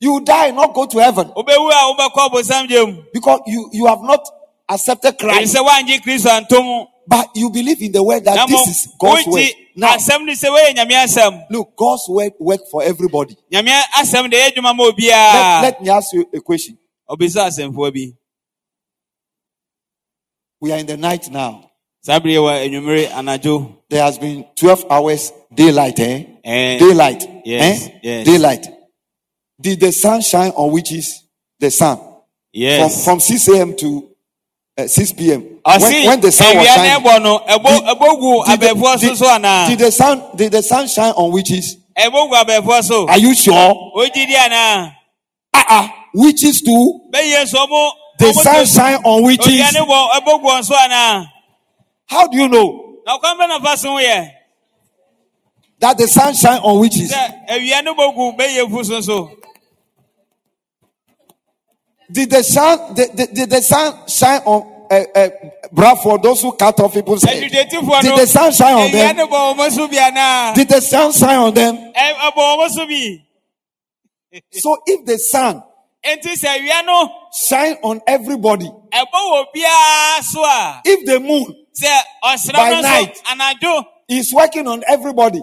You 0.00 0.20
die, 0.20 0.50
not 0.50 0.74
go 0.74 0.84
to 0.86 0.98
heaven. 0.98 1.28
wobɛwu 1.34 1.70
a 1.70 1.94
wobɛkɔ 1.96 2.28
abosam 2.30 2.68
gye 2.68 2.84
mu 2.84 3.02
Because 3.14 3.40
you, 3.46 3.70
you 3.72 3.86
have 3.86 4.02
not 4.02 4.20
accepted 4.68 5.18
Christ. 5.18 5.54
sɛ 5.54 5.60
woangye 5.66 6.00
kristo 6.02 6.30
anto 6.30 6.62
mu 6.62 6.86
But 7.06 7.30
you 7.34 7.50
believe 7.50 7.82
in 7.82 7.92
the 7.92 8.02
word 8.02 8.24
that 8.24 8.48
this 8.48 8.66
is 8.68 8.88
God's 8.98 9.26
word. 9.26 9.50
Now, 9.76 9.96
asɛm 9.96 10.24
no 10.24 10.32
sɛ 10.32 10.48
woyɛ 10.48 10.74
nyame 10.74 10.92
asɛm 11.04 11.46
look, 11.50 11.76
God's 11.76 12.04
word 12.08 12.32
work 12.38 12.60
for 12.70 12.82
everybody. 12.82 13.36
nyame 13.52 13.68
asɛm 13.98 14.30
de 14.30 14.36
ɛyɛ 14.36 14.52
adwuma 14.54 14.74
ma 14.76 14.84
Let, 14.84 15.62
let 15.62 15.82
me 15.82 15.90
ask 15.90 16.12
you 16.12 16.26
a 16.32 16.40
question. 16.40 16.78
ɔbisa 17.10 17.46
asɛmfoɔ 17.48 17.92
bi 17.92 18.12
We 20.60 20.72
are 20.72 20.78
in 20.78 20.86
the 20.86 20.96
night 20.96 21.30
now. 21.30 21.70
saa 22.00 22.18
bere 22.20 22.36
wɔ 22.36 22.64
anwummere 22.66 23.08
anadwo 23.10 23.76
There 23.90 24.02
has 24.02 24.18
been 24.18 24.46
12 24.56 24.86
hours 24.90 25.32
daylight, 25.52 26.00
eh? 26.00 26.24
Eh, 26.42 26.78
Daylight. 26.78 27.28
yes, 27.44 27.86
eh? 27.86 27.98
yes. 28.02 28.26
Daylight. 28.26 28.68
Did 29.60 29.80
the 29.80 29.92
sun 29.92 30.20
shine 30.22 30.50
on 30.52 30.72
which 30.72 30.90
is 30.92 31.22
the 31.60 31.70
sun? 31.70 31.96
From, 31.98 32.14
yes 32.52 33.04
from 33.04 33.20
6 33.20 33.48
a.m. 33.48 33.76
to 33.76 34.13
uh, 34.76 34.86
6 34.88 35.12
p.m. 35.12 35.42
ɔse 35.64 35.80
When, 35.82 36.06
when 36.06 36.20
the 36.20 36.32
sun 36.32 36.56
was 36.56 36.66
awia 36.66 36.76
no 36.76 36.84
shining. 36.84 37.04
ɛbɔ 37.04 37.22
no 37.22 37.38
ɛbɔ 37.38 37.70
ɛbɔ 37.94 38.20
gu 38.20 38.44
Did 38.50 38.60
the- 38.60 38.66
abɛɛfoɔ 38.66 38.98
so 38.98 39.08
did- 39.08 39.16
so 39.18 39.26
anaa 39.26 39.68
Did 39.68 39.78
the 39.78 39.92
sun 39.92 40.22
did 40.36 40.52
the 40.52 40.62
sun 40.62 40.88
shine 40.88 41.12
on 41.12 41.32
witches? 41.32 41.76
ɛbɔ 41.96 42.28
gu 42.28 42.34
abɛɛfoɔ 42.34 42.84
so 42.84 43.08
Are 43.08 43.18
you 43.18 43.34
sure? 43.34 43.54
ogyi 43.96 44.26
di 44.26 44.34
anaa 44.34 44.92
Uh-uh. 45.54 45.88
Witches 46.14 46.60
too. 46.62 47.00
bɛyɛ 47.12 47.44
nso 47.44 47.54
ɔmo 47.66 47.90
The 48.18 48.24
ɔmo 48.26 48.42
sun 48.42 48.54
to- 48.54 48.66
shine 48.66 48.94
on 49.04 49.22
ogya 49.22 49.26
witches. 49.26 49.72
ne 49.74 49.80
bɔ 49.80 50.10
ɛbɔ 50.10 50.40
gu 50.42 50.46
wɔn 50.48 50.64
so 50.64 50.74
anaa 50.74 51.26
How 52.06 52.26
do 52.26 52.36
you 52.36 52.48
know 52.48 52.96
na 53.06 53.16
ɔkwan 53.18 53.36
bɛ 53.38 53.48
nafa 53.60 53.76
so 53.78 53.88
yɛ 53.96 54.30
that 55.78 55.98
the 55.98 56.08
sun 56.08 56.34
shine 56.34 56.58
on 56.60 56.80
witches? 56.80 57.12
sɛ 57.12 57.46
awia 57.48 57.84
no 57.84 57.94
bɔ 57.94 58.14
gu 58.14 58.32
bɛyɛ 58.36 58.68
fu 58.70 58.82
so 58.84 59.00
so 59.00 59.30
Did 62.10 62.30
the 62.30 62.42
sun 62.42 62.94
did, 62.94 63.16
did, 63.16 63.34
did 63.34 63.50
the 63.50 63.62
sun 63.62 64.06
shine 64.08 64.40
on 64.44 64.74
uh, 64.90 65.04
uh, 65.14 65.28
Bradford, 65.72 66.22
those 66.22 66.42
who 66.42 66.52
cut 66.52 66.78
off 66.80 66.92
people's 66.92 67.22
head? 67.22 67.50
Did 67.50 67.68
the 67.68 68.26
sun 68.26 68.52
shine 68.52 68.74
on 68.74 68.90
them? 68.92 69.16
no 69.16 69.26
bɔ 69.26 69.56
wɔn 69.56 69.70
so 69.70 69.88
bi 69.88 69.96
anaa 69.96 70.54
Did 70.54 70.68
the 70.68 70.80
sun 70.80 71.12
shine 71.12 71.38
on 71.38 71.54
them? 71.54 71.76
Ɛ- 71.76 72.14
ɛbɔ 72.14 72.58
wɔn 72.58 73.20
so 74.52 74.78
if 74.86 75.04
the 75.06 75.18
sun 75.18 75.62
eti 76.04 76.30
sɛ 76.30 76.58
awia 76.58 77.08
shine 77.48 77.76
on 77.82 78.00
everybody, 78.06 78.66
ɛbɔ 78.66 79.12
wɔ 79.12 79.44
biara 79.54 80.22
so 80.22 80.44
a 80.44 80.82
if 80.84 81.06
the 81.06 81.20
moon 81.20 81.54
By 82.52 82.80
night. 82.80 83.20
is 84.08 84.32
working 84.32 84.66
on 84.68 84.82
everybody, 84.88 85.40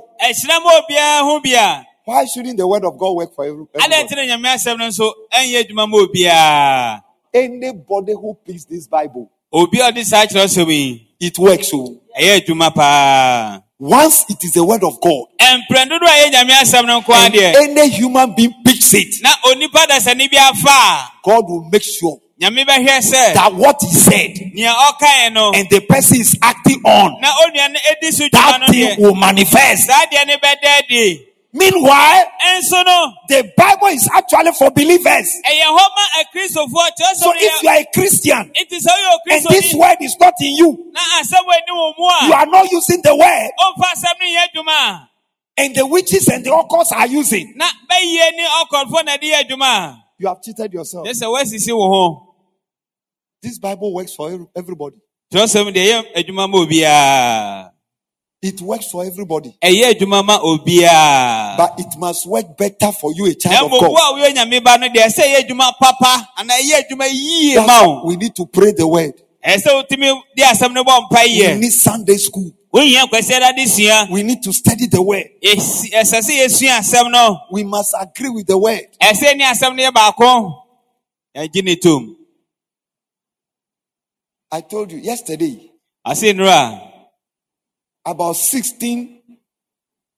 ɛhyira 2.12 2.18
ma 2.18 2.18
obiara 2.18 2.18
ho 2.18 2.18
bia 2.18 2.18
why 2.18 2.26
shouldn't 2.26 2.57
the 2.57 2.68
word 2.68 2.86
of 2.86 2.97
God 2.97 3.12
work 3.16 3.36
for 3.36 3.45
every- 3.45 3.66
adɛ 3.66 3.84
everybody? 3.84 4.03
nti 4.03 4.16
na 4.16 4.36
nyame 4.38 4.55
asɛm 4.55 4.78
no 4.78 4.88
nso 4.88 5.12
ɛnyɛ 5.34 5.64
adwuma 5.64 5.89
ma 5.89 5.97
obiara 5.97 7.01
Anybody 7.34 8.12
who 8.12 8.38
picks 8.45 8.66
this 8.66 8.88
Bible, 8.88 9.32
obi 9.53 9.80
a 9.80 9.91
ɔde 9.91 10.03
saa 10.03 10.26
kyerɛ 10.26 10.47
sɛm 10.47 10.68
yi 10.70 11.07
it 11.20 11.38
works. 11.39 11.70
So 11.70 11.97
ɛyɛ 12.20 12.41
adwuma 12.45 12.74
paa 12.76 13.62
once 13.80 14.26
it 14.30 14.43
is 14.43 14.51
the 14.53 14.64
word 14.64 14.84
of 14.84 14.99
God, 15.01 15.26
ɛmprɛn 15.39 15.89
dodo 15.89 16.05
a 16.05 16.09
ɛyɛ 16.09 16.32
nyame 16.34 16.51
asɛm 16.51 16.89
and 17.09 17.36
any 17.80 17.89
human 17.89 18.34
being 18.36 18.53
picks 18.66 18.93
it, 18.93 19.22
na 19.24 19.30
onipa 19.45 19.86
dasani 19.88 20.30
bi 20.32 20.38
afa 20.38 20.70
a 20.70 21.12
God 21.24 21.43
will 21.47 21.70
make 21.72 21.84
sure 21.84 22.20
nyame 22.39 22.66
bɛhwɛ 22.66 22.97
sɛ 22.99 23.34
that 23.34 23.53
what 23.55 23.78
He 23.82 23.89
said 23.93 24.38
and 24.41 25.70
the 25.70 25.86
person 25.88 26.20
is 26.20 26.36
acting 26.41 26.82
on, 26.84 27.22
na 27.22 27.30
onua 27.45 27.72
no 27.72 27.80
ɛdi 27.80 28.12
so 28.12 28.26
dwuma 28.26 28.32
that 28.32 28.70
thing 28.70 29.01
will 29.01 29.16
manifest. 29.16 29.89
Saa 31.54 31.60
deɛ 31.60 31.72
ne 31.72 31.72
bɛda 31.72 31.82
Meanwhile, 31.82 32.26
no 32.86 33.14
the 33.28 33.52
Bible 33.58 33.88
is 33.88 34.10
actually 34.14 34.52
for 34.58 34.72
believers. 34.72 35.30
ɛyɛ 35.45 35.68
hɔ 35.68 35.76
ma 35.76 36.06
akristofoɔ 36.22 36.88
kyerɛ 36.97 37.16
So 37.16 37.32
if 37.36 37.64
you 37.64 37.70
are 37.70 37.78
a 37.78 37.86
Christian 37.93 38.52
nti 38.56 38.78
sɛ 38.78 38.91
woyɛ 38.91 39.36
and 39.38 39.45
this 39.49 39.74
word 39.74 39.97
is 40.02 40.16
not 40.20 40.34
in 40.41 40.56
you, 40.56 40.91
na 40.93 40.99
asɛm 41.22 41.43
wɔ 41.45 41.54
ani 41.54 41.72
wɔ 41.72 41.93
mu 41.97 42.28
you 42.28 42.34
are 42.34 42.45
not 42.45 42.72
using 42.72 43.02
the 43.04 43.16
word, 43.16 43.52
ɔmfa 43.60 43.88
asɛm 43.95 44.16
no 44.20 44.26
yɛ 44.28 44.45
adwuma 44.47 44.72
a 44.72 45.08
and 45.58 45.76
the 45.76 45.86
witches 45.86 46.28
and 46.30 46.45
the 46.45 46.49
occults 46.49 46.91
are 46.93 47.08
using, 47.08 47.54
na 47.56 47.66
bɛyie 47.89 48.32
ne 48.38 48.47
ɔkɔfoɔ 48.64 49.06
na 49.06 49.18
de 49.18 49.32
yɛ 49.32 49.43
adwuma 49.43 49.66
a 49.66 49.97
you 50.20 50.28
have 50.28 50.41
cheated 50.41 50.72
yourself. 50.74 51.06
kyerɛ 51.08 51.14
sɛ 51.14 51.28
woasisi 51.28 51.76
wo 51.76 51.88
ho 51.89 52.28
This 53.41 53.58
Bible 53.58 53.91
works 53.91 54.14
for 54.14 54.28
every- 54.32 54.45
everybody. 54.56 54.97
It 58.44 58.60
works 58.60 58.88
for 58.89 59.06
everybody. 59.06 59.56
ɛyɛ 59.64 59.94
adwuma 59.94 60.26
ma 60.26 60.39
obiara 60.39 61.58
But 61.58 61.76
it 61.80 61.96
must 62.00 62.26
work 62.26 62.58
better 62.58 62.92
for 62.92 63.14
you, 63.14 63.28
a 63.28 63.36
child 63.36 63.72
of 63.72 63.80
God. 63.80 63.92
a 63.92 64.14
woyɛ 64.18 64.34
nyame 64.34 64.64
ba 64.64 64.78
no 64.80 64.88
deɛ 64.88 65.06
ɛsɛ 65.06 65.22
ɛyɛ 65.24 65.48
adwuma 65.48 65.72
papa 65.80 66.28
anaa 66.39 66.58
ɛyɛ 66.58 66.82
adwuma 66.89 67.08
yie 67.12 67.54
That's 67.56 67.68
ma 67.68 67.82
why 67.82 67.88
wo 67.88 68.06
we 68.06 68.16
need 68.18 68.36
to 68.36 68.48
pray 68.48 68.72
the 68.76 68.88
word. 68.88 69.14
ɛsɛ 69.46 69.62
sɛ 69.64 69.70
wotumi 69.88 70.22
de 70.36 70.42
asɛm 70.44 70.74
no 70.74 70.84
bɔ 70.84 71.02
mpa 71.08 71.24
We 71.54 71.60
need 71.60 71.72
Sunday 71.72 72.18
school. 72.18 72.52
wohia 72.74 73.04
kwasiada 73.08 73.56
de 73.56 73.68
sua 73.68 74.08
We 74.10 74.24
need 74.24 74.42
to 74.42 74.52
study 74.54 74.88
the 74.88 75.02
word. 75.04 75.30
Ɛsi- 75.44 75.92
ɛsɛ 75.92 76.22
sɛ 76.22 76.46
yɛsua 76.46 76.80
asɛm 76.80 77.12
no 77.12 77.38
We 77.52 77.64
must 77.64 77.94
agree 78.02 78.30
with 78.30 78.48
the 78.48 78.58
word. 78.58 78.88
ɛsɛ 79.00 79.38
ne 79.38 79.44
asɛm 79.46 79.76
no 79.76 79.84
yɛ 79.84 79.94
baako 79.94 80.54
yɛgye 81.38 82.16
I 84.52 84.62
told 84.62 84.92
you 84.92 84.98
yesterday 84.98 85.70
nnuro 86.08 86.50
a 86.50 86.91
about 88.06 88.36
16 88.36 89.22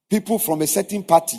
people 0.09 0.39
from 0.39 0.61
a 0.61 0.67
certain 0.67 1.03
party, 1.03 1.37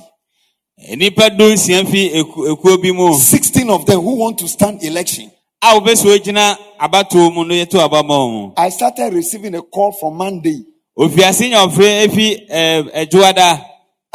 nnipa 0.90 1.30
dunsia 1.30 1.84
fi 1.86 2.11
eku- 2.11 2.49
ekuo 2.53 2.76
bi 2.82 2.92
mu 2.92 3.14
16 3.18 3.70
of 3.70 3.86
them 3.86 4.01
who 4.01 4.16
want 4.16 4.38
to 4.38 4.49
stand 4.49 4.82
election. 4.82 5.30
a 5.62 5.66
wobɛsɛ 5.80 6.18
ogyina 6.18 6.57
abatoɔ 6.80 7.32
mu 7.34 7.45
no 7.45 7.55
yɛto 7.55 7.78
aba 7.80 8.03
ma 8.03 8.18
wo 8.18 8.28
mu 8.30 8.53
I 8.57 8.68
started 8.70 9.12
receiving 9.14 9.55
a 9.55 9.62
call 9.62 9.92
from 9.92 10.16
Monday. 10.16 10.62
ofiase 10.99 11.49
nya 11.49 11.66
ɔfrɛ 11.66 12.07
efi 12.09 12.49
ɛɛ 12.51 12.92
ɛdwoada 13.07 13.64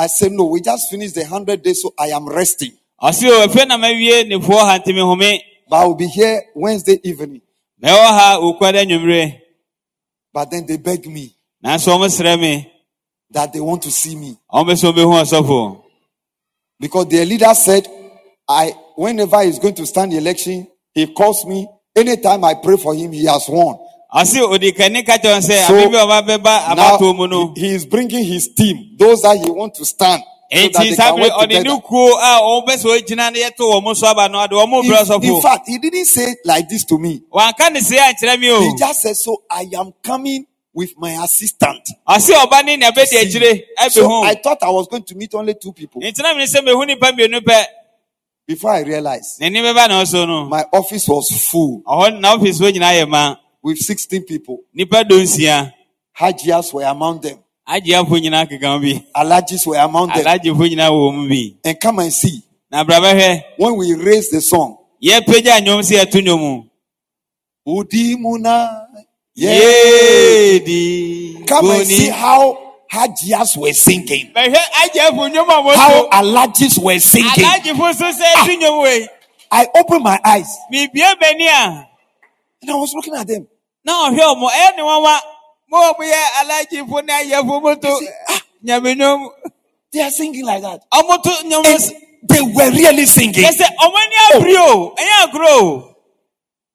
I 0.02 0.08
said, 0.08 0.32
No, 0.32 0.46
we 0.46 0.62
just 0.62 0.90
finished 0.90 1.16
the 1.16 1.22
100 1.24 1.62
days, 1.62 1.82
so 1.82 1.94
I 2.00 2.08
am 2.08 2.26
resting. 2.30 2.72
ɔse 3.02 3.24
o 3.28 3.48
ɛfɛ 3.48 3.68
na 3.68 3.78
mawie 3.78 4.24
nefoɔ 4.30 4.60
ha 4.60 4.80
ntimi 4.80 5.02
home 5.02 5.40
But 5.70 5.76
I 5.78 5.86
will 5.86 5.96
be 5.96 6.08
here 6.08 6.42
Wednesday 6.56 7.00
evening. 7.04 7.42
mɛwɔ 7.82 8.08
ha 8.08 8.38
okuada 8.42 8.84
nnwummerɛ 8.86 9.40
But 10.34 10.52
then 10.52 10.66
they 10.68 10.78
begged 10.78 11.08
me 11.08 11.34
nanso 11.64 11.92
ɔmo 11.96 12.08
srɛ 12.08 12.40
me 12.40 12.72
that 13.32 13.54
they 13.54 13.60
want 13.60 13.82
to 13.84 13.92
see 13.92 14.16
me. 14.16 14.38
ɔmo 14.54 14.66
bɛ 14.70 14.74
sɛ 14.74 14.94
ɔbɛhu 14.94 15.22
ɔsɔfo 15.24 15.82
Because 16.80 17.08
their 17.08 17.26
leader 17.26 17.54
said, 17.54 17.86
I 18.48 18.72
whenever 18.96 19.44
he's 19.44 19.60
going 19.60 19.76
to 19.76 19.86
stand 19.86 20.14
the 20.14 20.18
election, 20.18 20.66
he 20.94 21.14
calls 21.14 21.46
me. 21.46 21.68
Anytime 21.96 22.44
I 22.46 22.54
pray 22.56 22.78
for 22.78 22.96
him, 22.96 23.12
he 23.12 23.26
has 23.26 23.46
won. 23.50 23.78
ɔse 24.16 24.40
odi 24.42 24.72
kani 24.72 25.06
ka 25.06 25.18
kyerɛ 25.18 25.38
wɔn 25.40 25.50
sɛ 25.50 25.68
So, 25.68 25.78
abe 25.78 25.92
bi 25.92 25.98
a 26.00 26.06
ɔba 26.06 26.28
bɛba 26.28 26.60
abatoɔ 26.72 27.16
mu 27.16 27.28
Now 27.28 27.54
he 27.56 27.68
is 27.76 27.86
bringing 27.86 28.24
his 28.24 28.50
team, 28.56 28.96
those 28.98 29.22
that 29.24 29.38
he 29.38 29.50
want 29.52 29.76
to 29.76 29.86
stand. 29.86 30.24
So 30.52 30.68
that 30.70 30.74
they 30.82 30.96
can 30.96 31.20
work 31.20 31.40
together. 31.42 31.70
kuo 31.82 32.14
a 32.18 32.40
ɔmo 32.42 32.66
bɛ 32.68 32.74
sɛ 32.78 33.00
ogyina 33.00 33.32
no 33.34 33.40
yɛto 33.40 33.84
wɔn 33.84 33.96
so 33.96 34.08
aba 34.08 34.30
no 34.30 34.40
ɔde 34.40 34.52
ɔmo 34.52 34.82
brɛ 34.84 35.24
In, 35.24 35.36
in 35.36 35.42
fact, 35.42 35.68
he 35.68 35.78
didn't 35.78 36.06
say 36.06 36.36
like 36.46 36.68
this 36.70 36.86
to 36.86 36.98
me. 36.98 37.22
wanka 37.32 37.72
ne 37.72 37.82
se 37.82 37.98
ankyerɛ 37.98 38.40
me 38.40 38.50
o 38.52 38.62
He 38.62 38.78
just 38.78 39.02
said, 39.02 39.16
So 39.18 39.44
I 39.52 39.68
am 39.78 39.94
coming 40.02 40.46
with 40.74 40.94
my 40.98 41.12
assistant. 41.24 41.88
ɔse 42.08 42.32
ɔba 42.34 42.64
ne 42.66 42.78
nea 42.78 42.92
bɛdi 42.92 43.18
akyire 43.22 43.64
ɛbɛ 43.80 43.92
So 43.92 44.24
I 44.24 44.36
thought 44.36 44.62
I 44.62 44.70
was 44.70 44.88
going 44.88 45.04
to 45.04 45.16
meet 45.16 45.34
only 45.34 45.54
two 45.56 45.74
people. 45.74 46.02
Nti 46.02 46.22
na 46.22 46.34
mene 46.34 46.46
sɛ 46.48 46.62
mehu 46.66 46.86
nipa 46.86 47.12
mmienu 47.12 47.40
pɛ 47.42 47.66
before 48.48 48.72
I 48.72 48.82
realized 48.82 49.40
n'ani 49.40 49.60
bɛba 49.62 49.88
na 49.90 50.04
ɔso 50.04 50.28
no. 50.28 50.46
my 50.46 50.66
office 50.74 51.08
was 51.08 51.30
full 51.50 51.82
ɔhɔ 51.86 52.20
na 52.20 52.38
ɔfisi 52.38 52.60
hɔ 52.62 52.72
nyinaa 52.74 53.02
yɛ 53.04 53.10
ma. 53.10 53.36
with 53.62 53.78
16 53.78 54.24
people. 54.24 54.60
Hajias 56.20 56.74
were 56.74 56.84
among 56.84 57.22
them, 57.22 57.38
agyeafo 57.68 58.20
nyinaa 58.20 58.46
keka 58.46 58.68
ho 58.68 58.80
bi. 58.80 59.06
Alajis 59.16 59.66
were 59.66 59.78
among 59.78 60.10
them. 60.10 60.26
alagyefo 60.26 60.68
nyinaa 60.68 60.90
wɔ 60.92 61.16
mu 61.16 61.30
bi. 61.30 61.56
And 61.64 61.80
come 61.80 62.00
and 62.00 62.12
see, 62.14 62.44
when 62.70 63.76
we 63.78 63.94
raise 63.96 64.30
the 64.30 64.42
song, 64.42 64.78
yɛpagya 65.02 65.62
nnwom 65.62 65.82
sɛ 65.82 66.04
yɛto 66.04 66.22
nnwom 66.22 66.40
mu 66.40 66.64
Udimuna. 67.68 68.88
Yeah. 69.36 69.52
yedi 70.60 71.48
Come 71.48 71.72
and 71.72 71.88
see 71.88 72.10
how 72.10 72.66
Hajias 72.92 73.56
were 73.56 73.72
singing, 73.74 74.32
bɛhwɛ 74.34 74.58
agyafo 74.82 75.30
nnwom 75.30 75.48
a 75.50 75.76
how 75.78 76.08
wɔto 76.08 76.10
Alajis 76.10 76.82
were 76.84 77.00
singing. 77.00 77.30
alagyefo 77.30 77.94
so 77.94 78.06
sɛ 78.06 78.34
ɛto 78.34 78.58
nnwom 78.60 78.82
wei 78.84 79.08
I 79.52 79.68
opened 79.78 80.04
my 80.04 80.20
eyes 80.26 80.48
mebie 80.74 80.90
m'ani 81.22 81.48
a 81.48 81.88
and 82.62 82.72
I 82.72 82.74
was 82.76 82.92
looking 82.96 83.16
at 83.16 83.28
them. 83.28 83.48
na 83.86 84.10
ɔhwɛ 84.10 84.20
ɔmo 84.20 84.50
ɛyɛ 84.50 84.76
ne 84.76 84.82
nwanwa 84.84 85.20
mo 85.70 85.78
a 85.78 85.94
moyɛ 85.94 86.24
alagyefo 86.42 87.06
ne 87.06 87.14
ayɛfo 87.14 87.62
moto 87.62 88.00
nyame 88.66 89.30
They 89.92 90.02
are 90.02 90.12
singing 90.12 90.46
like 90.46 90.62
that. 90.64 90.82
ɔmo 90.92 91.22
to 91.24 91.30
nnwom 91.30 91.66
And 91.66 91.96
they 92.28 92.42
were 92.42 92.72
really 92.72 93.06
singing. 93.06 93.44
yɛ 93.44 93.52
sɛ 93.52 93.66
ɔmo 93.78 93.96
ani 93.96 94.16
abiri 94.34 94.56
oh! 94.58 94.94
o 94.94 94.96
ɛyɛ 94.96 95.32
agorɔ 95.32 95.48
o 95.62 95.89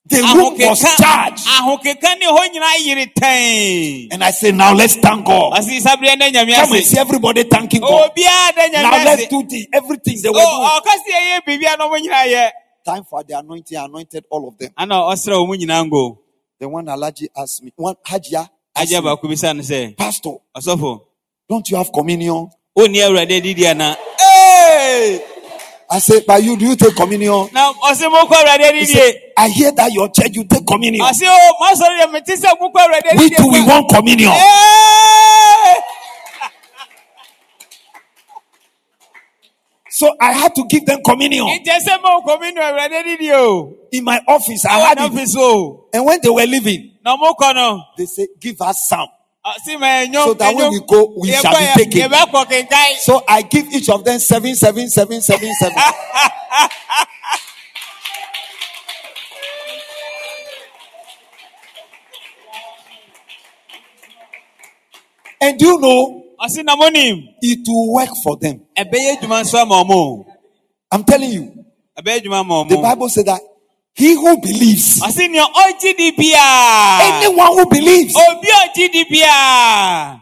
The 0.07 0.17
room 0.21 0.55
was 0.59 0.81
charged. 1.01 1.47
ahokeka 1.47 2.19
ne 2.19 2.27
hɔ 2.27 2.49
nyinaa 2.53 2.77
yere 2.85 3.07
tɛn 3.07 4.09
And 4.13 4.23
I 4.23 4.31
said, 4.33 4.55
Now 4.55 4.75
let's 4.75 4.97
thank 4.97 5.25
God. 5.25 5.55
ɔsi 5.55 5.81
sabre 5.81 6.15
ne 6.17 6.31
Come 6.33 6.73
and 6.73 6.85
see 6.85 6.99
everybody 6.99 7.45
thanking 7.45 7.81
God. 7.81 8.11
Now 8.17 9.05
let's 9.05 9.27
do 9.29 9.43
the 9.49 9.69
everything 9.73 10.19
they 10.23 10.29
were 10.29 10.37
o 10.39 10.45
doing. 10.45 10.71
ɔkasi 10.77 11.11
ɛyɛ 11.11 11.41
biribi 11.47 11.73
a 11.73 11.77
na 11.79 11.89
ɔmo 11.89 11.99
nyinaa 12.01 12.51
Time 12.85 13.05
for 13.09 13.23
the 13.25 13.39
anointing, 13.39 13.79
I 13.79 13.85
anointed 13.87 14.27
all 14.29 14.47
of 14.49 14.59
them. 14.59 14.71
ana 14.77 14.95
ɔsrɛ 14.95 15.33
ɔmo 15.33 15.57
nyinaa 15.57 15.89
ngo 15.89 16.19
Then 16.59 16.71
one 16.71 16.85
Alaji 16.87 17.29
asked 17.37 17.63
me, 17.63 17.73
one 17.77 17.95
Hajia 18.07 18.49
asked 18.77 18.93
me, 18.93 18.99
baako 18.99 19.23
bisa 19.23 19.57
no 19.57 19.63
sɛ 19.63 19.97
Pastor, 19.97 20.37
don't 21.49 21.71
you 21.71 21.77
have 21.79 21.91
communion? 21.93 22.51
onni 22.77 23.01
awurade 23.01 23.41
didi 23.43 23.67
ana 23.67 23.97
ee 24.21 25.19
I 25.95 25.99
said, 26.01 26.25
But 26.27 26.43
you, 26.43 26.57
do 26.57 26.67
you 26.67 26.75
take 26.75 26.97
communion? 26.97 27.49
Now, 27.53 27.73
ɔsi 27.75 28.11
mo 28.11 28.27
kɔ 28.27 28.35
awurade 28.43 28.73
He 28.75 28.81
didi 28.81 28.87
said, 28.87 29.15
I 29.37 29.49
hear 29.49 29.71
that 29.71 29.93
your 29.93 30.09
church, 30.09 30.31
you 30.35 30.45
take 30.45 30.67
communion. 30.67 31.01
I 31.07 31.13
o 31.13 31.23
oh, 31.23 31.55
mo 31.61 31.67
asɔre 31.71 32.01
yɛ 32.03 32.07
meti 32.11 32.35
sɛ 32.35 32.59
mo 32.61 32.69
kɔ 32.75 32.81
awurade 32.83 33.17
We 33.17 33.31
too, 33.31 33.49
we 33.49 33.65
want 33.65 33.89
communion. 33.89 34.33
So 39.89 40.11
I 40.21 40.33
had 40.33 40.53
to 40.57 40.65
give 40.69 40.85
them 40.85 40.99
communion. 41.05 41.47
Nti 41.47 41.71
sɛ 41.87 42.03
mo 42.03 42.23
kɔ 42.27 42.41
mi 42.41 42.51
nu 42.51 42.61
awurade 42.61 43.75
In 43.93 44.03
my 44.03 44.21
office, 44.27 44.65
I 44.67 44.81
oh, 44.81 44.85
had 44.87 44.99
it. 44.99 45.13
n'ɔfisi 45.13 45.37
o 45.37 45.43
oh. 45.43 45.85
And 45.95 46.05
when 46.05 46.19
they 46.21 46.29
were 46.29 46.45
leaving, 46.45 46.91
na 47.05 47.15
mo 47.17 47.37
no 47.55 47.85
they 47.97 48.07
said, 48.07 48.27
Give 48.41 48.61
us 48.63 48.89
some. 48.89 49.07
So 50.25 50.35
that 50.35 50.55
when 50.57 50.71
we 50.73 50.81
go, 50.89 51.13
we 51.21 51.29
shall 51.43 51.53
be 51.53 51.67
taken. 51.85 52.11
So 53.01 53.23
I 53.29 53.43
give 53.43 53.67
each 53.73 53.91
of 53.91 54.03
them 54.05 54.19
seven, 54.19 54.55
seven, 54.55 54.89
seven, 54.89 55.21
seven, 55.21 55.53
seven. 55.61 55.77
and 65.43 65.59
do 65.59 65.67
you 65.67 65.79
know, 65.81 66.25
it 67.43 67.69
will 67.69 67.93
work 67.95 68.09
for 68.23 68.37
them. 68.39 68.63
I'm 70.91 71.05
telling 71.05 71.31
you. 71.31 71.65
The 71.97 72.79
Bible 72.83 73.09
said 73.09 73.27
that 73.27 73.41
He 73.97 74.15
who 74.15 74.37
believes. 74.41 75.01
Ọ̀sìn 75.01 75.31
ni 75.31 75.39
ọjí 75.39 75.97
di 75.99 76.11
bíà. 76.11 76.47
Anyone 77.01 77.53
who 77.57 77.65
believes. 77.67 78.15
Òbí 78.15 78.49
ọjí 78.63 78.93
di 78.93 79.05
bíà. 79.05 80.21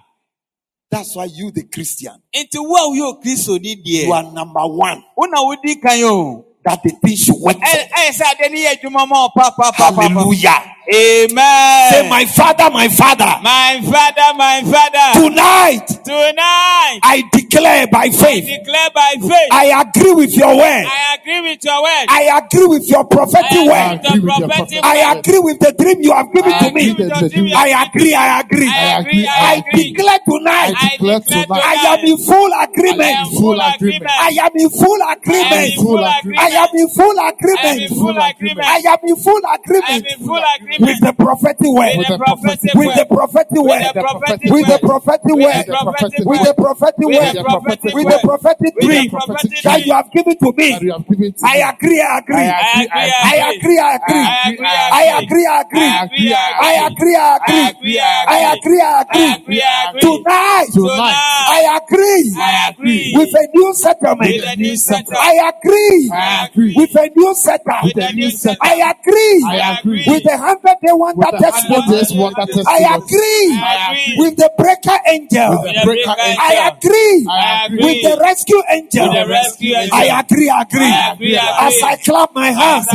That's 0.91 1.16
why 1.16 1.25
you 1.25 1.51
the 1.51 1.62
Christian. 1.62 2.20
Nti 2.37 2.59
wo 2.59 2.77
a 2.77 2.97
yóò 2.97 3.20
Kristo 3.23 3.59
ní 3.59 3.77
diẹ. 3.83 4.05
You 4.07 4.12
are 4.12 4.25
number 4.31 4.66
one. 4.66 5.03
Wọ́n 5.18 5.31
na 5.31 5.39
wọ́n 5.41 5.57
di 5.64 5.77
kan 5.77 5.99
yóò. 5.99 6.45
That 6.64 6.83
the 6.83 6.91
thing 6.91 7.16
should 7.16 7.41
work. 7.41 7.57
Ẹ 7.57 7.89
ẹ 7.97 8.12
sẹ́ 8.12 8.27
adé 8.31 8.51
ni 8.53 8.61
yẹ 8.61 8.75
jùmọ̀ 8.83 9.07
mọ́ 9.09 9.29
pàápàá. 9.35 9.73
Hallelujah. 9.75 10.62
Amen. 10.89 11.93
Say, 11.93 12.09
my 12.09 12.24
father, 12.26 12.70
my 12.70 12.89
father. 12.89 13.39
My 13.43 13.78
father, 13.85 14.35
my 14.37 14.62
father. 14.66 15.28
Tonight. 15.28 15.87
Tonight. 16.03 16.99
I 17.03 17.22
declare 17.33 17.87
by 17.87 18.11
faith. 18.11 18.45
I 18.45 18.59
declare 18.59 18.91
by 18.91 19.14
faith. 19.20 19.49
I 19.53 19.66
agree 19.87 20.12
with 20.14 20.35
your 20.37 20.57
word. 20.57 20.87
I 20.91 21.14
agree 21.20 21.41
with 21.41 21.62
your 21.64 21.83
word. 21.83 22.07
I 22.09 22.22
agree 22.43 22.66
with 22.66 22.89
your 22.89 23.05
prophetic 23.05 23.62
word. 23.62 24.01
I 24.83 25.18
agree 25.18 25.39
with 25.39 25.59
the 25.61 25.72
dream 25.78 26.03
you 26.03 26.12
have 26.12 26.33
given 26.33 26.59
to 26.59 26.72
me. 26.74 27.55
I 27.55 27.87
agree, 27.87 28.14
I 28.14 28.41
agree. 28.41 28.66
I 28.66 28.99
agree. 28.99 29.26
I 29.28 29.62
declare 29.70 30.18
tonight. 30.26 30.74
I 30.76 30.91
declare 30.99 31.20
tonight. 31.47 31.62
I 31.62 31.74
am 31.95 32.05
in 32.05 32.18
full 32.18 32.53
agreement. 32.59 33.16
Full 33.39 33.61
agreement. 33.61 34.11
I 34.18 34.30
am 34.43 34.51
in 34.57 34.70
full 34.70 35.05
agreement. 35.14 35.39
I 35.39 35.55
am 35.55 35.64
in 35.64 35.78
full 35.78 36.05
agreement. 36.05 36.43
I 36.43 37.68
am 37.70 37.78
in 37.78 37.89
full 37.89 38.18
agreement. 38.18 38.66
I 38.66 38.78
am 38.83 40.05
in 40.07 40.18
full 40.18 40.43
agreement. 40.43 40.72
With 40.81 41.01
the 41.03 41.12
prophetic 41.12 41.66
word. 41.68 41.97
With 41.97 42.09
the 42.09 42.18
prophetic 42.18 42.75
word. 42.87 42.97
With 43.62 43.83
the 43.93 44.01
prophetic 44.03 44.51
word. 44.53 44.79
With 45.37 45.66
the 45.66 45.77
prophetic 45.77 46.27
word. 46.27 46.57
With 47.12 47.33
the 47.33 47.45
prophetic 47.45 47.95
dream 48.81 49.11
that 49.62 49.87
you 49.87 49.93
have 49.93 50.11
given 50.12 50.37
to 50.39 50.53
me. 50.57 50.68
I 51.45 51.57
agree, 51.73 52.01
I 52.01 52.18
agree. 52.18 52.37
I 52.37 53.53
agree, 53.53 53.77
I 53.83 53.95
agree. 53.97 54.23
I 55.83 56.03
agree, 56.03 56.33
I 56.33 56.51
agree. 56.53 56.62
I 56.62 57.68
agree, 57.73 57.99
I 57.99 58.16
agree. 58.23 58.33
I 58.33 58.53
agree, 58.53 59.61
I 59.62 59.91
agree. 59.91 60.01
Tonight, 60.73 61.16
I 62.39 62.73
agree 62.73 63.12
with 63.18 63.35
a 63.35 64.57
new 64.57 64.77
settlement. 64.77 65.18
I 66.12 66.47
agree 66.49 66.75
with 67.83 67.97
a 67.99 68.12
new 68.12 68.31
setup. 68.31 68.64
I 68.64 68.93
agree 68.99 69.43
with 70.07 70.27
a 70.27 70.37
hand 70.39 70.59
they 70.83 70.93
want 70.93 71.17
that 71.19 71.35
testimony. 71.39 71.87
I 72.67 72.81
agree 72.97 73.47
with 74.19 74.37
the 74.37 74.51
breaker 74.59 74.99
angel. 75.09 75.51
I 76.49 76.69
agree 76.73 77.27
with 77.87 78.03
the 78.03 78.17
rescue 78.21 78.63
angel. 78.71 79.11
I 79.93 80.05
agree, 80.21 80.49
agree. 80.63 80.93
As 81.67 81.83
I 81.83 81.97
clap 82.05 82.31
my 82.35 82.51
hands, 82.51 82.87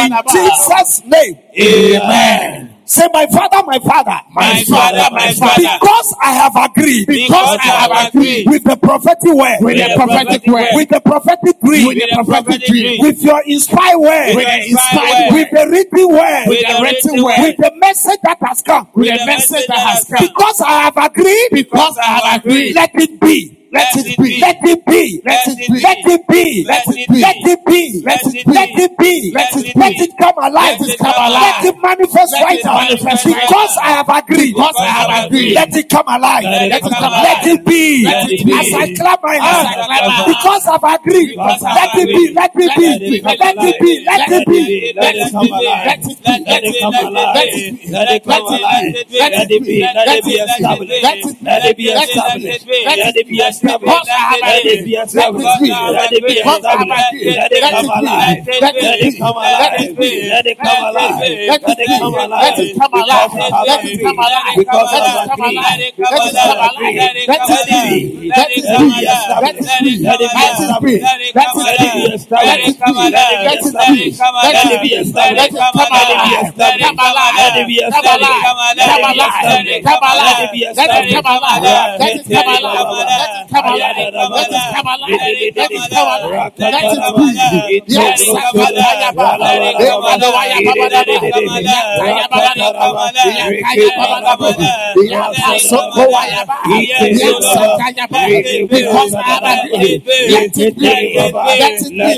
In 0.00 0.10
Jesus' 0.30 1.02
name, 1.04 1.38
Amen. 1.58 2.69
Say, 2.90 3.06
my 3.12 3.24
father, 3.30 3.62
my 3.64 3.78
father, 3.78 4.18
My 4.34 4.64
father, 4.66 5.06
my 5.14 5.32
father. 5.38 5.62
because 5.78 6.14
I 6.20 6.32
have 6.34 6.56
agreed, 6.58 7.06
Because 7.06 7.56
I 7.62 7.86
have 7.86 8.08
agreed 8.08 8.46
with 8.48 8.64
the 8.64 8.76
prophetic 8.82 9.30
word, 9.32 9.58
with 9.62 9.76
the 9.78 9.94
prophetic 9.94 10.42
word, 10.50 10.68
with 10.74 10.88
the 10.88 11.00
prophetic 11.00 11.60
dream, 11.62 11.86
with 11.86 11.98
the 11.98 12.24
prophetic 12.26 12.66
dream, 12.66 12.98
with 12.98 13.22
your 13.22 13.42
inspired 13.46 13.98
word, 13.98 14.34
with 14.34 14.46
the 14.46 14.58
inspired 14.74 15.30
word, 15.30 15.38
with 15.38 15.50
the 15.54 15.64
written 15.70 16.08
word, 16.10 16.44
with 16.50 16.66
the 16.66 16.82
written 16.82 17.22
word, 17.22 17.38
with 17.46 17.56
the 17.62 17.72
message 17.78 18.20
that 18.24 18.38
has 18.42 18.60
come, 18.60 18.88
with 18.94 19.06
the 19.06 19.24
message 19.26 19.66
that 19.68 19.78
has 19.86 20.04
come. 20.10 20.26
because 20.26 20.60
I 20.60 20.82
have 20.90 20.96
agreed, 20.96 21.48
Because 21.52 21.96
I 21.96 22.06
have 22.18 22.42
agreed. 22.42 22.74
let 22.74 22.90
it 22.96 23.20
be. 23.20 23.59
Let 23.72 23.94
it 23.94 24.18
be. 24.18 24.40
Let 24.40 24.58
it 24.66 24.84
be. 24.84 25.22
Let 25.24 25.46
it 25.46 25.58
be. 25.58 25.78
Let 25.78 25.98
it 26.02 26.26
be. 26.26 26.64
Let 26.66 26.86
it 26.86 27.06
be. 27.06 27.22
Let 27.22 27.36
it 27.46 27.64
be. 27.66 28.02
Let 28.02 28.18
it 28.26 28.42
be. 28.42 28.50
Let 28.50 28.74
it 28.74 28.98
be. 28.98 29.30
Let 29.32 29.54
it 29.54 29.76
Let 29.76 29.94
it 29.94 30.10
come 30.18 30.38
alive. 30.42 30.74
Let 30.74 30.88
it 30.90 30.98
come 30.98 31.14
alive. 31.14 31.54
Let 31.54 31.64
it 31.70 31.76
manifest 31.78 32.32
Let 32.34 32.42
right 32.42 32.64
now. 32.66 32.82
Because. 32.90 33.76
I 33.80 33.90
have 33.94 34.08
agreed. 34.10 34.54
Because 34.54 34.74
I 34.74 34.86
have 34.90 35.26
agreed. 35.26 35.54
Let 35.54 35.76
it 35.76 35.88
come 35.88 36.08
alive. 36.08 36.42
Let 36.42 36.66
it 36.66 36.82
come. 36.82 37.12
Let 37.22 37.46
it 37.46 37.64
be. 37.64 38.04
Let 38.04 38.26
it 38.26 38.44
be. 38.44 38.52
As 38.58 38.74
I 38.74 38.94
clap 38.98 39.22
my 39.22 39.38
hands. 39.38 39.66
I 39.70 39.74
clap 39.74 39.86
my 39.86 40.14
hands. 40.18 40.34
Because 40.34 40.66
I've 40.66 40.98
agreed. 40.98 41.38
Let 41.38 41.54
it 41.94 42.08
be. 42.10 42.34
Let 42.34 42.50
it 42.58 42.98
be. 42.98 43.22
Let 43.22 43.38
it 43.38 43.54
come 43.54 43.54
Let 43.54 43.70
it 43.70 43.78
be. 43.78 44.02
Let 44.02 44.32
it 44.34 44.46
be. 44.50 44.92
Let 44.98 45.14
it 45.14 45.30
come 45.30 45.46
alive. 45.46 45.86
Let 45.86 46.02
it 46.02 46.18
be. 46.18 46.42
Let 46.42 46.64
it 46.66 46.82
come 46.82 46.94
alive. 47.06 47.34
Let 47.34 47.54
it 47.54 47.78
be. 47.78 47.90
Let 47.90 48.10
it 48.10 48.24
come 48.24 48.42
alive. 48.42 48.94
Let 49.10 49.50
it 49.50 49.62
be. 49.62 49.80
Let 49.80 50.08
it 50.10 50.24
be 50.24 50.34
established. 50.42 51.02
Let 51.02 51.18
it 51.22 51.38
be. 51.38 51.44
Let 51.46 51.64
it 51.64 51.76
be 51.76 51.86
established. 51.86 52.66
Let 52.66 53.16
it 53.16 53.28
be 53.28 53.36
established. 53.38 53.59
That 53.62 53.82
is 53.82 54.86
That 55.12 55.34
is 55.36 55.56
That 56.80 57.14
is 57.14 57.30
That 57.60 59.00
is 59.02 59.16
That 59.58 59.72
is 59.80 59.96
Let 60.30 60.46
it 60.46 60.58
come 60.62 60.80
alive. 60.80 61.20
Let 61.46 61.66
it 61.70 61.88
come 61.88 62.04
alive. 62.14 62.40
Let 62.40 62.58
it 62.58 62.72
come 62.78 62.94
alive. 62.94 63.30
Let 63.66 63.84
it 63.84 64.00
come 64.02 64.18
alive. 64.18 64.56
Because 64.56 64.88
let 64.92 65.06
it 65.06 65.20
come 65.24 65.40
alive. 65.42 65.80
Let 66.10 66.24
it 66.24 66.40
come 66.42 66.60
alive. 66.60 66.96
Let 67.28 67.50
it 67.50 67.64
be. 67.66 68.30
Let 68.36 68.50
it 68.56 68.68
be. 68.76 69.08
Let 69.40 69.56
it 69.56 69.78
be. 69.78 69.98
Let 70.04 70.20
it 70.20 70.38
be. 70.40 70.44
Let 70.44 70.60
it 70.60 70.80
be. 70.80 70.96
Let 71.02 71.20
it 71.20 71.34
come 71.36 71.60
alive. 71.60 72.12
Let 72.42 72.60
it 72.60 72.78
be. 72.86 73.18
Let 74.42 74.56
it 74.60 74.80
be. 74.80 75.02
Let 75.20 75.38
it 75.38 75.54
come 75.56 75.76
alive. 75.76 76.42
Let 76.56 76.80
it 76.80 76.94
come 76.94 76.98
alive. 76.98 77.34
Let 77.36 77.56
it 77.56 77.66
be. 77.66 77.80
Come 77.90 78.06
alive. 78.06 78.42
Come 78.74 78.92
alive. 78.92 78.92
Come 78.92 78.92
alive. 79.04 79.44
Let 79.46 79.66
it 79.66 79.82
come 79.82 80.02
alive. 80.02 80.50
Let 80.76 80.94
it 80.94 81.10
come 81.10 81.26
alive. 81.28 81.98
Let 82.00 82.48
it 82.48 82.62
come 82.72 82.88
alive. 82.90 83.49
Come 83.50 83.66
alive. 83.66 83.96
Let 83.98 84.50
it 84.50 84.64
come 84.74 84.86
alive. 84.86 85.10
Let 85.56 85.70
it 85.70 85.90
come 85.90 86.06
alive. 86.06 86.52
Let 86.58 86.74
it 86.84 87.02
be. 87.16 87.28
Yes. 87.86 88.22
Because 98.68 99.14
I. 99.14 99.40
Let 99.50 100.56
it 100.56 100.74
be. 100.76 100.94
Let 101.58 101.80
it 101.80 101.96
be. 101.96 102.14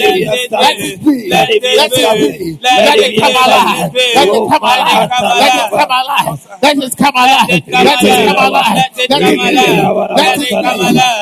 Let 0.60 0.78
it 0.80 1.04
be. 1.04 1.28
Let 1.30 1.92
it 1.92 2.12
be. 2.20 2.58
Let 2.62 2.98
it 2.98 3.14
come 3.20 3.36
alive. 3.44 3.90
Let 3.92 4.28
it 4.28 4.44
come 4.50 4.62
alive. 4.62 5.08
Let 5.40 5.54
it 5.54 5.70
come 5.72 5.90
alive. 5.90 6.38
Let 6.62 6.76
it 6.78 6.96
come 6.96 7.16
alive. 7.16 7.48
Let 7.68 8.02
it 8.02 8.26
come 8.26 8.40
alive. 8.46 8.76
Let 9.08 9.22
it 9.22 9.38
be. 9.38 9.56
Let 10.16 10.38
it 10.38 10.50
come 10.50 10.80
alive. 10.80 11.21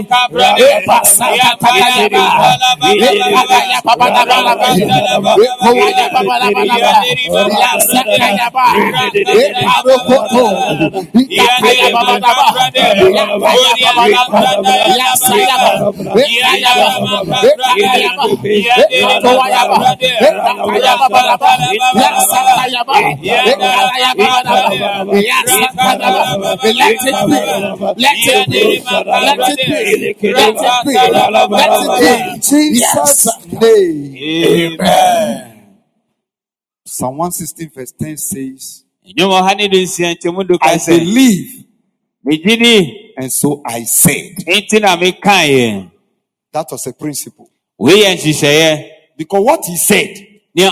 Jesus' 32.40 33.26
name. 33.52 34.76
Amen. 34.80 35.52
Psalm 36.84 37.16
116 37.16 37.70
verse 37.74 37.92
10 37.92 38.16
says, 38.16 38.84
Nnwom 39.06 39.32
ɔha 39.38 39.56
ne 39.56 39.68
du 39.68 39.78
nsia 39.82 40.14
nti 40.14 40.32
mu 40.32 40.42
du 40.44 40.58
ka 40.58 40.70
I 40.70 40.76
sɛ 40.76 40.98
believe 40.98 41.64
megye 42.24 42.56
di 42.58 43.12
and 43.16 43.32
so 43.32 43.62
I 43.64 43.84
said. 43.84 44.36
nti 44.46 44.80
na 44.80 44.96
mekaeɛ. 44.96 45.90
That 46.52 46.70
was 46.70 46.86
a 46.86 46.92
principle. 46.92 47.50
Wei 47.78 48.02
yɛ 48.02 48.14
nhyehyɛeɛ. 48.16 48.90
Because 49.16 49.44
what 49.44 49.64
he 49.64 49.76
said, 49.76 50.26
Nea 50.54 50.70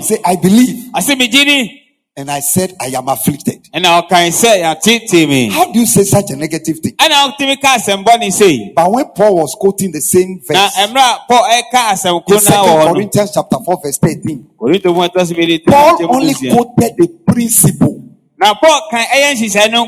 say, 0.00 0.18
I 0.24 0.36
believe 0.36 0.90
ase 0.94 1.14
megye 1.14 1.44
di 1.44 1.81
and 2.16 2.30
I 2.30 2.40
said 2.40 2.74
I 2.80 2.86
am 2.96 3.08
afflicted. 3.08 3.68
ɔkae 3.74 4.30
sɛ 4.30 4.60
yɛatete 4.62 5.28
me. 5.28 5.48
How 5.50 5.72
do 5.72 5.80
you 5.80 5.86
say 5.86 6.04
such 6.04 6.30
a 6.30 6.36
negative 6.36 6.78
thing? 6.80 6.92
ɛna 6.96 7.32
ɔtumi 7.32 7.60
ka 7.60 7.76
asɛm 7.78 8.04
bɔne 8.04 8.32
sei. 8.32 8.72
But 8.74 8.90
when 8.92 9.06
Paul 9.14 9.36
was 9.36 9.56
quoting 9.58 9.92
the 9.92 10.00
same 10.00 10.40
verse 10.46 10.56
mmerɛ 10.76 11.00
a 11.00 11.18
Paul 11.28 11.44
ɛka 11.44 11.80
asɛm 11.92 12.16
in 12.16 12.22
koro 12.22 12.34
no 12.34 12.38
Second 12.40 12.64
wɔ 12.64 12.80
hɔ 12.80 12.86
no, 12.86 12.92
Corinthians 12.92 13.30
chapter 13.34 13.56
4 13.64 13.80
verse 13.82 13.98
13, 13.98 14.46
Korinto 14.60 14.94
mu 14.94 15.00
ɛtɔ 15.00 15.26
so 15.26 15.34
mmienu 15.34 15.46
ti 15.46 15.70
Paul 15.70 16.14
only 16.14 16.34
quoted 16.34 16.92
the 16.98 17.08
principle 17.26 17.98
Na 18.38 18.54
Paul 18.54 18.80
kan 18.90 19.06
ɛyɛ 19.06 19.34
nhyehyɛe 19.34 19.70
no 19.70 19.86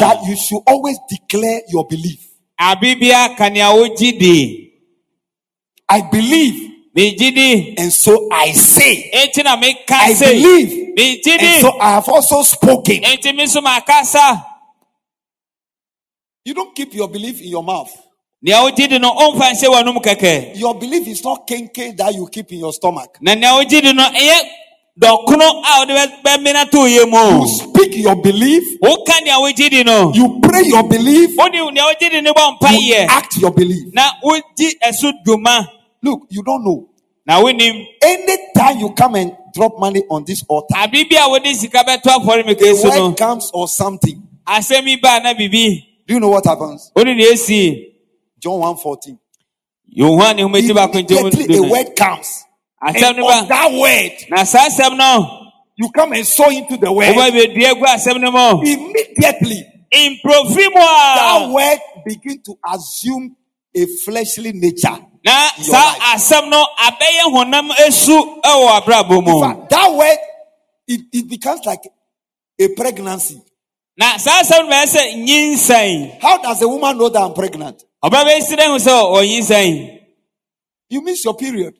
that 0.00 0.24
you 0.26 0.34
should 0.36 0.62
always 0.66 0.96
declare 1.08 1.60
your 1.68 1.86
belief. 1.86 2.18
Abibia 2.58 3.36
ka 3.36 3.48
nea. 3.50 3.68
I 5.90 6.00
believe. 6.10 6.67
And 7.78 7.92
so 7.92 8.28
I 8.30 8.52
say. 8.52 9.10
Enti 9.14 9.44
na 9.44 9.56
meka 9.56 9.92
I 9.92 10.14
believe 10.18 10.94
and 11.40 11.60
so 11.60 11.78
I 11.80 11.90
have 11.92 12.08
also 12.08 12.42
spoken. 12.42 13.02
Enti 13.02 13.34
mi 13.34 13.44
nso 13.44 13.60
makasa. 13.62 14.44
You 16.44 16.54
don't 16.54 16.74
keep 16.74 16.94
your 16.94 17.08
belief 17.08 17.40
in 17.40 17.48
your 17.48 17.62
mouth. 17.62 17.90
Nea 18.42 18.56
wogye 18.56 18.88
di 18.88 18.98
no 18.98 19.10
ɔmfa 19.14 19.52
nhyɛ 19.52 19.68
w'anom 19.68 19.96
kɛkɛ. 20.02 20.56
Your 20.58 20.74
belief 20.74 21.06
is 21.08 21.22
not 21.24 21.46
kenke 21.46 21.96
that 21.96 22.14
you 22.14 22.26
keep 22.28 22.50
in 22.52 22.58
your 22.60 22.72
stomach. 22.72 23.18
Na 23.20 23.34
nea 23.34 23.48
wogye 23.50 23.80
di 23.82 23.92
no 23.92 24.02
ɛyɛ 24.04 24.38
dɔkono 25.00 25.62
a 25.64 25.78
wode 25.80 25.90
bɛ- 25.90 26.22
bɛmena 26.24 26.70
to 26.70 26.78
yɛ 26.78 27.04
You 27.40 27.46
speak 27.48 27.96
your 27.96 28.16
belief, 28.16 28.62
Woka 28.82 29.20
nea 29.24 29.34
wogye 29.38 29.70
di 29.70 29.82
no. 29.84 30.12
you 30.14 30.40
pray 30.42 30.62
your 30.64 30.88
belief, 30.88 31.30
Wode 31.36 31.52
nea 31.72 31.82
wogye 31.84 32.10
di 32.10 32.20
no 32.22 32.32
bɔ 32.32 32.72
you 32.80 32.94
act 33.08 33.36
your 33.36 33.50
belief. 33.52 33.92
Na 36.02 36.10
wogye 36.10 36.18
ɛso 36.20 36.20
dwuma. 36.20 36.20
Look, 36.20 36.26
you 36.30 36.42
don't 36.42 36.64
know. 36.64 36.88
Na 37.26 37.42
wonim. 37.42 37.84
Anytime 38.02 38.78
you 38.78 38.90
come 38.94 39.14
and 39.16 39.32
drop 39.54 39.78
money 39.78 40.02
on 40.10 40.24
this 40.24 40.44
altar, 40.48 40.74
a 40.76 41.28
wode 41.28 41.46
sika 41.56 41.78
bɛto 41.84 42.10
afɔremuka 42.10 42.62
a 42.62 42.74
so 42.74 42.88
no. 42.88 43.08
word 43.08 43.16
comes 43.16 43.50
or 43.52 43.68
something. 43.68 44.22
Asɛm 44.46 44.86
yi 44.86 44.96
baa 44.96 45.18
na 45.18 45.34
bibi. 45.34 45.84
Do 46.06 46.14
you 46.14 46.20
know 46.20 46.28
what 46.30 46.46
happens? 46.46 46.90
Wode 46.96 47.08
nea 47.16 47.32
esi. 47.32 47.92
John 48.40 48.60
1:14. 48.60 49.18
Yohane 49.96 50.38
nhoma 50.40 50.60
ti 50.60 50.72
baako 50.72 50.92
nkyɛn 51.02 51.22
mu 51.22 51.28
Immediately 51.28 51.44
a 51.44 51.48
du 51.58 51.62
no. 51.62 51.70
word 51.72 51.96
comes. 51.96 52.44
And 52.80 52.96
on 53.18 53.48
that 53.48 53.72
word, 53.72 54.12
Na 54.30 54.44
saa 54.44 54.68
asɛm 54.68 54.96
no. 54.96 55.50
you 55.76 55.90
come 55.90 56.12
and 56.12 56.26
sow 56.26 56.48
into 56.48 56.76
the 56.76 56.90
word. 56.92 57.14
bedua 57.14 57.74
gu 57.78 57.84
asɛm 57.84 58.20
no 58.20 58.30
mu. 58.30 58.62
Immediately, 58.62 59.64
that 59.90 61.50
word 61.52 61.78
begin 62.06 62.40
to 62.42 62.54
assume 62.72 63.36
a 63.74 63.86
fleshly 64.04 64.52
nature. 64.52 64.98
Na 65.28 65.50
saa 65.60 65.92
asɛm 66.14 66.48
no 66.48 66.60
abɛyɛ 66.86 67.24
honam 67.34 67.68
esu 67.86 68.16
ɛwɔ 68.42 68.68
abrabɔ 68.80 69.16
mu. 69.24 69.66
that 69.68 69.92
word, 69.92 70.18
it, 70.86 71.00
it 71.12 71.28
becomes 71.28 71.60
like 71.66 71.82
a 72.58 72.68
pregnancy. 72.68 73.40
Na 73.98 74.16
saa 74.16 74.40
asɛm 74.42 74.64
no 74.64 74.70
bɛyɛ 74.70 74.86
sɛ 74.86 75.02
nyinsɛn. 75.26 76.20
How 76.22 76.38
does 76.38 76.62
a 76.62 76.68
woman 76.68 76.96
know 76.96 77.10
that 77.10 77.20
I'm 77.20 77.34
pregnant? 77.34 77.84
Ɔbaa 78.02 78.24
bɛsi 78.24 78.56
dɛ 78.56 78.66
hu 78.72 78.78
sɛ 78.78 78.92
ɔnyinsɛn. 79.16 80.00
You 80.88 81.02
miss 81.02 81.22
your 81.24 81.34
period. 81.34 81.74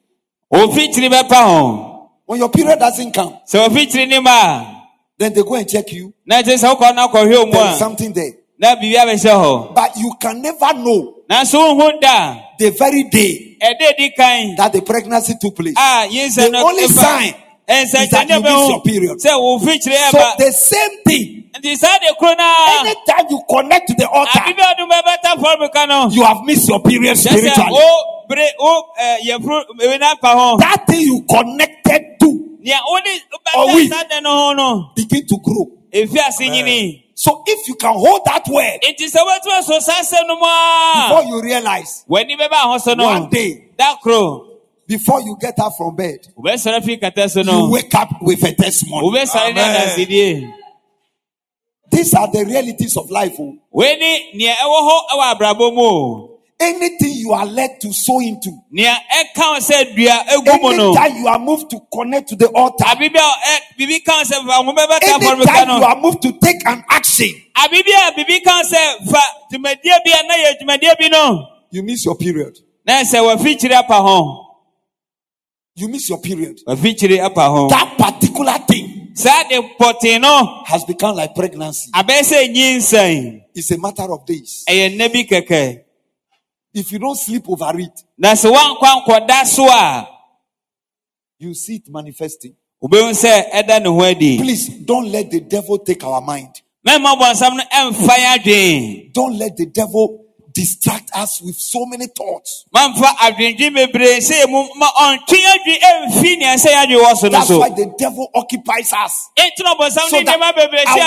Bɛpa 0.52 1.32
ho. 1.32 2.10
When 2.26 2.40
your 2.40 2.50
period 2.50 2.78
doesn't 2.78 3.12
come, 3.12 3.38
Sɛ 3.50 3.66
ofi 3.66 3.86
kyiri 3.86 4.08
ne 4.08 4.18
ma 4.20 4.74
then 5.16 5.32
they 5.32 5.42
go 5.42 5.54
and 5.54 5.66
check 5.68 5.90
you. 5.92 6.12
Na 6.26 6.42
kyerɛ 6.42 6.58
sɛ 6.58 6.74
wokɔ 6.76 6.94
na 6.94 7.08
akɔhwɛ 7.08 7.46
mu 7.46 7.52
There's 7.52 7.76
a. 7.76 7.78
something 7.78 8.12
there. 8.12 8.32
Na 8.58 8.76
biribi 8.76 8.96
abɛhyɛ 8.96 9.32
hɔ. 9.32 9.74
But 9.74 9.96
you 9.96 10.12
can 10.20 10.42
never 10.42 10.74
know 10.74 10.94
Nanso 10.98 11.06
wohu 11.08 11.14
da. 11.14 11.17
The 11.28 12.70
very 12.78 13.04
day 13.04 13.56
Ɛdɛ 13.60 13.96
di 13.98 14.10
kan. 14.16 14.54
that 14.56 14.72
the 14.72 14.80
pregnancy 14.82 15.34
took 15.40 15.56
place. 15.56 15.74
The 15.74 16.62
only 16.64 16.86
sign 16.88 17.34
is 17.68 17.92
that 17.92 18.28
you 18.28 18.40
miss 18.42 18.68
your 18.68 18.82
period. 18.82 19.18
sɛ 19.18 19.32
wofi 19.36 19.78
kyerɛ 19.82 20.10
So 20.10 20.32
the 20.38 20.52
same 20.52 21.02
thing. 21.04 21.44
nti 21.58 21.76
saa 21.76 21.98
de 21.98 22.14
kuro 22.18 22.34
naa 22.34 22.80
Anytime 22.80 23.26
you 23.30 23.42
connect 23.50 23.88
to 23.88 23.94
the 23.94 24.08
altar, 24.08 24.38
abibi 24.38 24.60
ɔdun 24.62 24.88
bɛ 24.88 25.02
bɛta 25.02 25.34
fɔlɔmika 25.42 25.88
no 25.88 26.08
you 26.10 26.22
have 26.22 26.42
missed 26.44 26.68
your 26.68 26.80
period 26.82 27.16
spiritually. 27.16 27.70
o 27.72 28.24
bere 28.28 28.46
o 28.60 28.82
ɛ 29.00 29.16
yɛfuru 29.26 29.64
ewi 29.80 29.98
n'afa 29.98 30.32
ho 30.34 30.56
That 30.58 30.86
thing 30.86 31.00
you 31.00 31.24
connected 31.28 32.02
to 32.20 32.58
nea 32.60 32.78
o 32.86 32.98
ni 33.04 33.20
Or 33.56 33.66
bɛta 33.66 33.74
we. 33.74 33.88
saa 33.88 34.04
de 34.08 34.20
no 34.20 34.30
ho 34.30 34.52
no 34.54 34.90
begin 34.94 35.26
to 35.26 35.36
grow. 35.42 35.66
efi 35.92 36.18
ase 36.26 36.40
nyini 36.48 37.02
So 37.20 37.42
if 37.48 37.66
you 37.66 37.74
can 37.74 37.94
hold 37.94 38.20
that 38.26 38.46
word 38.46 38.78
nti 38.88 39.06
sɛ 39.10 39.18
wɔtuma 39.26 39.62
so 39.64 39.80
saa 39.80 40.02
asɛm 40.02 40.28
no 40.28 40.36
mu 40.36 40.46
before 41.02 41.24
you 41.24 41.42
realize, 41.42 42.04
w'ani 42.08 42.38
bɛ 42.38 42.48
ba 42.48 42.56
ho 42.58 42.78
so 42.78 42.94
no 42.94 43.06
one 43.06 43.28
day 43.28 43.64
before 44.86 45.20
you 45.22 45.36
get 45.40 45.58
up 45.58 45.72
from 45.76 45.96
bed, 45.96 46.20
o 46.36 46.42
bɛ 46.42 46.54
sɔrɔ 46.54 46.84
fi 46.84 46.96
kata 46.96 47.28
so 47.28 47.40
you 47.40 47.70
wake 47.72 47.92
up 47.96 48.22
with 48.22 48.40
a 48.44 48.54
testimony. 48.54 49.10
bɛ 49.18 49.24
sɔrɔ 49.26 49.52
ne 49.52 49.60
Amen. 49.60 50.54
These 51.90 52.14
are 52.14 52.30
the 52.30 52.44
realities 52.44 52.96
of 52.96 53.10
life. 53.10 53.34
Oh. 53.40 53.58
Anything 56.60 57.12
you 57.16 57.32
are 57.32 57.46
led 57.46 57.80
to 57.80 57.92
sow 57.92 58.20
into. 58.20 58.50
Anytime 60.92 61.16
you 61.22 61.28
are 61.28 61.38
moved 61.38 61.70
to 61.70 61.80
connect 61.92 62.28
to 62.30 62.36
the 62.36 62.46
altar. 62.46 62.84
Anytime 65.36 65.68
you 65.78 65.84
are 65.84 66.00
moved 66.00 66.22
to 66.22 66.32
take 66.32 66.60
an 66.66 66.84
action. 66.88 67.34
You 71.70 71.82
miss 71.82 72.04
your 72.04 72.16
period. 72.16 72.58
You 75.76 75.88
miss 75.88 76.08
your 76.08 76.18
period. 76.20 76.60
That 77.68 77.96
particular 77.98 78.58
thing 78.66 79.12
has 80.66 80.84
become 80.84 81.14
like 81.16 81.34
pregnancy. 81.36 81.90
It's 83.54 83.70
a 83.70 83.78
matter 83.78 84.12
of 84.12 84.26
days. 84.26 84.64
If 86.78 86.92
you 86.92 86.98
don't 87.00 87.16
sleep 87.16 87.48
over 87.48 87.76
it, 87.80 88.04
na 88.16 88.32
sɛ 88.34 88.50
woankɔ 88.54 88.86
ankɔda 89.04 89.44
so 89.46 89.66
a 89.68 90.08
you 91.40 91.52
see 91.54 91.76
it 91.76 91.88
manifesting. 91.88 92.54
wobɛhu 92.82 93.10
sɛ 93.12 93.50
ɛda 93.50 93.82
ne 93.82 93.88
ho 93.88 94.00
adi 94.04 94.38
Please 94.38 94.68
don't 94.84 95.10
let 95.10 95.28
the 95.30 95.40
devil 95.40 95.78
take 95.78 96.04
our 96.04 96.20
mind. 96.20 96.62
mɛma 96.86 97.16
bɔnsam 97.18 97.56
no 97.56 97.62
ɛmfa 97.64 98.14
yɛ 98.14 98.38
adwen 98.38 99.12
Don't 99.12 99.36
let 99.38 99.56
the 99.56 99.66
devil 99.66 100.24
distract 100.58 101.10
us 101.14 101.40
with 101.40 101.54
so 101.54 101.86
many 101.86 102.06
thoughts. 102.08 102.64
That's 107.30 107.48
why 107.60 107.68
the 107.70 107.86
devil 107.98 108.26
occupies 108.34 108.92
us. 108.92 109.30
So 110.10 110.16
that 110.26 110.38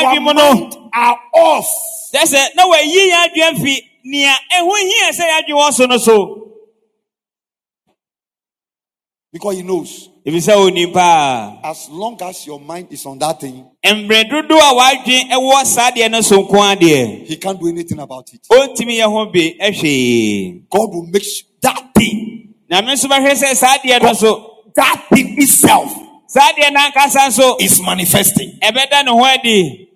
our 0.07 0.15
mind 0.61 0.75
are 0.93 1.17
off. 1.33 1.67
Because 9.31 9.55
he 9.57 9.63
knows. 9.63 10.09
ɛfiri 10.27 10.41
sɛ 10.41 10.53
onim 10.55 10.91
paa 10.93 11.59
As 11.63 11.89
long 11.89 12.17
as 12.21 12.45
your 12.45 12.59
mind 12.59 12.87
is 12.91 13.05
on 13.05 13.17
that 13.19 13.39
thing, 13.39 13.65
mmerɛ 13.83 14.29
dodoɔ 14.29 14.59
a 14.59 14.73
wadwen 14.75 15.29
ɛwɔ 15.31 15.65
saa 15.65 15.89
deɛ 15.91 16.11
no 16.11 16.21
so 16.21 16.43
nko 16.43 16.75
adeɛ 16.75 17.27
he 17.27 17.37
can't 17.37 17.59
do 17.59 17.67
anything 17.69 17.99
about 17.99 18.27
it. 18.33 18.41
ɔntumi 18.51 18.97
yɛ 18.99 19.05
ho 19.05 19.25
bi 19.31 19.55
ɛhwee 19.59 20.63
God 20.69 20.89
will 20.93 21.07
make 21.07 21.23
sure 21.23 21.47
that 21.61 21.93
thing, 21.95 22.53
na 22.69 22.81
me 22.81 22.93
nso 22.93 23.07
bɛhwɛ 23.07 23.31
sɛ 23.33 23.55
saa 23.55 23.77
deɛ 23.77 24.01
no 24.03 24.13
so 24.13 24.57
that 24.75 25.05
thing 25.13 25.35
itself 25.41 25.91
saa 26.27 26.51
deɛ 26.51 26.71
no 26.73 26.79
ankasa 26.81 27.27
nso 27.29 27.55
is 27.61 27.81
manifesting. 27.81 28.59
ɛbɛda 28.61 29.05
ne 29.05 29.11
ho 29.11 29.23
adi 29.23 29.87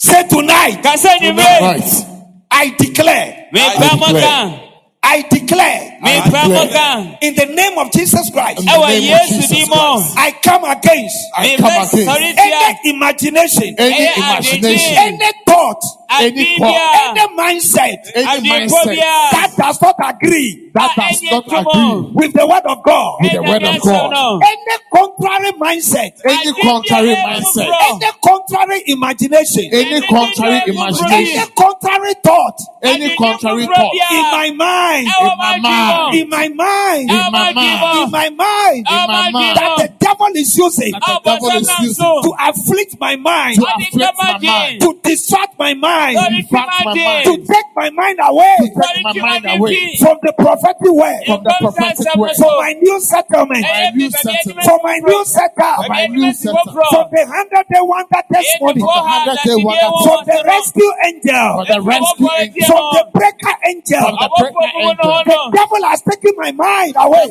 Say 0.00 0.22
tonight, 0.28 0.80
ka 0.82 0.94
sɛ 0.94 1.18
nwummere 1.18 1.60
Right. 1.60 2.04
I 2.50 2.70
declare, 2.78 3.48
mo 3.52 3.58
declare. 3.58 4.64
I 5.02 5.22
declare, 5.30 5.97
mepa 6.00 6.30
mo 6.30 6.64
declare. 6.64 6.72
ka 6.72 7.18
in 7.20 7.34
the 7.34 7.46
name 7.46 7.78
of 7.78 7.92
Jesus 7.92 8.30
Christ, 8.30 8.60
In 8.60 8.66
name 8.66 9.28
Jesus 9.28 9.68
Christ. 9.68 10.14
I 10.16 10.32
come 10.42 10.64
against. 10.64 11.16
I 11.36 11.56
come 11.56 11.70
against 11.70 12.08
any 12.08 12.90
imagination, 12.94 13.74
any 13.78 14.08
imagination, 14.16 14.96
any 14.98 15.32
thought, 15.46 15.82
any 16.10 16.58
thought, 16.58 17.16
any 17.16 17.36
mindset. 17.36 17.98
Any 18.14 18.48
mindset. 18.48 18.96
That 18.96 19.52
does 19.56 19.80
not 19.82 19.96
agree. 19.98 20.70
That 20.74 20.94
does 20.96 21.22
not 21.22 21.44
agree 21.46 22.10
with 22.14 22.32
the 22.32 22.46
word 22.46 22.64
of 22.64 22.82
God, 22.84 23.18
with 23.20 23.32
the 23.32 23.42
word 23.42 23.62
of 23.64 23.80
God, 23.82 24.42
any 24.42 24.76
contrary 24.92 25.52
mindset, 25.58 26.12
any 26.24 26.52
contrary 26.62 27.14
mindset, 27.16 27.72
any 27.74 28.12
contrary 28.24 28.82
imagination, 28.86 29.70
any 29.72 30.00
contrary 30.06 30.60
imagination, 30.66 31.40
any 31.40 31.50
contrary 31.56 32.14
thought. 32.22 32.58
Any 32.82 33.16
contrary 33.16 33.66
thought. 33.66 33.94
in 34.10 34.22
my 34.30 34.50
mind, 34.54 35.08
ɛwɔ 35.08 35.36
my 35.38 35.58
ma 35.58 35.87
mind. 35.88 36.14
in 36.14 36.28
my 36.30 36.48
mind, 36.48 37.10
ɛwɔ 37.10 37.30
my 37.32 37.52
mind. 37.52 37.96
in 37.98 38.10
my 38.10 38.30
mind, 38.30 38.86
in 38.88 39.06
my 39.06 39.30
mind 39.30 39.56
that 39.56 39.76
the 39.78 39.88
devil 40.04 40.26
is 40.34 40.56
using 40.56 40.92
the 40.92 41.20
devil 41.24 41.50
is 41.50 41.70
using 41.80 42.22
to 42.22 42.32
afflict 42.48 42.96
my 43.00 43.16
mind, 43.16 43.56
to 43.56 43.64
afflict 43.64 44.16
my 44.18 44.38
mind, 44.38 44.80
to 44.80 45.00
distract 45.02 45.58
my 45.58 45.74
mind, 45.74 46.16
distract 46.36 46.84
my 46.84 46.94
mind, 46.94 47.24
to 47.24 47.34
take 47.44 47.68
my 47.76 47.90
mind 47.90 48.18
away 48.22 48.56
to 48.58 48.68
take 48.68 49.02
my 49.04 49.12
mind 49.12 49.44
away 49.46 49.96
from 49.98 50.16
the 50.22 50.32
prophetic 50.38 50.92
word, 50.92 51.20
from 51.26 51.42
the 51.44 51.54
prophetic 51.60 52.14
word, 52.16 52.34
from 52.36 52.54
my 52.58 52.72
new 52.80 53.00
settlement, 53.00 53.62
my 53.62 53.90
new 53.94 54.10
settlement, 54.10 54.64
from 54.64 54.80
my 54.82 54.98
new 55.04 55.24
setup, 55.24 55.78
my 55.88 56.06
new 56.06 56.32
setup, 56.32 56.64
from 56.64 57.06
the 57.12 57.22
hundred 57.26 57.66
day 57.68 57.80
wonder 57.80 58.22
testimony, 58.32 58.80
the 58.80 59.54
wonder 59.64 59.88
from 60.04 60.20
the 60.26 60.38
rescue 60.44 60.92
angel, 61.06 61.48
for 61.56 61.66
the 61.66 61.80
rescue 61.80 62.30
angel, 62.38 62.66
from 62.66 62.84
the 62.92 63.04
breaker 63.14 63.54
angel. 63.66 64.00
from 64.00 64.16
the 64.18 64.28
pregnant 64.38 64.72
angel. 64.78 65.24
The 65.24 65.77
devil 65.78 65.90
has 65.90 66.02
taken 66.02 66.32
my 66.36 66.52
mind 66.52 66.94
away. 66.98 67.26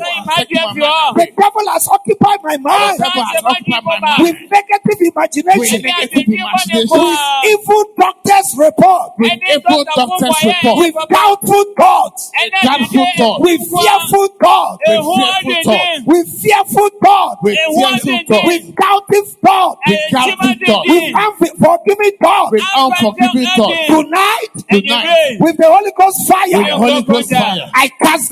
The 1.16 1.28
devil 1.38 1.68
has 1.72 1.88
occupied 1.88 2.40
my 2.44 2.58
mind. 2.58 3.00
The 3.00 3.04
devil 3.04 3.24
has 3.24 3.44
occupied 3.44 3.84
my 3.84 4.00
mind 4.00 4.24
with 4.24 4.36
negative 4.52 5.00
imagination, 5.02 5.82
with 5.84 7.20
evil 7.52 7.84
doctor's 7.98 8.50
report, 8.58 9.12
with 9.18 9.34
evil 9.44 9.84
doctor's 9.84 10.44
report, 10.44 10.78
with 10.78 10.96
doubtful 11.10 11.66
thoughts, 11.78 12.32
doubtful 12.64 13.08
thoughts, 13.18 13.42
with 13.44 13.62
fearful 13.68 14.28
thoughts, 14.40 14.84
with 14.88 15.04
fearful 15.04 15.60
thoughts, 15.64 16.04
with 16.08 16.28
fearful 16.44 16.90
thoughts, 17.04 17.42
with 17.44 17.78
fearful 17.78 18.20
thoughts, 18.24 18.48
with 18.48 18.76
doubting 18.76 19.26
thoughts, 19.44 19.80
with 19.88 20.00
doubting 20.12 20.60
thoughts, 20.66 20.90
with 20.90 21.16
unforgiving 21.16 22.18
thoughts. 22.22 22.52
with 22.52 22.64
unforgiving 22.76 23.48
thoughts. 23.56 23.88
Tonight, 23.88 24.48
Tonight, 24.70 25.38
with 25.40 25.58
the 25.58 25.66
Holy 25.68 25.92
Ghost 25.98 26.18
with 26.28 26.68
the 26.68 26.78
Holy 26.78 27.02
Ghost 27.04 27.32
fire, 27.32 27.70
I 27.74 27.88
cast 28.02 28.32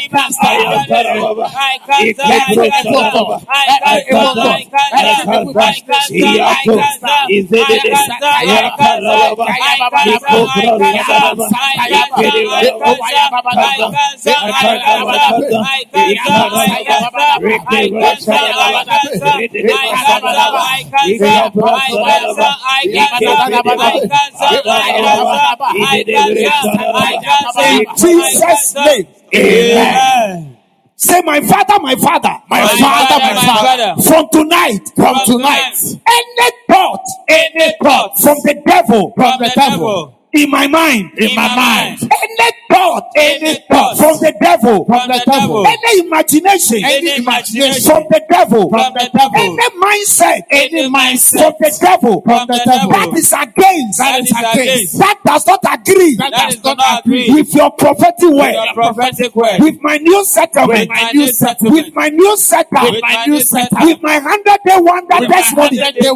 In 27.57 27.85
Jesus' 27.97 28.75
name. 28.85 29.20
Amen. 29.33 30.57
Say, 30.95 31.21
my 31.23 31.41
father, 31.41 31.79
my 31.81 31.95
father, 31.95 32.29
my, 32.47 32.61
father, 32.67 33.17
my 33.19 33.35
father. 33.43 34.01
From 34.03 34.27
tonight, 34.31 34.81
from, 34.95 35.15
From 35.15 35.25
tonight, 35.25 35.73
tonight. 35.73 36.01
any 36.07 36.51
thought, 36.69 37.05
any 37.27 37.73
thought 37.81 38.19
from 38.19 38.37
the 38.43 38.61
devil, 38.65 39.11
From 39.15 39.39
the 39.39 39.51
devil. 39.55 40.20
In 40.33 40.49
my 40.49 40.67
mind, 40.67 41.11
in, 41.17 41.29
In 41.29 41.35
my 41.35 41.47
my 41.47 41.55
mind, 41.55 41.99
mind. 42.01 42.11
any 42.23 42.51
thought, 42.69 43.11
any 43.15 43.45
Any 43.47 43.59
thought 43.69 43.97
thought. 43.97 43.97
from 43.97 44.17
the 44.19 44.33
devil, 44.41 44.85
From 44.85 45.07
the 45.07 45.21
devil. 45.25 45.67
any 45.67 45.99
imagination, 46.07 46.83
Any 46.83 47.15
imagination. 47.17 47.83
from 47.83 48.03
the 48.09 48.21
devil, 48.29 48.69
From 48.69 48.93
the 48.93 49.09
devil. 49.11 49.35
any 49.35 49.69
mindset, 49.75 50.41
Any 50.49 50.89
mindset. 50.89 51.39
from 51.41 51.53
the 51.59 51.77
devil, 51.81 52.21
From 52.21 52.47
the 52.47 52.61
devil. 52.65 52.91
that 52.91 53.11
is 53.17 53.33
against, 53.33 53.97
That 53.99 54.19
is 54.21 54.31
against. 54.31 54.97
that 54.99 55.17
does 55.25 55.47
not 55.47 55.59
agree, 55.67 56.15
That 56.15 56.31
does 56.31 56.63
not 56.63 56.79
agree. 57.05 57.33
with 57.33 57.53
your 57.53 57.71
prophetic 57.71 58.29
word, 58.29 58.53
Your 58.53 58.73
prophetic 58.73 59.35
word. 59.35 59.59
with 59.59 59.77
my 59.81 59.97
new 59.97 60.23
settlement, 60.25 60.79
With 60.79 60.89
my 60.89 61.11
new 61.13 61.27
settlement. 61.27 61.75
with 61.75 61.95
my 61.95 62.09
new 62.09 62.37
setup, 62.37 62.83
With 62.91 63.01
my 63.01 63.25
new 63.25 63.39
setup. 63.41 63.83
with 63.83 64.01
my 64.01 64.19
hundred 64.19 64.59
day 64.65 64.77
wonder 64.79 65.19
testimony, 65.27 65.77
100 65.79 65.93
day 65.99 66.09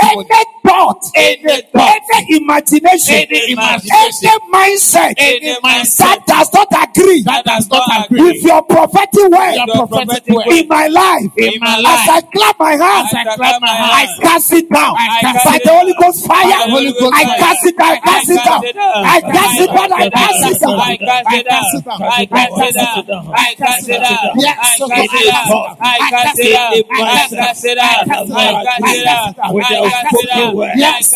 any 0.00 0.44
thought, 0.64 1.02
Any 1.16 1.62
thought. 1.72 2.00
any 2.14 2.36
imagination, 2.36 3.14
Any 3.42 3.56
mindset, 3.56 5.14
Any 5.18 5.54
mindset. 5.62 5.96
that 5.98 6.26
does 6.26 6.52
not 6.52 6.68
agree, 6.84 7.22
That 7.22 7.44
does 7.44 7.68
not 7.70 8.06
agree. 8.06 8.20
with 8.22 8.42
your 8.42 8.62
prophetic 8.62 9.28
word, 9.30 9.54
Your 9.66 9.86
prophetic 9.88 10.34
word. 10.34 10.46
in 10.48 10.68
my 10.68 10.86
life, 10.88 11.30
In 11.36 11.60
my 11.60 11.76
as. 11.78 12.08
I 12.08 12.20
clap 12.32 12.58
my 12.58 12.72
hands, 12.72 13.14
I 13.14 13.24
clap 13.36 13.60
my 13.60 13.68
I 13.70 14.06
cast 14.22 14.52
it 14.52 14.70
down 14.70 14.94
I 14.96 15.20
cast 15.20 15.44
by 15.46 15.56
it 15.56 15.64
the 15.64 15.70
Holy 15.70 15.92
down. 15.92 16.02
Ghost 16.02 16.26
fire. 16.26 16.46
The 16.46 16.70
Holy 16.70 16.92
Ghost 16.92 17.14
I 17.14 17.24
cast 17.38 17.66
it 17.66 17.76
down, 17.76 17.88
I 17.90 18.00
cast 18.00 18.30
it 18.30 18.44
down, 18.44 18.64
I 19.04 19.20
cast 19.20 19.60
it 19.60 19.72
down, 19.72 19.92
I 19.92 20.10
cast 20.10 20.44
it 20.46 20.60
down. 20.60 20.80
I 20.80 20.96
cast 20.96 21.32
it 21.32 21.44
down. 21.48 21.70
I 22.10 22.26
cast 22.26 22.96
it 22.96 23.06
down. 23.06 23.32
I 23.34 23.54
cast 23.58 23.88
it 23.88 24.00
down. 24.00 24.32
Yes, 24.36 24.58
I 24.60 24.80
cast 24.84 25.14
it 25.14 25.24
down. 25.26 25.76
I 25.80 26.04
cast 26.08 26.38
it 26.38 26.52
down. 26.52 26.84
I 27.00 27.18
cast 27.24 27.64
it 27.64 27.74
down. 27.78 28.04
I 28.32 28.56
cast 28.64 28.94
it 28.94 29.04
down. 29.04 29.34
I 29.72 29.94
cast 30.00 30.22
it 30.22 30.32
down. 30.32 30.56
Yes, 30.74 31.12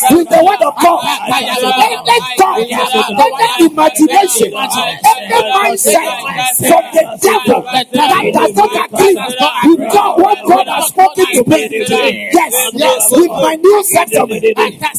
with 0.10 0.30
the 0.30 0.44
word 0.44 0.62
of 0.62 0.76
God. 0.82 1.04
Any 1.28 2.26
thought, 2.38 2.66
any 2.80 3.66
imagination, 3.66 4.54
any 4.56 5.42
mindset 5.54 6.14
from 6.58 6.84
the 6.94 7.20
devil 7.22 7.62
that 7.64 7.92
does 8.34 8.56
not 8.56 8.92
agree 8.94 9.16
with 9.16 9.94
God, 9.94 10.22
what 10.22 10.40
God 10.48 10.68
has 10.68 10.92
to 11.38 11.50
me. 11.50 12.30
Yes, 12.34 12.54
yes, 12.74 13.12
with 13.12 13.32
my 13.32 13.56
new 13.56 13.84
settlement, 13.84 14.44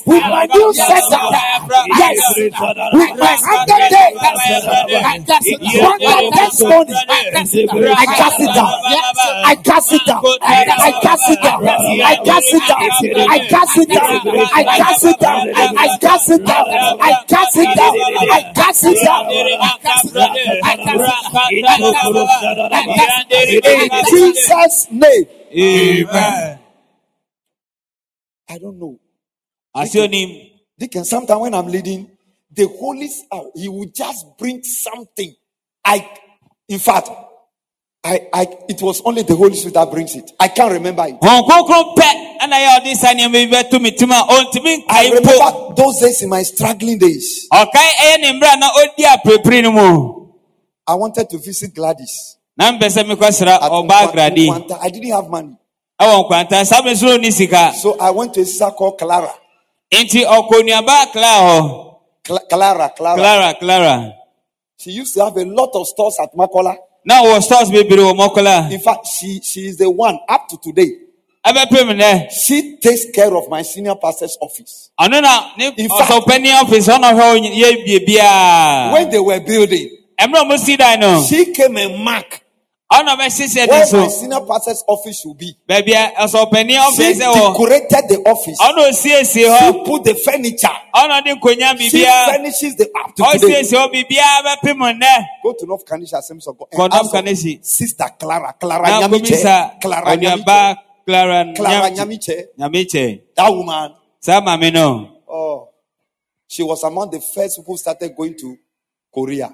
with 0.06 0.24
my 0.24 0.46
new 0.52 0.72
setup, 0.74 1.30
yes, 1.98 2.16
with 2.92 3.14
my 3.18 3.36
hundred 3.42 3.88
days, 3.88 4.16
one 5.82 6.02
of 6.04 6.34
testimony, 6.34 6.94
I 7.96 8.06
cast 8.06 8.40
it 8.40 8.54
down. 8.54 8.74
I 9.44 9.54
cast 9.64 9.92
it 9.92 10.04
down. 10.06 10.22
I 10.42 10.90
cast 11.00 11.28
it 11.30 11.40
down. 11.42 11.66
I 12.04 12.16
cast 12.24 12.54
it 12.54 12.62
down. 12.66 12.86
I 13.30 13.38
cast 13.48 13.76
it 13.76 13.88
down. 13.88 14.10
I 14.58 14.78
cast 14.78 15.04
it 15.06 15.20
down. 15.20 15.48
I 15.78 15.96
cast 15.98 16.28
it 16.28 16.44
down. 16.44 16.66
I 17.00 17.16
cast 17.26 17.54
it 17.56 17.64
down. 17.64 18.26
I 18.30 18.54
cast 18.56 18.84
it 18.86 19.04
down. 19.04 19.28
In 23.64 23.90
Jesus' 24.10 24.86
name. 24.90 25.26
Amen. 25.52 26.58
I 28.48 28.58
don't 28.58 28.78
know. 28.78 28.98
Àti 29.76 29.98
onim. 30.00 30.50
They 30.78 30.88
can 30.88 31.04
sometimes 31.04 31.40
when 31.40 31.54
I'm 31.54 31.66
leading, 31.66 32.10
the 32.52 32.66
Holy 32.68 33.08
Spirit, 33.08 33.46
uh, 33.46 33.50
He 33.54 33.68
will 33.68 33.90
just 33.94 34.24
bring 34.38 34.62
something. 34.62 35.34
I, 35.84 36.08
in 36.68 36.78
fact, 36.78 37.08
I, 38.04 38.28
I, 38.32 38.46
it 38.68 38.80
was 38.80 39.02
only 39.04 39.22
the 39.22 39.34
Holy 39.34 39.54
Spirit 39.54 39.74
that 39.74 39.90
brings 39.90 40.14
it. 40.14 40.30
I 40.38 40.48
can't 40.48 40.72
remember 40.72 41.04
it. 41.04 41.20
Hɔn 41.20 41.42
kronkron 41.46 41.94
pɛ 41.96 42.38
ɛna 42.40 42.56
yɛ 42.56 42.78
ɔde 42.78 42.94
sa 42.96 43.08
nneɛma 43.12 43.32
bi 43.50 43.56
bɛto 43.62 43.82
mi 43.82 43.90
tum 43.90 44.12
a 44.12 44.14
ɔntumi 44.14 44.84
I 44.88 45.10
remember 45.10 45.74
those 45.74 46.00
days 46.00 46.22
in 46.22 46.28
my 46.28 46.42
struggling 46.42 46.98
days. 46.98 47.48
Ɔkae 47.52 47.88
ɛyɛ 48.00 48.20
ne 48.20 48.32
mmerɛ 48.40 48.54
a 48.54 48.56
na 48.56 48.70
ɔdi 48.70 49.04
apirepire 49.04 49.62
no 49.64 49.72
mu. 49.72 50.26
I 50.86 50.94
wanted 50.94 51.28
to 51.28 51.38
visit 51.38 51.74
Gladys. 51.74 52.37
Na 52.58 52.72
mpɛ 52.72 52.86
sɛ 52.90 53.02
mekɔsra 53.06 53.54
ɔbaa 53.60 54.08
agrade 54.08 54.46
Nkwanta. 54.48 54.78
I 54.82 54.88
didn't 54.90 55.10
have 55.12 55.28
money. 55.30 55.54
ɛwɔ 56.00 56.24
nkwanta 56.28 56.66
saa 56.66 56.82
bɛ 56.82 56.90
nso 56.94 57.20
ni 57.20 57.30
sika. 57.30 57.72
So 57.80 57.96
I 57.98 58.10
went 58.10 58.34
to 58.34 58.40
a 58.40 58.44
sister 58.44 58.70
called 58.72 58.98
Clara. 58.98 59.32
Nti 59.92 60.24
ɔkɔ 60.26 60.62
nuaba 60.66 61.12
Clara 61.12 61.60
hɔ. 61.62 61.84
Clara, 62.50 62.90
Clara. 62.96 63.16
Clara 63.16 63.54
Clara. 63.58 64.12
She 64.76 64.90
used 64.90 65.14
to 65.14 65.24
have 65.24 65.36
a 65.36 65.44
lot 65.44 65.70
of 65.74 65.86
stores 65.86 66.16
at 66.22 66.34
Makola. 66.34 66.76
Na 67.04 67.22
wɔ 67.22 67.40
stores 67.42 67.70
bebree 67.70 68.02
wɔ 68.02 68.14
mɔkɔla. 68.18 68.70
In 68.72 68.80
fact, 68.80 69.06
she, 69.06 69.40
she 69.42 69.60
is 69.68 69.76
the 69.78 69.88
one 69.90 70.18
up 70.28 70.48
to 70.48 70.56
today. 70.62 70.90
Ɛbɛpɛ 71.46 71.86
mi 71.86 71.94
dɛ. 71.94 72.30
She 72.32 72.76
takes 72.78 73.06
care 73.14 73.34
of 73.34 73.48
my 73.48 73.62
senior 73.62 73.94
pastor's 73.94 74.36
office. 74.42 74.90
Ɔno 75.00 75.22
na 75.22 75.52
ne 75.56 75.72
In 75.78 75.88
fact- 75.88 76.10
ɔsɔpɛni 76.10 76.48
ɔfisi 76.62 76.90
ɔna 76.92 77.12
ɔhwɛ 77.14 77.54
yɛ 77.54 77.86
biebiaa. 77.86 78.92
When 78.92 79.10
they 79.10 79.20
were 79.20 79.40
building, 79.40 79.90
Ɛmɛ 80.20 80.34
ɔmo 80.34 80.58
si 80.58 80.76
dan 80.76 80.98
no. 81.00 81.22
she 81.22 81.52
came 81.52 81.76
and 81.76 81.94
ọ̀nà 82.96 83.12
bẹ 83.18 83.26
ṣiṣẹ́ 83.36 83.66
ní 83.66 83.86
so. 83.86 83.96
where 83.96 84.06
my 84.06 84.08
senior 84.08 84.40
pastor's 84.48 84.82
office 84.88 85.20
should 85.20 85.36
be. 85.38 85.48
bẹẹbi 85.68 85.92
ọsọpẹni 86.24 86.74
ọfiisi 86.88 87.20
wọ. 87.20 87.34
she 87.34 87.40
eh, 87.40 87.44
oh. 87.44 87.52
decorated 87.52 88.04
the 88.08 88.18
office. 88.32 88.58
ọ̀nà 88.68 88.80
òsiesie 88.88 89.46
họ. 89.48 89.58
she 89.58 89.68
oh. 89.68 89.84
put 89.86 90.04
the 90.04 90.14
furniture. 90.14 90.78
ọ̀nà 91.02 91.16
ní 91.24 91.30
nkonnwa 91.36 91.70
bìbíà. 91.78 91.90
she 91.90 92.32
furnishes 92.32 92.74
the 92.76 92.84
up 93.00 93.14
to 93.16 93.24
today. 93.24 93.36
òsiesie 93.38 93.78
ọ 93.78 93.86
bìbíà 93.92 94.28
bẹ 94.44 94.54
pín 94.64 94.76
mu 94.78 94.86
nẹ. 94.86 95.14
go 95.42 95.52
to 95.52 95.66
north 95.66 95.84
Kaneshie 95.84 96.22
semisọ 96.22 96.52
go. 96.58 96.64
go 96.76 96.86
north 96.88 97.12
Kaneshie. 97.12 97.58
sister 97.62 98.08
clara 98.18 98.52
clara 98.60 98.88
nyamiche. 99.00 99.44
na 99.44 99.68
komisa 99.80 100.10
ọ̀nyàmbá 100.12 100.76
clara 101.06 101.44
nyamiche. 101.44 101.56
clara 101.56 101.90
nyamiche. 102.58 103.20
that 103.36 103.50
woman. 103.52 103.90
sá 104.20 104.40
maami 104.40 104.70
náà. 104.70 105.06
oh 105.28 105.68
she 106.48 106.62
was 106.62 106.82
among 106.84 107.10
the 107.10 107.20
first 107.20 107.56
people 107.58 107.74
who 107.74 107.78
started 107.78 108.16
going 108.16 108.34
to 108.34 108.56
korea. 109.12 109.50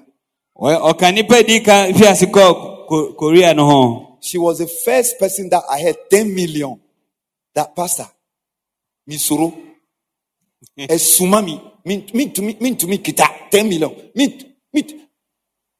ọ̀kan 0.57 1.11
nípa 1.15 1.35
ìdí 1.43 1.59
kan 1.65 1.93
fi 1.93 2.05
àsìkò. 2.05 2.74
Korea 2.87 3.53
no 3.53 3.65
ho. 3.65 4.17
She 4.21 4.37
was 4.37 4.59
the 4.59 4.67
first 4.67 5.19
person 5.19 5.49
that 5.49 5.63
I 5.69 5.79
had 5.79 5.95
10 6.09 6.33
million. 6.33 6.79
That 7.53 7.75
pastor, 7.75 8.05
Misoro, 9.09 9.53
Esumami, 10.77 11.55
eh, 11.57 11.69
mean, 11.85 12.09
mean 12.13 12.33
to 12.33 12.41
me, 12.41 12.57
mean 12.59 12.75
to 12.77 12.87
me, 12.87 12.97
kita, 12.97 13.49
10 13.51 13.69
million. 13.69 14.11
Mean, 14.13 14.55
mean, 14.73 15.07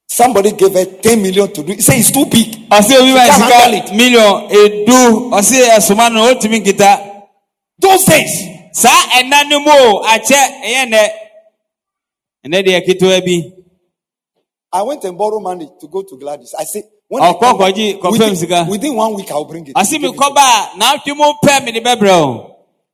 somebody 0.08 0.52
gave 0.52 0.72
her 0.72 0.84
10 0.86 1.20
million 1.22 1.52
to 1.52 1.62
do 1.62 1.72
it. 1.72 1.82
Say 1.82 1.98
it's 1.98 2.10
too 2.10 2.24
big. 2.26 2.68
Ɔsi 2.70 2.96
obi 2.96 3.12
ma 3.12 3.24
She 3.24 3.30
can't 3.30 3.52
handle 3.52 3.82
sika 3.82 3.94
million 3.94 4.48
edu 4.48 5.30
ɔsi 5.32 5.68
ɛsoma 5.76 6.12
no 6.12 6.32
otumi 6.32 6.62
nkita. 6.64 7.22
Those 7.78 8.04
days, 8.06 8.56
Saa 8.72 9.08
ɛna 9.18 9.48
no 9.48 9.60
mu 9.60 9.70
o 9.72 10.02
akyɛ 10.04 10.40
ɛyɛ 10.64 10.82
nnɛ. 10.88 11.02
Ɛnɛ 12.44 12.58
deɛ 12.66 12.80
ketewa 12.86 13.18
bi. 13.26 13.36
I 14.72 14.82
went 14.82 15.02
and 15.04 15.16
borrowed 15.16 15.42
money 15.42 15.70
to 15.80 15.88
go 15.88 16.02
to 16.02 16.18
Gladys. 16.18 16.54
I 16.58 16.64
said, 16.64 16.84
ọkọ 17.10 17.52
kọjí 17.58 17.92
kọfẹ 18.02 18.34
sika. 18.36 18.66
within 18.68 18.96
one 18.96 19.14
week 19.14 19.30
i 19.30 19.34
will 19.34 19.44
bring 19.44 19.66
it. 19.66 19.74
àsìmí 19.76 20.08
kọ́ba 20.16 20.44
náà 20.78 20.96
tí 21.04 21.12
mo 21.14 21.32
pẹ́ 21.46 21.64
mi 21.64 21.72
ní 21.72 21.80
bẹ́ẹ̀ 21.80 21.96
bẹ̀rẹ̀ 22.00 22.22
o. 22.24 22.50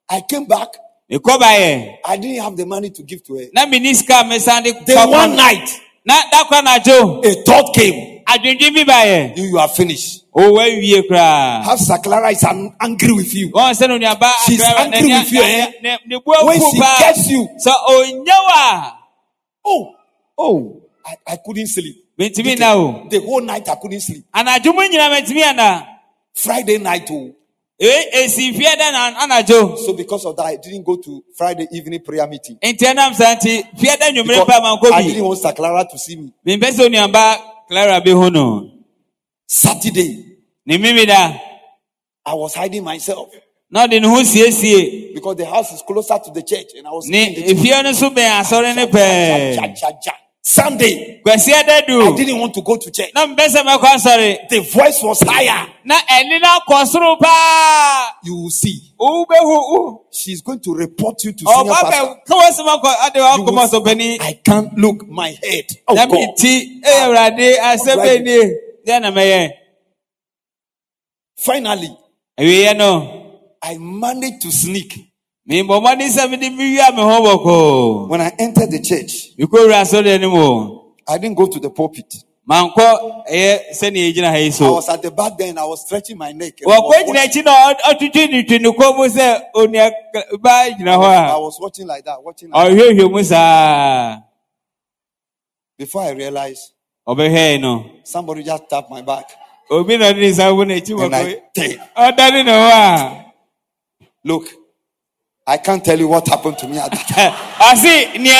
i 0.08 0.20
came 0.30 0.46
back. 0.46 0.68
ìkọ́ba 1.10 1.48
yẹ. 1.60 1.98
i 2.04 2.16
didn't 2.16 2.42
have 2.42 2.56
the 2.56 2.66
money 2.66 2.90
to 2.90 3.02
give 3.02 3.22
to 3.24 3.34
her. 3.34 3.46
na 3.54 3.66
mi 3.66 3.78
ní 3.80 3.92
de. 3.92 4.72
the 4.94 5.06
one 5.08 5.34
night. 5.36 5.68
na 6.04 6.14
dákọ̀ 6.32 6.62
náà 6.62 6.78
jó. 6.86 7.20
a 7.24 7.34
thought 7.46 7.74
came. 7.74 8.22
àdìndín 8.26 8.74
bí 8.74 8.84
ba 8.86 9.04
yẹ. 9.04 9.32
you 9.36 9.44
you 9.44 9.58
are 9.58 9.68
finished. 9.68 10.24
o 10.34 10.40
wẹ́ 10.42 10.78
wiye 10.80 11.02
kura. 11.08 11.62
how 11.64 11.76
saklara 11.76 12.30
is 12.32 12.44
an 12.44 12.70
angry 12.80 13.12
with 13.12 13.34
you. 13.34 13.48
wọ́n 13.50 13.72
sẹ́nu 13.74 13.98
ní 13.98 14.04
abá. 14.06 14.30
she 14.46 14.54
is 14.54 14.62
angry 14.62 15.08
with 15.08 15.32
you. 15.32 15.42
ní 15.82 16.16
bú 16.24 16.32
ẹ̀kú 16.32 16.40
pa. 16.40 16.44
when 16.46 16.60
she 16.60 16.78
gets 17.02 17.30
you. 17.30 17.48
sọ 17.64 17.72
ònyẹ́wà. 17.88 18.92
oh 19.64 19.86
oh 20.38 20.78
I, 21.04 21.16
i 21.32 21.36
couldn't 21.44 21.66
sleep 21.66 21.96
mentumi 22.18 22.58
na 22.58 22.74
o 22.76 23.06
The 23.08 23.18
whole 23.20 23.40
night 23.42 23.68
I 23.68 23.74
couldn't 23.76 24.00
sleep. 24.00 24.24
anadwo 24.32 24.74
mu 24.74 24.82
nyina 24.88 25.08
mentumi 25.10 25.42
ana 25.42 25.86
Friday 26.34 26.78
night, 26.78 27.08
oh. 27.10 27.30
E- 27.78 28.08
esi 28.24 28.52
fie 28.54 28.76
dɛ 28.76 28.92
na 28.92 29.14
anadwo 29.26 29.76
So 29.78 29.92
because 29.94 30.24
of 30.24 30.36
that, 30.36 30.46
I 30.46 30.56
didn't 30.56 30.84
go 30.84 30.96
to 30.96 31.24
Friday 31.36 31.66
evening 31.72 32.00
prayer 32.00 32.26
meeting. 32.26 32.56
nti 32.62 32.78
ɛnam 32.86 33.14
saa 33.14 33.34
nti 33.34 33.62
fie 33.78 33.96
dɛ 33.96 34.12
nwummere 34.12 34.26
Because 34.26 34.46
pa 34.46 34.60
ma 34.60 34.76
nkɔ 34.76 34.92
I 34.92 35.02
bi 35.02 35.08
didn't 35.08 35.24
want 35.24 35.40
Saklara 35.42 35.88
to 35.90 35.98
see 35.98 36.16
me. 36.16 36.32
mempɛ 36.46 36.70
sɛ 36.72 36.88
onuaba 36.88 37.38
clara 37.68 38.00
bɛhu 38.00 38.32
no 38.32 38.70
Saturday, 39.46 40.24
ne 40.66 40.78
mimi 40.78 41.04
da 41.06 41.32
I 42.24 42.34
was 42.34 42.54
hiding 42.54 42.84
myself 42.84 43.28
na 43.70 43.86
ɔde 43.86 44.00
ne 44.00 44.06
ho 44.08 44.20
siesie 44.22 45.12
because 45.14 45.36
the 45.36 45.46
house 45.46 45.72
is 45.72 45.82
closer 45.82 46.18
to 46.24 46.30
the 46.30 46.42
church, 46.42 46.68
and 46.76 46.86
I 46.86 46.90
was 46.90 47.06
ne 47.08 47.34
the 47.34 47.42
church. 47.42 47.56
efie 47.56 47.82
no 47.82 47.90
nso 47.90 48.14
bɛn 48.14 48.40
asɔre 48.42 48.76
ne 48.76 48.86
pɛɛ. 48.86 50.18
Sunday. 50.44 51.20
Kwesi 51.22 51.52
Ededu. 51.52 52.12
I 52.12 52.16
didn't 52.16 52.38
want 52.40 52.52
to 52.54 52.62
go 52.62 52.76
to 52.76 52.90
church. 52.90 53.14
Na 53.14 53.26
mbese 53.26 53.62
mekwa 53.62 53.98
sori. 53.98 54.38
The 54.48 54.60
voice 54.60 55.00
was 55.02 55.20
higher. 55.22 55.68
Na 55.84 55.94
ẹni 56.08 56.38
náà 56.40 56.58
kọ 56.68 56.84
soro 56.86 57.16
paa. 57.20 58.14
You 58.24 58.36
will 58.36 58.50
see. 58.50 58.92
Owube 59.00 59.36
hu. 59.40 60.00
She 60.10 60.32
is 60.32 60.42
going 60.42 60.60
to 60.60 60.74
report 60.74 61.22
you 61.24 61.32
to 61.32 61.44
senior 61.44 61.74
pastor. 61.74 61.86
Ọba 61.86 61.90
bẹ 61.90 62.24
kọ́wé 62.28 62.52
sí 62.52 62.62
ma 62.64 62.76
kọ 62.78 62.94
adé 63.06 63.20
wa 63.20 63.36
kọ́ 63.38 63.52
ma 63.54 63.66
sọ 63.68 63.80
bẹ́ni. 63.84 64.18
I 64.20 64.32
can't 64.44 64.76
look 64.76 65.06
my 65.08 65.30
head. 65.42 65.66
Oh 65.86 65.94
God. 65.94 66.08
Dàbí 66.10 66.34
ti 66.36 66.80
ah. 66.84 67.06
Ewurade 67.06 67.58
Asebeni. 67.60 68.38
Díẹ̀ 68.86 69.00
nà 69.00 69.10
mẹ́yẹ. 69.10 69.50
Finally. 71.38 71.90
Ewì 72.38 72.62
yẹn 72.64 72.76
nọ. 72.78 73.18
I 73.62 73.78
managed 73.78 74.42
to 74.42 74.50
sneak. 74.50 74.98
When 78.08 78.20
I 78.20 78.30
entered 78.38 78.70
the 78.70 78.80
church, 78.80 79.32
I 81.08 81.18
didn't 81.18 81.36
go 81.36 81.46
to 81.46 81.58
the 81.60 81.70
pulpit. 81.70 82.14
I 84.66 84.70
was 84.70 84.88
at 84.88 85.02
the 85.02 85.10
back 85.10 85.36
then, 85.38 85.58
I 85.58 85.64
was 85.64 85.80
stretching 85.82 86.16
my 86.18 86.32
neck. 86.32 86.54
I 91.34 91.38
was 91.38 91.58
watching 91.60 91.86
like 91.86 92.04
that, 92.04 92.22
watching 92.22 92.50
like 92.50 92.76
that. 92.76 92.76
Before 95.78 96.02
I 96.02 96.10
realized, 96.12 96.72
somebody 98.04 98.42
just 98.44 98.62
tapped 98.70 98.90
my 98.90 99.02
back. 99.02 99.24
And 101.06 101.14
I 101.14 101.24
Look, 104.24 104.46
I 105.46 105.56
can't 105.58 105.84
tell 105.84 105.98
you 105.98 106.08
what 106.08 106.26
happened 106.28 106.58
to 106.58 106.68
me 106.68 106.78
at 106.78 106.90
that 106.90 107.08
time. 107.08 107.32
I 107.60 107.74
see, 107.74 108.18
near 108.18 108.32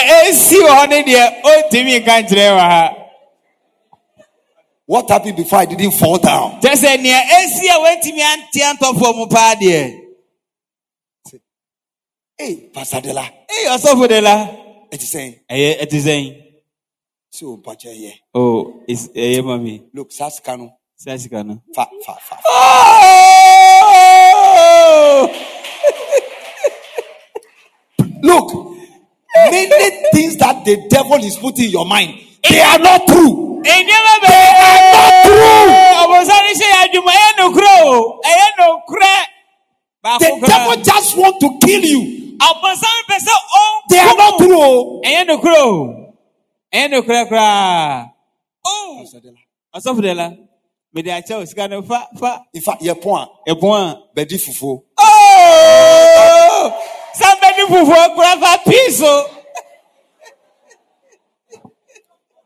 What 4.87 5.11
happened 5.11 5.37
before 5.37 5.59
I 5.59 5.65
didn't 5.65 5.93
fall 5.93 6.19
down? 6.19 6.61
Just 6.63 6.83
said 6.83 7.01
near 7.01 7.19
ACO 7.19 7.83
went 7.83 8.03
to 8.03 8.13
me 8.13 8.23
and 8.23 8.43
Tianto 8.55 8.99
for 8.99 9.13
Mupadi. 9.15 10.01
Hey, 12.39 12.71
Pastor 12.73 13.01
Dela. 13.01 13.23
Hey, 13.49 13.67
Osofo 13.69 14.09
Dela. 14.09 14.59
It 14.91 15.03
is 15.03 15.11
saying. 15.11 15.41
It 15.49 15.93
is 15.93 16.05
saying. 16.05 16.43
So, 17.31 17.57
but 17.57 17.83
yeah. 17.85 18.11
Oh, 18.35 18.83
it's 18.87 19.09
yeah, 19.15 19.41
mommy. 19.41 19.85
Look, 19.95 20.11
Saskano. 20.11 20.73
Saskano. 21.01 21.63
Fa, 21.75 21.87
fa, 22.05 22.15
fa. 22.15 22.37
fa. 22.37 22.37
Oh! 22.47 23.43
Look, 28.23 28.77
many 29.51 29.91
things 30.13 30.37
that 30.39 30.65
the 30.65 30.87
devil 30.89 31.17
is 31.25 31.37
putting 31.37 31.67
in 31.67 31.71
your 31.71 31.87
mind, 31.87 32.21
they 32.49 32.61
are 32.61 32.79
not 32.79 33.07
true. 33.07 33.61
They 33.65 33.71
are 33.71 33.99
not 33.99 34.23
true. 35.27 35.69
The 40.19 40.47
devil 40.47 40.83
just 40.83 41.17
wants 41.17 41.39
to 41.41 41.59
kill 41.67 41.83
you. 41.83 42.39
They 43.91 43.99
are 43.99 44.17
not 44.17 44.39
true. 44.39 45.01
Oh. 48.65 49.05
Asafudela. 49.75 50.37
mede 50.95 51.09
akyɛ 51.11 51.39
wo 51.39 51.45
sika 51.47 51.69
no 51.69 51.83
fa 51.83 52.07
fa. 52.21 52.45
ifa 52.55 52.73
yɛ 52.81 52.93
pɔn 53.03 53.17
a. 53.23 53.27
yɛ 53.49 53.55
a. 53.57 53.97
bɛdi 54.15 54.37
fufuo. 54.45 54.83
Somebody 57.15 57.63
fufuo 57.69 58.15
kura 58.15 58.37
fa 58.41 58.59
pii 58.65 58.91
so. 58.91 59.27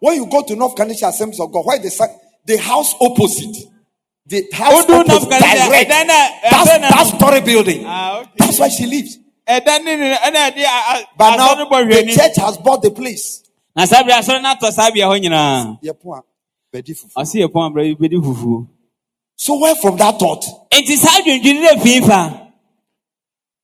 When 0.00 0.16
you 0.16 0.26
go 0.26 0.42
to 0.42 0.56
North 0.56 0.76
Carolina 0.76 1.08
Assemblies 1.08 1.40
of 1.40 1.50
God, 1.52 1.64
why 1.64 1.78
the 1.78 2.08
the 2.44 2.56
house 2.58 2.94
opposite, 3.00 3.56
the 4.26 4.46
house 4.52 4.86
North 4.88 5.08
opposite, 5.10 5.30
direct, 5.30 5.88
then, 5.88 6.10
uh, 6.10 6.14
eh, 6.14 6.50
that's 6.50 6.70
eh, 6.70 6.78
that 6.78 7.06
story 7.16 7.40
building. 7.40 7.82
Ah, 7.86 8.20
okay. 8.20 8.30
That's 8.38 8.58
where 8.60 8.70
she 8.70 8.86
lives. 8.86 9.18
Ɛda 9.48 9.82
ne 9.84 9.96
ne 9.96 10.14
ɛna 10.16 10.50
ɛde 10.50 10.64
a 10.64 11.06
But 11.16 11.32
eh, 11.32 11.36
now 11.36 11.54
the 11.54 12.12
church 12.14 12.36
has 12.36 12.58
bought 12.58 12.82
the 12.82 12.90
place. 12.90 13.42
Na 13.74 13.84
saa 13.84 14.02
bere 14.02 14.14
asɔre 14.18 14.40
n'atɔ 14.42 14.72
saa 14.72 14.90
bea 14.90 15.06
hɔ 15.06 15.20
nyinaa. 15.20 15.78
Point, 16.00 16.24
bedi 16.72 16.94
fufu. 16.94 17.12
Ɔsi 17.16 17.42
yɛ 17.42 17.48
pɔn 17.48 17.70
abira 17.72 17.96
bedi 17.98 18.16
fufuo. 18.16 18.66
So 19.36 19.58
where 19.58 19.74
from 19.76 19.96
that 19.98 20.18
thought? 20.18 20.44
Nti 20.72 20.96
saa 20.96 21.20
dundun 21.22 21.60
ne 21.60 21.80
fi 21.82 22.00
fa. 22.00 22.45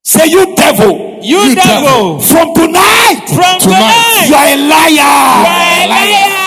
Say 0.05 0.27
you 0.27 0.55
devil. 0.57 1.21
You 1.23 1.55
devil. 1.55 2.19
From 2.21 2.55
tonight, 2.55 3.23
From 3.29 3.61
tonight. 3.61 4.27
you 4.29 4.35
are 4.35 4.47
a 4.47 4.57
liar. 4.57 4.91
You 4.91 5.47
are 5.47 5.85
a 5.85 5.89
liar. 5.89 6.42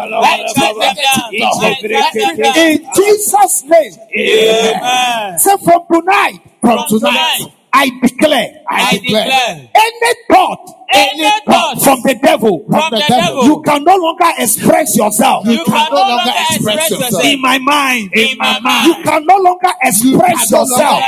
In 2.57 2.89
Jesus' 2.97 3.65
name. 3.65 3.93
Amen. 4.17 5.39
Say 5.39 5.57
from 5.65 5.83
tonight. 5.93 6.41
From 6.61 6.79
tonight. 6.89 7.53
I 7.73 7.91
declare. 8.03 8.63
I 8.69 8.97
declare. 8.99 9.71
Any 9.75 10.15
thought 10.29 10.82
any 10.93 11.31
thought 11.47 11.83
from 11.83 12.01
the 12.03 12.15
devil. 12.23 12.65
From 12.69 12.91
the 12.91 13.05
devil. 13.09 13.45
You 13.45 13.63
can 13.63 13.85
no 13.85 13.97
longer 13.97 14.31
express 14.39 14.97
yourself. 14.97 15.47
You, 15.47 15.53
you 15.53 15.65
can, 15.65 15.75
can 15.75 15.91
no 15.91 16.01
longer 16.01 16.33
express 16.51 16.91
yourself. 16.91 17.25
In 17.25 17.41
my 17.41 17.59
mind. 17.59 18.11
In 18.15 18.39
my 18.39 18.61
mind. 18.61 18.87
You 18.87 18.95
can 19.03 19.27
no 19.27 19.37
longer 19.39 19.73
express 19.83 20.51
yourself. 20.51 21.03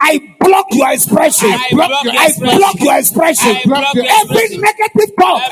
I 0.00 0.20
block 0.40 0.66
your 0.72 0.92
expression. 0.92 1.48
I 1.50 1.68
block 1.72 2.80
your 2.80 2.98
expression. 2.98 3.56
Every 3.64 4.56
negative 4.58 5.10
thought 5.18 5.42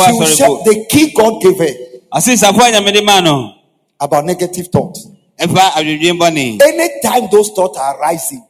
She 0.06 0.12
would 0.20 0.28
share 0.38 0.48
the 0.66 0.86
key 0.90 1.14
God 1.16 1.42
gave 1.42 1.58
her 1.58 1.76
about 4.00 4.26
negative 4.26 4.68
thoughts. 4.68 5.08
Anytime 6.62 7.28
those 7.32 7.52
thoughts 7.52 7.78
are 7.78 7.98
rising, 8.00 8.44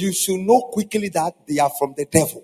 you 0.00 0.12
should 0.12 0.40
know 0.40 0.60
quickly 0.72 1.08
that 1.10 1.34
they 1.48 1.58
are 1.60 1.70
from 1.78 1.94
the 1.96 2.04
devil. 2.06 2.42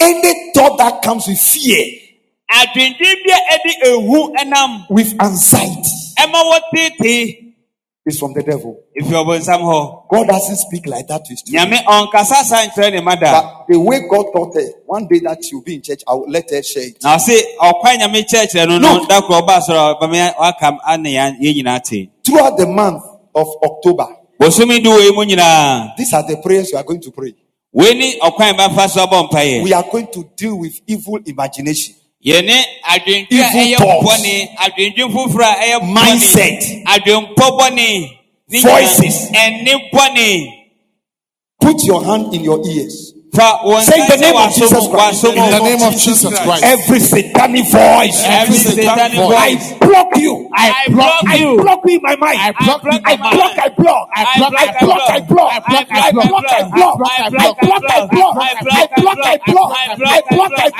Any 0.00 0.52
thought 0.54 0.78
that 0.78 1.02
comes 1.02 1.28
with 1.28 1.38
fear 1.38 1.86
with 4.90 5.14
anxiety 5.20 5.90
is 8.06 8.18
from 8.18 8.32
the 8.32 8.42
devil. 8.42 8.82
If 8.94 9.08
you 9.10 9.16
are 9.16 9.40
somehow, 9.40 10.04
God 10.10 10.26
doesn't 10.28 10.56
speak 10.56 10.86
like 10.86 11.06
that 11.08 11.24
to 11.24 11.30
his 11.30 11.42
children. 11.42 11.70
But 13.32 13.66
the 13.68 13.78
way 13.78 14.00
God 14.08 14.26
taught 14.32 14.54
her, 14.56 14.66
one 14.86 15.06
day 15.06 15.20
that 15.20 15.44
she 15.44 15.54
will 15.54 15.62
be 15.62 15.74
in 15.76 15.82
church, 15.82 16.02
I 16.08 16.14
will 16.14 16.28
let 16.28 16.50
her 16.50 16.62
share 16.62 16.84
it. 16.88 16.96
Now 17.02 17.18
see, 17.18 17.40
church, 18.24 18.54
no, 18.54 18.78
no, 18.78 19.06
Throughout 22.24 22.56
the 22.56 22.66
month 22.66 23.02
of 23.34 23.48
October, 23.62 24.08
these 25.96 26.12
are 26.14 26.22
the 26.26 26.36
prayers 26.42 26.70
you 26.72 26.78
are 26.78 26.84
going 26.84 27.00
to 27.00 27.10
pray. 27.12 27.34
We 29.62 29.72
are 29.72 29.84
going 29.92 30.06
to 30.12 30.24
deal 30.36 30.58
with 30.58 30.80
evil 30.86 31.20
imagination 31.24 31.94
yɛne 32.24 32.56
adwendwe 32.82 33.40
a 33.40 33.50
ɛyɛ 33.50 33.78
bɔne 34.04 34.48
adwendwe 34.64 35.04
foforɔ 35.12 35.44
a 35.44 35.56
ɛyɛ 35.64 35.78
bɔne 35.80 35.92
Mindset. 35.94 36.62
adwempɔ 36.86 37.46
bɔne 37.58 38.10
ne 38.48 38.60
Voices. 38.60 39.30
ɛne 39.32 39.90
bɔne 39.92 40.56
Put 41.60 41.84
your 41.84 42.02
hand 42.04 42.32
in 42.34 42.42
your 42.42 42.58
ears. 42.66 43.09
Fa 43.32 43.60
wɔn 43.64 43.82
Say 43.82 44.06
the 44.06 44.16
name 44.16 44.36
of 44.36 44.54
Jesus 44.54 44.86
Christ. 44.88 45.24
In 45.24 45.34
the 45.34 45.60
name 45.60 45.82
of 45.82 45.92
Jesus 45.94 46.38
Christ. 46.42 46.64
Every 46.64 47.00
satanic 47.00 47.66
voice, 47.70 48.18
every 48.26 48.56
satanic 48.56 49.18
voice. 49.18 49.30
voice 49.30 49.72
I 49.72 49.86
block 49.86 50.16
you. 50.16 50.48
I 50.54 50.88
block 50.90 51.14
I 51.26 51.38
block 51.56 51.80
you 51.86 51.96
in 51.96 52.02
my 52.02 52.16
mind. 52.16 52.38
I 52.40 52.52
block 52.52 52.84
you 52.84 52.98
I 53.04 53.16
block. 53.16 53.50
I 53.50 54.38
block, 54.38 54.52
I 54.54 54.66
block, 54.80 55.02
I 55.10 55.20
block, 55.20 55.50
I 55.50 55.70
block, 55.70 55.90
I 55.90 56.10
block, 56.10 56.30
I 56.30 56.70
block, 56.70 56.98
I 57.06 57.30
block, 57.30 57.30
I 57.30 57.30
block, 57.30 57.56
I 57.60 57.60
block, 57.60 57.60
I 57.60 58.18
block, 58.20 58.36
I 58.60 58.66
block, 58.70 59.70
I 59.70 59.86
block, 60.40 60.76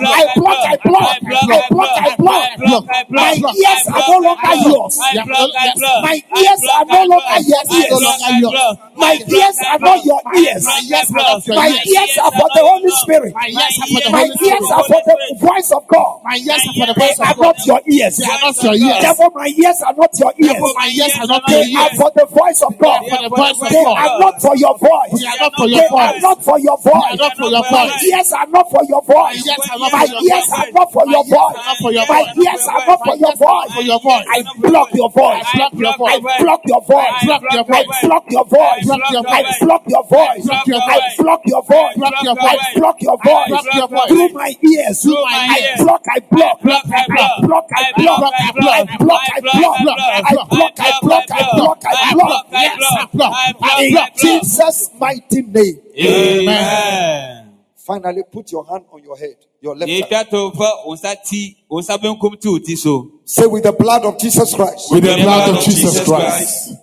I 0.00 0.28
block, 0.30 0.60
I 0.60 0.78
block, 0.80 1.04
I 1.04 1.18
block, 1.20 1.50
I 1.50 1.68
block, 1.70 1.90
I 2.00 2.16
block, 2.16 2.40
I 2.40 2.56
block. 2.56 2.84
My 3.10 3.32
ears 3.36 3.84
are 3.92 4.04
no 4.08 4.18
longer 4.24 4.54
yours. 4.64 4.96
My 4.98 6.22
ears 6.40 6.62
are 6.72 6.84
no 6.84 7.00
longer 7.04 7.38
your 7.44 7.62
ears. 7.70 8.89
My 9.00 9.14
ears 9.16 9.56
are 9.64 9.78
not 9.80 10.04
your 10.04 10.20
ears. 10.36 10.64
My 10.64 10.80
ears 10.84 11.08
are 11.10 11.24
not 11.24 11.46
your 11.46 11.56
My 11.56 11.68
ears. 11.68 11.86
ears 11.88 12.18
are 12.20 12.32
for 12.32 12.48
the 12.54 12.62
Holy 12.64 12.90
Spirit. 13.02 13.32
My 13.34 13.48
ears 13.48 13.76
are 13.80 13.88
for 13.88 14.00
the 14.00 14.10
My 14.10 14.20
Holy 14.20 14.36
Spirit. 14.36 14.60
ears 14.60 14.70
are 14.70 14.84
for 14.84 15.00
the 15.04 15.36
voice 15.40 15.70
of 15.72 15.82
God. 15.88 16.12
My 16.24 16.36
ears 16.36 16.62
are 16.68 16.74
for 16.76 16.86
the 16.86 16.96
voice 17.00 17.18
of 17.20 17.26
God. 17.36 17.36
not 17.40 17.66
your 17.66 17.80
ears. 17.88 18.14
They 18.20 18.28
are 18.30 18.40
not 18.40 18.56
your 18.62 18.74
ears. 18.76 19.00
Therefore, 19.00 19.30
my 19.34 19.48
ears 19.48 19.78
are 19.80 19.94
not 19.96 20.12
your 20.20 20.32
ears. 20.36 20.50
Therefore, 20.50 20.74
my 20.76 20.88
ears 20.90 21.14
are 21.20 21.26
not 21.26 21.42
your 21.48 21.60
They 21.60 21.74
are 21.76 21.88
ears. 21.90 21.98
for 22.00 22.10
the 22.14 22.26
voice 22.30 22.60
of 22.62 22.72
God. 22.78 23.00
For 23.00 23.20
the 23.20 23.28
voice 23.30 23.60
of 23.60 23.70
They 23.70 23.84
are 23.90 24.18
not 24.20 24.34
for 24.40 24.54
your 24.56 24.74
voice. 24.78 25.12
They 25.20 25.26
are 25.26 25.38
not 25.40 25.52
for 25.56 25.68
your 25.68 25.88
voice. 25.90 26.22
not 26.22 26.38
for 26.44 26.58
your. 26.60 26.76
They 26.80 26.90
are 26.90 27.36
not 27.50 27.70
My 27.70 27.84
voice. 27.90 28.04
ears 28.04 28.30
are 28.32 28.48
not 28.50 28.66
for 28.70 28.82
your 28.84 29.02
voice. 29.02 29.40
My 29.40 29.50
ears 29.50 29.66
are 29.70 29.78
not 29.80 29.90
for 29.90 30.06
your 30.10 30.20
ears 30.20 30.46
voice. 30.46 30.50
My 30.50 31.16
ears 31.20 31.40
are 31.40 31.64
not 31.64 31.78
for 31.80 31.92
your 31.92 32.06
My 32.06 32.20
voice. 32.20 32.36
ears 32.40 32.64
are 32.68 32.86
not 32.86 33.00
for 33.00 33.16
your 33.16 33.34
voice. 33.36 33.70
For 33.74 33.82
your 33.82 34.00
voice. 34.00 34.26
I 34.30 34.38
block 34.60 34.90
your 34.94 35.10
voice. 35.10 35.46
I 35.46 35.68
block 35.72 35.72
your 35.80 36.00
voice. 36.10 36.26
I 36.30 36.44
block 36.44 36.62
your 36.62 36.84
voice. 36.84 37.06
I 37.10 38.06
block 38.06 38.24
your 38.30 38.44
voice. 38.44 38.89
Block 38.90 39.10
your 39.10 39.24
voice. 39.24 39.56
I 39.60 39.64
block 39.64 39.84
your 39.86 40.04
voice. 40.04 40.44
block 40.44 40.66
your 40.66 40.82
voice. 40.82 40.82
block 40.82 40.82
your 40.82 40.82
voice. 40.82 40.82
Through 40.82 40.82
my 40.82 40.94
ears, 40.98 41.02
through 41.02 41.06
my 41.06 41.06
ears. 41.06 41.10
I 41.10 41.10
voice. 41.10 41.18
block 41.20 41.42
your 41.46 41.62
voice. 41.62 41.96
block 41.96 42.16
your 42.22 42.36
I 42.36 42.36
voice. 42.36 42.74
block 42.74 43.02
your 43.02 43.18
I 43.20 43.24
voice. 43.24 43.50
block 43.50 43.74
your 43.74 43.88
voice. 43.88 44.08
Through 44.08 44.28
my 44.30 44.56
ears. 44.62 45.02
Through 45.02 45.24
my 45.24 45.46
I 45.50 45.60
ears. 45.60 45.80
block. 45.84 46.02
I 46.08 46.20
block. 46.20 46.62
block, 46.62 46.84
I 46.92 47.02
I 47.02 47.08
block. 47.08 47.42
block. 47.42 47.66
I 47.72 47.84
I 47.84 48.02
block. 48.02 48.20
block, 48.20 48.34
I 48.38 48.46
I 48.46 48.52
block. 48.52 48.70
block. 48.70 48.74
I 48.80 48.92
block. 48.98 49.22
I 49.28 49.40
block. 49.40 49.80
I 49.80 50.32
block. 50.50 50.78
I 50.80 50.92
block. 51.02 51.78
I 51.82 52.12
block. 52.12 52.46
I 52.52 53.06
block, 53.12 53.32
I 53.32 53.52
block, 53.52 53.80
In 53.80 53.96
I 53.96 54.10
block. 54.16 54.16
Jesus' 54.16 54.90
mighty 54.98 55.42
name. 55.42 55.80
amen 55.96 57.46
Finally, 57.76 58.22
put 58.30 58.52
your 58.52 58.64
hand 58.66 58.84
on 58.92 59.02
your 59.02 59.16
head, 59.16 59.36
your 59.60 59.74
left 59.74 59.90
hand. 59.90 60.02
yɛtwa 60.04 60.30
to 60.30 60.50
fa 60.52 60.68
wo 60.86 60.94
nsa 60.94 61.16
ti 61.24 61.56
wo 61.68 61.80
nsa 61.80 61.98
benkum 61.98 62.38
ti 62.40 62.48
wo 62.48 62.58
ti 62.58 62.76
so 62.76 63.10
Say 63.24 63.46
with 63.46 63.64
the 63.64 63.72
blood 63.72 64.04
of 64.04 64.18
Jesus 64.18 64.54
Christ. 64.54 64.92
With 64.92 65.04
the 65.04 65.16
blood 65.22 65.48
of 65.56 65.64
Jesus 65.64 66.04
Christ. 66.04 66.74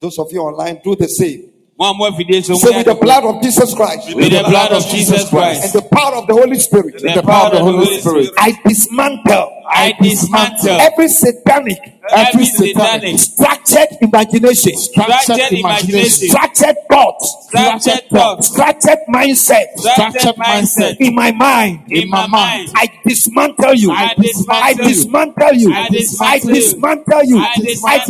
Those 0.00 0.18
of 0.20 0.30
you 0.30 0.40
online, 0.40 0.80
do 0.84 0.94
the 0.94 1.08
same. 1.08 1.50
mo 1.76 1.90
a 1.90 1.94
mo 1.94 2.10
afidie 2.10 2.44
so 2.44 2.54
Say 2.54 2.76
with 2.76 2.86
the 2.86 2.94
blood 2.94 3.24
of 3.24 3.42
Jesus 3.42 3.74
Christ. 3.74 4.14
With 4.14 4.30
the 4.30 4.46
blood 4.46 4.70
of 4.70 4.86
Jesus 4.86 5.28
Christ. 5.28 5.64
and 5.64 5.72
the 5.82 5.88
power 5.90 6.14
of 6.14 6.26
the 6.28 6.34
Holy 6.34 6.58
Spirit. 6.58 7.02
the 7.02 7.22
power 7.22 7.46
of 7.46 7.52
the 7.52 7.64
Holy 7.64 7.98
Spirit. 7.98 8.30
I 8.38 8.54
dismantle. 8.64 9.62
I 9.66 9.94
dismantle. 10.00 10.78
every 10.80 11.08
satanic, 11.08 11.78
every 12.14 12.46
satanic, 12.46 13.18
structured 13.18 13.98
imagination, 14.00 14.76
structured 14.76 15.52
imagination, 15.52 16.28
structured 16.30 16.76
thoughts, 16.98 17.48
structured 17.48 18.10
thoughts, 18.10 18.48
structured 18.48 18.98
mindset 19.08 19.66
structured 19.76 20.36
mindset 20.36 20.96
in 20.98 21.14
my 21.14 21.30
mind. 21.32 21.90
in 21.90 22.08
my 22.10 22.26
mind. 22.26 22.70
I 22.74 22.86
dismantle 23.06 23.74
you. 23.74 23.90
I 23.92 24.14
dismantle 24.14 24.58
you. 24.58 24.60
I 24.62 24.74
dismantle 24.74 25.54
you. 25.54 25.72
I 25.72 25.88
dismantle 25.88 27.24
you. 27.24 27.38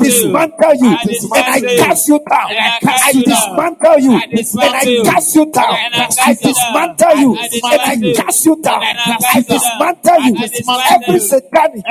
dismantle 0.04 0.74
you. 0.74 0.88
I 0.88 1.02
And 1.38 1.66
I 1.66 1.76
cast 1.76 2.08
you 2.08 2.18
down. 2.28 2.50
I 2.50 2.78
cast 2.80 3.04
I 3.04 3.10
you 3.10 3.24
down. 3.24 3.34
dismantle 3.34 3.98
you. 3.98 4.12
And. 4.12 4.22
I 4.28 5.10
cast 5.10 5.34
you 5.34 5.52
down. 5.52 5.74
I 5.74 5.88
cast 5.98 6.18
I 6.20 6.30
you 6.30 6.42
down. 6.44 6.96
dismantle 6.96 7.16
you. 7.18 7.30
And 7.36 7.80
I 7.80 8.12
cast 8.14 8.46
you 8.46 8.56
down. 8.62 8.82
I 8.82 8.86
I 8.88 9.18
cast 9.18 9.46
you 9.48 9.52
down. 9.52 9.68
dismantle 9.68 10.20
you. 10.24 10.34
Every 10.88 11.20
satanic, 11.20 11.84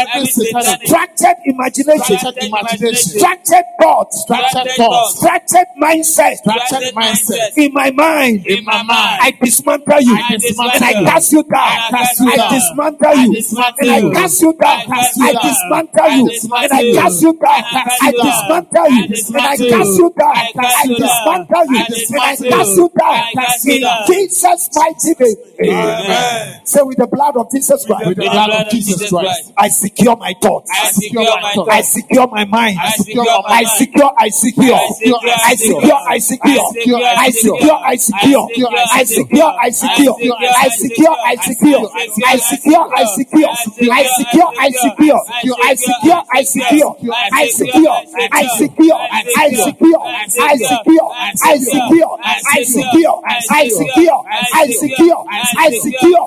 structured 0.86 1.38
imagination, 1.46 2.18
structured 2.18 2.44
imagination, 2.44 3.20
structured 3.20 3.68
thoughts, 3.82 4.22
structured 4.22 4.72
thoughts, 4.78 5.20
structured 5.20 5.68
mindset 5.82 6.38
structured 6.38 6.87
mindset 6.94 7.58
in 7.58 7.74
my 7.74 7.92
mind. 7.92 8.46
in 8.46 8.64
my 8.66 8.84
mind. 8.84 9.20
I 9.22 9.32
dismantle 9.42 10.02
you 10.02 10.16
I 10.16 10.38
dismantle 10.38 10.88
and 10.88 11.08
I 11.08 11.12
cast 11.12 11.32
you 11.34 11.44
down. 11.44 11.64
I 11.64 11.88
cast 11.90 12.20
you 12.20 12.28
I 12.28 12.38
dismantle 12.38 13.16
you 13.16 13.36
and 13.38 13.88
I 13.88 14.02
cast 14.12 14.42
you 14.42 14.54
down. 14.54 14.70
I 14.70 14.86
cast 14.86 15.18
you 15.18 15.24
I 15.24 15.34
down. 15.34 15.44
dismantle 15.44 16.10
you 16.12 16.28
and 16.58 16.74
I 16.74 16.84
cast 16.94 17.22
you 17.22 17.34
down. 17.34 17.64
I 17.64 17.84
cast 17.84 18.04
I 18.04 18.12
you 18.12 18.18
down. 18.18 18.34
dismantle 18.48 18.88
you 18.88 19.04
and 19.04 19.48
I 19.48 19.58
cast 19.58 19.98
you. 19.98 20.04
you 20.04 20.14
down. 20.18 20.36
I 20.36 20.52
cast 20.54 20.78
I 20.78 20.88
you 20.88 20.96
down. 20.98 21.08
dismantle 21.08 21.66
you 21.68 21.78
I 21.78 21.86
and 21.86 21.94
I 21.94 22.36
dismantle 22.38 22.50
cast 22.50 22.76
you. 22.78 22.84
you 22.84 22.92
down. 22.98 23.14
I 23.14 23.32
cast 23.34 23.66
you 23.66 23.76
In 23.76 23.82
down. 23.82 24.08
Jesus' 24.08 24.70
mighty 24.76 25.14
name. 25.20 25.38
Amen. 25.60 26.62
Say 26.66 26.82
with 26.84 26.98
the 26.98 27.08
blood 27.08 27.38
of 27.38 27.52
Jesus 27.52 27.86
Christ. 27.86 28.08
With 28.08 28.18
the 28.18 28.24
blood 28.24 28.50
of 28.50 28.72
Jesus 28.72 29.10
Christ, 29.10 29.54
I 29.58 29.68
secure 29.70 30.16
my 30.16 30.34
thoughts. 30.42 30.70
I 30.74 30.92
secure 30.92 31.24
my 31.42 31.54
thoughts. 31.54 31.70
I 31.72 31.82
secure 31.82 32.28
my 32.28 32.46
mind. 32.46 32.78
I 32.82 32.90
secure 32.92 33.44
I 33.48 33.64
secure. 33.64 34.12
I 34.18 34.30
secure. 34.30 34.76
I 34.78 35.56
secure, 35.56 36.00
I 36.08 36.18
secure. 36.20 36.74
I 36.78 37.30
secure. 37.32 37.74
I 37.74 37.96
secure. 37.96 38.48
I 38.54 38.56
secure. 38.56 38.70
I 38.94 39.04
secure. 39.04 39.54
I 39.58 39.70
secure. 39.70 41.16
I 41.26 41.38
secure. 41.40 41.90
I 42.26 42.38
secure. 42.38 42.86
I 42.96 43.08
secure. 43.08 43.62
I 43.68 44.06
secure. 44.06 44.54
I 44.60 44.70
secure. 44.72 45.22
Your 45.44 45.56
I 45.64 45.76
secure. 45.76 46.24
I 46.34 46.44
secure. 46.44 46.86
I 47.18 47.26
secure. 47.26 47.88
I 48.32 48.48
secure. 48.58 48.98
I 49.10 49.38
secure. 49.38 49.98
I 50.40 50.58
secure. 50.58 50.58
I 50.58 50.58
secure. 50.68 51.10
I 51.40 51.58
secure. 51.58 52.06
I 52.46 52.68
secure. 52.68 53.26
I 53.50 53.68
secure. 53.68 54.24
I 54.54 54.68
secure. 54.70 55.26
I 55.58 55.72
secure. 55.72 56.26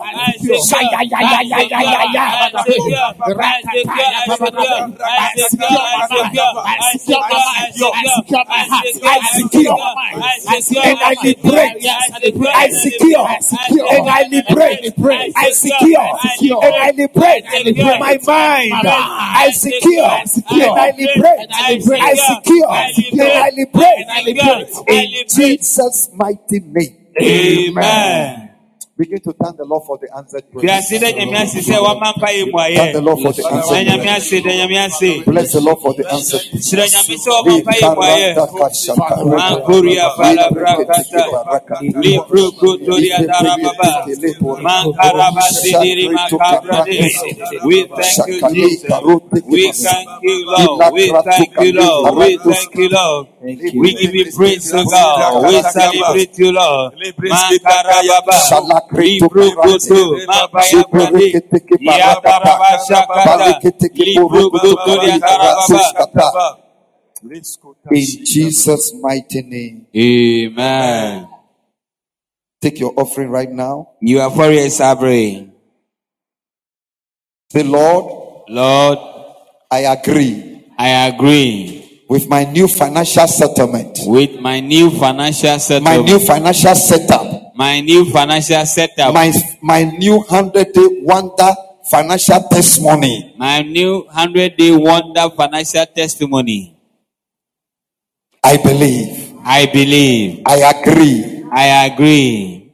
Shaya 0.67 1.01
ya 1.11 1.21
ya 1.21 1.41
ya 1.43 1.59
ya 1.71 1.81
ya 1.81 2.03
ya. 2.15 2.25
I 9.03 9.21
secure. 9.33 9.77
And 10.31 10.99
I 10.99 11.17
liberate. 11.23 11.85
I 12.55 12.69
secure. 12.71 13.27
And 13.91 14.09
I 14.09 14.27
liberate. 14.31 14.95
I 15.37 15.51
secure. 15.53 16.09
And 16.63 16.75
I 16.75 16.91
liberate. 16.97 17.45
My 18.01 18.19
mind. 18.27 18.87
I 18.87 19.51
secure. 19.53 20.05
And 20.05 20.79
I 20.79 20.93
liberate. 20.97 21.51
I 21.51 21.79
secure. 21.79 22.69
And 22.69 23.33
I 23.33 23.51
liberate. 23.57 24.71
In 24.89 25.29
Jesus' 25.29 26.11
mighty 26.15 26.61
name. 26.61 26.97
Amen. 27.21 28.40
Begin 29.01 29.17
to 29.21 29.33
thank 29.33 29.57
the 29.57 29.65
Lord 29.65 29.83
for 29.87 29.97
the 29.97 30.15
answered 30.15 30.45
prayers. 30.53 30.91
Thank 32.77 32.93
the 32.93 33.01
Lord 33.01 33.19
for 33.23 33.33
the 33.33 33.49
answered 33.49 33.89
prayers. 33.89 34.21
Bless 35.25 35.53
the 35.53 35.61
Lord. 35.63 35.79
For 35.81 35.95
the 35.95 36.13
answered 36.13 36.43
We 36.53 36.61
thank 47.97 48.29
you, 48.29 48.43
Jesus. 48.53 48.93
We 49.47 49.73
thank 49.73 50.09
you, 50.23 50.45
Lord. 50.47 50.93
We 50.93 51.11
thank 51.25 51.59
you, 51.59 51.73
Lord. 51.73 52.19
We 52.19 52.37
thank 52.37 52.77
you, 52.77 52.91
Lord. 52.91 53.29
We 53.43 53.95
give 53.95 54.15
you 54.15 54.31
praise, 54.33 54.75
oh 54.75 54.81
O 54.85 54.91
God. 54.91 55.49
We 55.49 55.63
celebrate 55.63 56.39
you, 56.39 56.53
Lord. 56.53 56.93
Mankarababa. 58.93 58.99
Libro 58.99 59.51
koto. 59.57 60.21
Mabaya 60.27 60.85
brade. 60.91 61.43
Yadaraba 61.81 62.79
shakata. 62.89 63.61
Libro 63.95 64.51
kotoria 64.51 65.19
darababa. 65.19 66.57
In 67.91 68.25
Jesus' 68.25 68.95
mighty 69.01 69.43
name. 69.43 69.87
Amen. 69.97 71.29
Take 72.63 72.81
your 72.81 72.93
offering 72.97 73.31
right 73.31 73.51
now. 73.51 73.91
You 74.01 74.21
are 74.21 74.31
for 74.31 74.51
your 74.51 74.67
sabri. 74.67 75.51
Say, 77.53 77.63
Lord, 77.65 78.47
Lord, 78.49 78.99
I 79.71 79.81
agree 79.81 80.51
I 80.81 81.09
agree 81.09 82.01
with 82.09 82.27
my 82.27 82.45
new 82.45 82.67
financial 82.67 83.27
settlement, 83.27 83.99
with 84.07 84.41
my 84.41 84.61
new 84.61 84.91
financial 84.91 85.59
settlement. 85.59 85.85
my 85.85 86.03
new 86.03 86.19
financial 86.19 86.75
setup, 86.75 87.27
my 87.61 87.85
new 87.85 88.09
financial 88.09 88.65
setup, 88.65 89.13
my, 89.13 89.29
my 89.61 89.85
new 89.85 90.25
hundred 90.25 90.73
day 90.73 90.89
wonder 91.05 91.53
financial 91.93 92.41
testimony. 92.49 93.35
my 93.37 93.61
new 93.61 94.09
hundred 94.09 94.57
day 94.57 94.73
wonder 94.73 95.29
financial 95.37 95.85
testimony. 95.85 96.75
I 98.43 98.57
believe. 98.57 99.37
I 99.45 99.67
believe. 99.67 100.41
I 100.47 100.73
agree. 100.73 101.45
I 101.53 101.85
agree. 101.93 102.73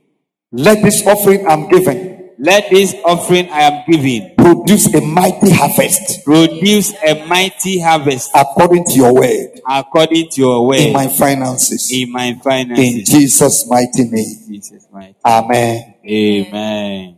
Let 0.53 0.85
this 0.85 1.03
offering 1.05 1.43
I'm 1.51 1.67
giving 1.67 2.15
Let 2.39 2.71
this 2.71 2.95
offering 3.05 3.49
I 3.51 3.63
am 3.63 3.85
giving 3.91 4.35
produce 4.37 4.93
a 4.95 5.01
mighty 5.01 5.51
harvest 5.53 6.25
produce 6.25 6.93
a 7.03 7.27
mighty 7.27 7.81
harvest 7.81 8.31
according 8.35 8.85
to 8.85 8.93
your 8.93 9.15
word 9.15 9.61
according 9.69 10.29
to 10.31 10.41
your 10.41 10.67
word. 10.67 10.79
in 10.79 10.87
way 10.89 10.93
my 10.93 11.09
finances. 11.09 11.91
in 11.93 12.13
my 12.13 12.39
finances. 12.43 12.95
In. 12.95 13.05
Jesus' 13.05 13.67
mighty 13.69 14.05
name. 14.05 14.37
Jesus 14.49 14.87
mighty. 14.93 15.15
Amen. 15.27 15.95
Amen. 16.09 17.17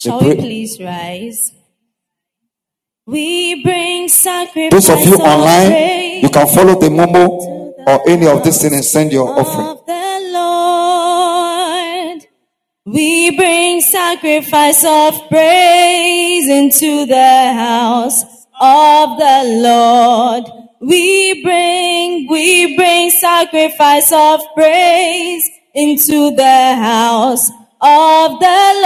Shall 0.00 0.20
we 0.20 0.34
please 0.34 0.80
rise? 0.80 1.52
We 3.06 3.62
bring 3.62 4.08
sacrifice 4.08 4.70
Those 4.70 4.90
of 4.90 5.06
you 5.06 5.16
online, 5.16 6.22
you 6.22 6.30
can 6.30 6.46
follow 6.48 6.78
the 6.78 6.88
Momo 6.88 7.74
or 7.86 8.08
any 8.08 8.26
of 8.26 8.42
this 8.42 8.62
thing 8.62 8.72
and 8.72 8.84
send 8.84 9.12
your 9.12 9.28
offering. 9.28 9.78
We 12.86 13.34
bring 13.34 13.80
sacrifice 13.80 14.84
of 14.84 15.14
praise 15.30 16.46
into 16.50 17.06
the 17.06 17.52
house 17.54 18.22
of 18.60 19.18
the 19.18 19.42
Lord. 19.62 20.44
We 20.80 21.42
bring, 21.42 22.28
we 22.28 22.76
bring 22.76 23.08
sacrifice 23.08 24.12
of 24.12 24.42
praise 24.54 25.48
into 25.74 26.36
the 26.36 26.74
house 26.74 27.48
of 27.80 28.38
the 28.38 28.80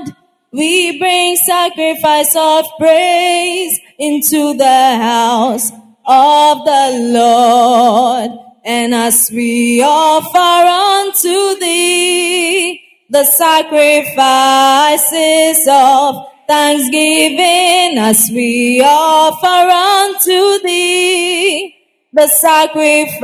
Lord. 0.00 0.16
We 0.52 0.98
bring 0.98 1.36
sacrifice 1.36 2.34
of 2.34 2.64
praise 2.78 3.78
into 3.98 4.54
the 4.56 4.96
house 4.96 5.70
of 6.06 6.64
the 6.64 6.98
Lord. 7.12 8.53
And 8.64 8.94
as 8.94 9.30
we 9.30 9.82
offer 9.82 10.38
unto 10.38 11.60
thee 11.60 12.80
the 13.10 13.24
sacrifices 13.24 13.68
of 15.70 16.26
thanksgiving, 16.48 17.98
as 17.98 18.30
we 18.32 18.82
offer 18.82 19.46
unto 19.46 20.62
thee 20.62 21.76
the 22.14 22.26
sacrifices 22.28 23.20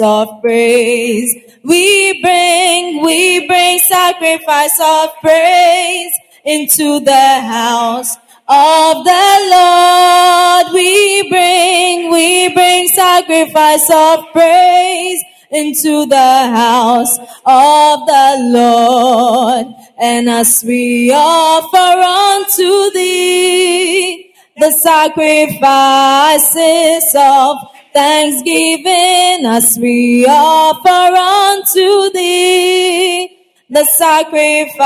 of 0.00 0.42
praise. 0.42 1.34
We 1.64 2.22
bring, 2.22 3.02
we 3.02 3.46
bring 3.48 3.78
sacrifice 3.80 4.78
of 4.80 5.10
praise 5.20 6.12
into 6.44 7.00
the 7.00 7.40
house 7.40 8.16
of 8.48 9.04
the 9.04 9.48
Lord. 9.50 10.72
We 10.72 11.28
bring, 11.28 12.10
we 12.10 12.52
bring 12.54 12.88
sacrifice 12.88 13.90
of 13.90 14.24
praise 14.32 15.22
into 15.50 16.06
the 16.06 16.16
house 16.16 17.18
of 17.18 18.06
the 18.06 18.36
Lord. 18.52 19.66
And 20.00 20.30
as 20.30 20.64
we 20.66 21.12
offer 21.12 21.76
unto 21.76 22.90
thee 22.92 24.32
the 24.56 24.70
sacrifices 24.72 25.54
of 27.14 27.56
thanksgiving, 27.92 29.46
as 29.46 29.78
we 29.78 30.26
offer 30.26 31.16
unto 31.16 32.10
thee 32.12 33.37
the 33.70 33.84
sacrifices 33.84 34.80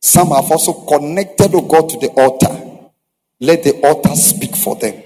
Some 0.03 0.31
have 0.31 0.51
also 0.51 0.73
connected, 0.85 1.55
oh 1.55 1.63
God, 1.63 1.89
to 1.91 1.99
the 1.99 2.09
altar. 2.09 2.91
Let 3.41 3.63
the 3.63 3.81
altar 3.87 4.15
speak 4.17 4.57
for 4.57 4.77
them. 4.77 5.03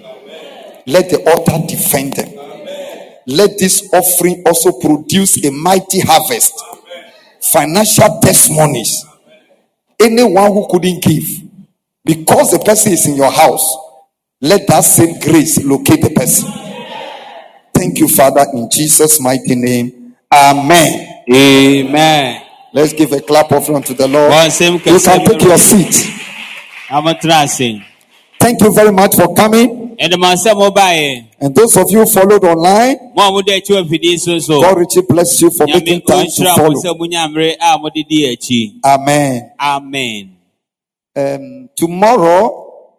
Let 0.87 1.11
the 1.11 1.23
altar 1.31 1.67
defend 1.67 2.15
them. 2.15 2.33
Let 3.27 3.59
this 3.59 3.89
offering 3.93 4.43
also 4.47 4.73
produce 4.81 5.45
a 5.45 5.51
mighty 5.51 6.01
harvest. 6.01 6.53
Financial 7.43 8.21
testimonies. 8.23 9.05
Anyone 10.01 10.53
who 10.53 10.67
couldn't 10.71 11.03
give, 11.03 11.25
because 12.05 12.53
the 12.53 12.59
person 12.59 12.93
is 12.93 13.07
in 13.07 13.17
your 13.17 13.31
house, 13.31 13.77
let 14.41 14.67
that 14.69 14.83
same 14.85 15.19
grace 15.21 15.63
locate 15.65 16.03
the 16.03 16.11
person. 16.11 16.51
Thank 17.75 17.99
you, 17.99 18.09
Father, 18.09 18.47
in 18.55 18.69
Jesus' 18.71 19.21
mighty 19.21 19.55
name. 19.55 20.15
Amen. 20.33 21.25
Amen. 21.33 22.46
Let's 22.77 22.93
give 22.93 23.11
a 23.13 23.21
clap 23.23 23.53
of 23.53 23.63
offering 23.63 23.83
to 23.85 23.95
the 23.95 24.07
Lord. 24.07 24.31
You 24.61 24.79
can 24.81 25.25
take 25.25 25.41
your 25.41 25.57
seat. 25.57 25.95
Thank 28.39 28.61
you 28.61 28.75
very 28.75 28.93
much 28.93 29.15
for 29.17 29.35
coming. 29.35 29.97
And 29.99 30.13
those 31.55 31.75
of 31.79 31.91
you 31.91 32.01
who 32.01 32.07
followed 32.07 32.45
online, 32.45 33.13
Mo 33.17 33.29
a 33.29 33.33
mode 33.33 33.47
akyi 33.47 33.73
wɔ 33.73 33.89
fidie 33.89 34.19
so 34.19 34.39
so. 34.39 34.61
God 34.61 34.77
richly 34.77 35.01
bless 35.09 35.41
you 35.41 35.49
for 35.51 35.67
making 35.67 36.03
time 36.03 36.27
to 36.27 36.45
follow. 36.55 36.75
sɛ 36.75 36.93
monya 36.99 37.27
mmerɛ 37.27 37.57
a 37.59 37.79
mode 37.79 38.05
di 38.07 38.37
akyi. 38.37 38.75
Amen. 38.85 39.53
Amen. 39.59 40.37
Um, 41.17 41.71
tomorrow, 41.75 42.93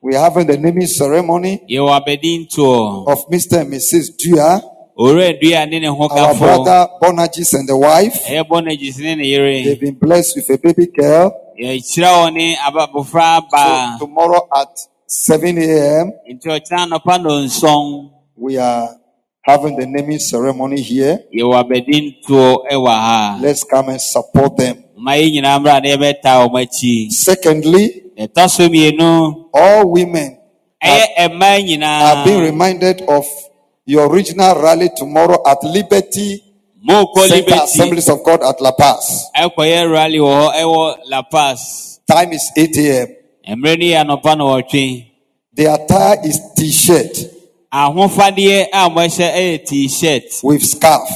we're 0.00 0.20
having 0.20 0.46
the 0.46 0.56
naming 0.56 0.86
ceremony 0.86 1.60
Yɛwɔ 1.68 1.90
abɛdi 2.00 2.46
ntoɔ. 2.46 3.08
of 3.08 3.26
Mr. 3.30 3.62
and 3.62 3.72
Mrs. 3.72 4.16
Dua, 4.16 4.62
Owura 4.96 5.32
dua 5.40 5.66
ne 5.66 5.80
ne 5.80 5.86
ho 5.88 6.06
our 6.08 6.34
brother 6.38 6.88
Bonagis 7.02 7.52
and 7.54 7.68
the 7.68 7.76
wife. 7.76 8.14
Ɛyɛ 8.26 8.44
Bɔnagis 8.48 8.98
ne 9.00 9.14
ne 9.16 9.24
yere. 9.24 9.64
They've 9.64 9.80
been 9.80 9.94
blessed 9.94 10.36
with 10.36 10.50
a 10.50 10.58
baby 10.58 10.86
girl. 10.86 11.32
Yɛkyerɛ 11.60 12.10
wɔn 12.22 12.32
ne 12.34 12.56
aba- 12.64 12.86
abɔfra 12.86 13.98
So 13.98 14.06
tomorrow 14.06 14.48
at 14.54 14.68
7 15.06 15.58
a.m., 15.58 16.12
Nti 16.30 16.46
ɔkyena 16.46 16.86
anɔpa 16.86 17.18
nonson. 17.22 18.10
we 18.36 18.56
are 18.56 18.88
having 19.42 19.76
the 19.76 19.86
naming 19.86 20.18
ceremony 20.20 20.80
here. 20.80 21.18
Yɛwɔ 21.34 21.64
abɛdi 21.64 22.16
ntoɔ 22.22 22.58
ɛwɔ 22.72 22.86
ha. 22.88 23.38
Let's 23.42 23.64
come 23.64 23.88
and 23.88 24.00
support 24.00 24.56
them. 24.56 24.84
Ma 24.96 25.12
yɛn 25.12 25.32
nyinaa 25.42 25.58
mmra 25.58 25.82
ne 25.82 25.96
yɛbɛta 25.96 26.48
wɔn 26.48 26.62
akyi. 26.66 27.10
Secondly, 27.10 28.02
Ɛtɔ 28.16 28.48
so 28.48 28.68
mmienu. 28.68 29.46
all 29.52 29.88
women 29.90 30.38
mmaa 30.80 32.00
are 32.16 32.24
being 32.24 32.40
reminded 32.42 33.02
of 33.08 33.26
your 33.86 34.08
original 34.10 34.60
rally 34.60 34.90
tomorrow 34.96 35.38
at 35.46 35.62
Liberty 35.62 36.42
Center. 36.86 37.54
Assemblies 37.62 38.08
of 38.08 38.22
God 38.24 38.42
at 38.42 38.58
Lapaz. 38.58 39.22
Rally 39.56 40.18
Lapaz. 41.10 41.98
Time 42.06 42.32
is 42.32 42.50
8 42.56 42.76
a.m. 42.78 43.08
Mmerɛ 43.48 43.78
no 43.78 43.84
yɛ 43.84 43.96
anɔpa 44.04 44.36
na 44.36 44.44
wɔtwe. 44.44 45.10
The 45.54 45.64
attire 45.72 46.18
is 46.24 46.40
t-shirt 46.56 47.34
Ahofadeɛ 47.72 48.68
a 48.72 48.88
wɔhyɛ 48.88 49.28
ɛyɛ 49.34 49.66
t-shirt 49.66 50.24
with 50.42 50.62
scarf 50.62 51.08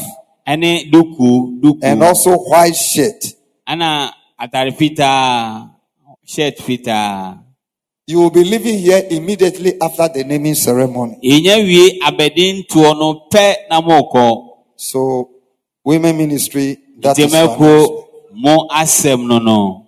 ɛne 0.47 0.90
duku 0.90 1.61
duku. 1.61 1.78
and 1.82 2.03
also 2.03 2.36
white 2.36 2.74
shirt. 2.74 3.20
Ɛna 3.69 4.11
atare 4.40 4.73
fitaa 4.77 5.70
shirt 6.27 6.57
fitaa. 6.59 7.39
You 8.09 8.20
will 8.20 8.30
be 8.30 8.43
leaving 8.43 8.78
here 8.78 9.05
immediately 9.10 9.78
after 9.82 10.09
the 10.09 10.24
naming 10.24 10.55
ceremony. 10.55 11.18
Yɛnya 11.22 11.60
wie 11.62 12.01
abɛdi 12.01 12.64
ntoɔ 12.64 12.98
no 12.98 13.28
pɛ 13.30 13.68
na 13.68 13.82
mookɔ. 13.82 14.48
So, 14.76 15.28
women 15.85 16.16
ministry, 16.16 16.78
that 17.02 17.18
is 17.18 17.30
Ntɛmɛko 17.30 17.86
fine. 17.86 18.05
mo 18.32 18.66
asɛm 18.72 19.26
no 19.28 19.39
no. 19.39 19.86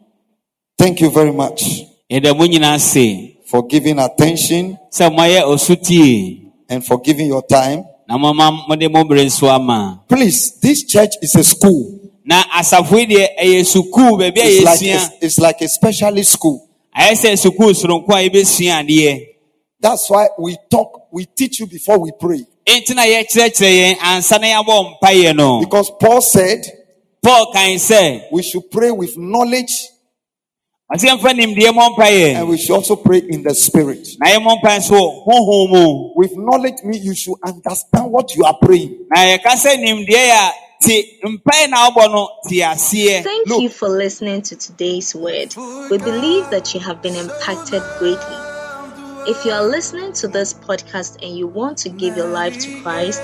Thank 0.76 1.01
you 1.01 1.09
very 1.10 1.32
much 1.32 1.62
Yɛda 2.10 2.36
mo 2.36 2.44
nyinaa 2.47 2.78
se 2.78 3.38
for 3.47 3.66
giving 3.66 3.98
attention 3.98 4.76
sɛ 4.92 5.09
moayɛ 5.16 5.40
osutie 5.48 6.42
and 6.68 6.84
for 6.84 7.01
giving 7.01 7.26
your 7.28 7.42
time. 7.42 7.86
na 8.06 8.18
moma 8.18 8.51
mode 8.68 8.90
mo 8.92 9.02
bere 9.05 9.24
nso 9.24 9.48
ama. 9.48 10.02
Please, 10.06 10.60
this 10.60 10.84
church 10.84 11.14
is 11.22 11.34
a 11.36 11.42
school. 11.42 11.98
Na 12.22 12.42
asafo 12.60 12.98
yi 12.98 13.06
deɛ 13.06 13.26
ɛyɛ 13.42 13.60
sukuu 13.64 14.18
baabi 14.18 14.40
a 14.40 14.44
It's 14.44 14.64
like, 14.64 14.82
it's, 14.82 15.09
it's 15.22 15.38
like 15.38 15.60
a 15.62 15.68
specialist 15.68 16.32
school. 16.32 16.66
Ayɛ 16.96 17.14
sɛ 17.14 17.36
sukuu 17.36 17.74
soronko 17.74 18.10
a 18.12 18.28
yɛbɛsua 18.28 18.82
adeɛ. 18.82 19.26
That's 19.80 20.10
why 20.10 20.28
we 20.38 20.56
talk, 20.70 21.12
we 21.12 21.24
teach 21.24 21.60
you 21.60 21.66
before 21.66 21.98
we 21.98 22.12
pray. 22.18 22.44
Enti 22.66 22.94
na 22.94 23.02
yɛkyerɛkyerɛ 23.02 23.72
yɛn 23.80 23.96
ansa 23.98 24.38
na 24.40 24.46
yɛabɔ 24.46 25.00
mpaeɛ 25.00 25.36
no. 25.36 25.60
Because 25.60 25.90
Paul 26.00 26.20
said 26.20 26.60
Paul 27.22 27.52
kan 27.52 27.76
sɛ, 27.76 28.24
we 28.32 28.42
should 28.42 28.70
pray 28.70 28.90
with 28.90 29.16
knowledge 29.16 29.88
ɔsɛ 30.92 31.06
yɛmfa 31.06 31.32
nimdeɛ 31.34 31.70
mmɔ 31.70 32.34
and 32.36 32.48
we 32.48 32.58
should 32.58 32.74
also 32.74 32.96
pray 32.96 33.22
in 33.28 33.44
the 33.44 33.54
spirit. 33.54 34.08
Na 34.18 34.30
yɛmmɔ 34.30 34.60
mpaeɛ 34.60 34.78
nso 34.78 34.90
wɔ 34.90 35.24
honhom 35.24 35.70
mu. 35.70 36.12
With 36.16 36.36
knowledge 36.36 36.82
means 36.82 37.04
you 37.04 37.14
should 37.14 37.36
understand 37.44 38.10
what 38.10 38.34
you 38.34 38.44
are 38.44 38.58
praying. 38.60 39.06
Na 40.81 40.89
yɛka 40.89 41.12
sɛ 41.20 41.24
nimdeɛ 41.24 41.28
a 41.28 41.28
te 41.28 41.28
mpaeɛ 41.28 41.70
na 41.70 41.90
wobɔ 41.90 42.12
no 42.12 42.28
te 42.48 42.62
aseɛ. 42.62 43.23
Thank 43.23 43.48
you 43.48 43.69
for 43.69 43.89
listening 43.89 44.43
to 44.43 44.57
today's 44.57 45.15
word. 45.15 45.55
We 45.90 45.98
believe 45.98 46.51
that 46.51 46.74
you 46.74 46.81
have 46.81 47.02
been 47.02 47.16
impacted 47.16 47.82
greatly. 47.98 48.36
If 49.27 49.44
you 49.44 49.52
are 49.52 49.65
listening 49.65 50.12
to 50.15 50.28
this 50.28 50.55
podcast 50.55 51.23
and 51.23 51.36
you 51.36 51.47
want 51.47 51.78
to 51.78 51.90
give 51.90 52.16
your 52.16 52.28
life 52.28 52.59
to 52.59 52.81
Christ, 52.82 53.23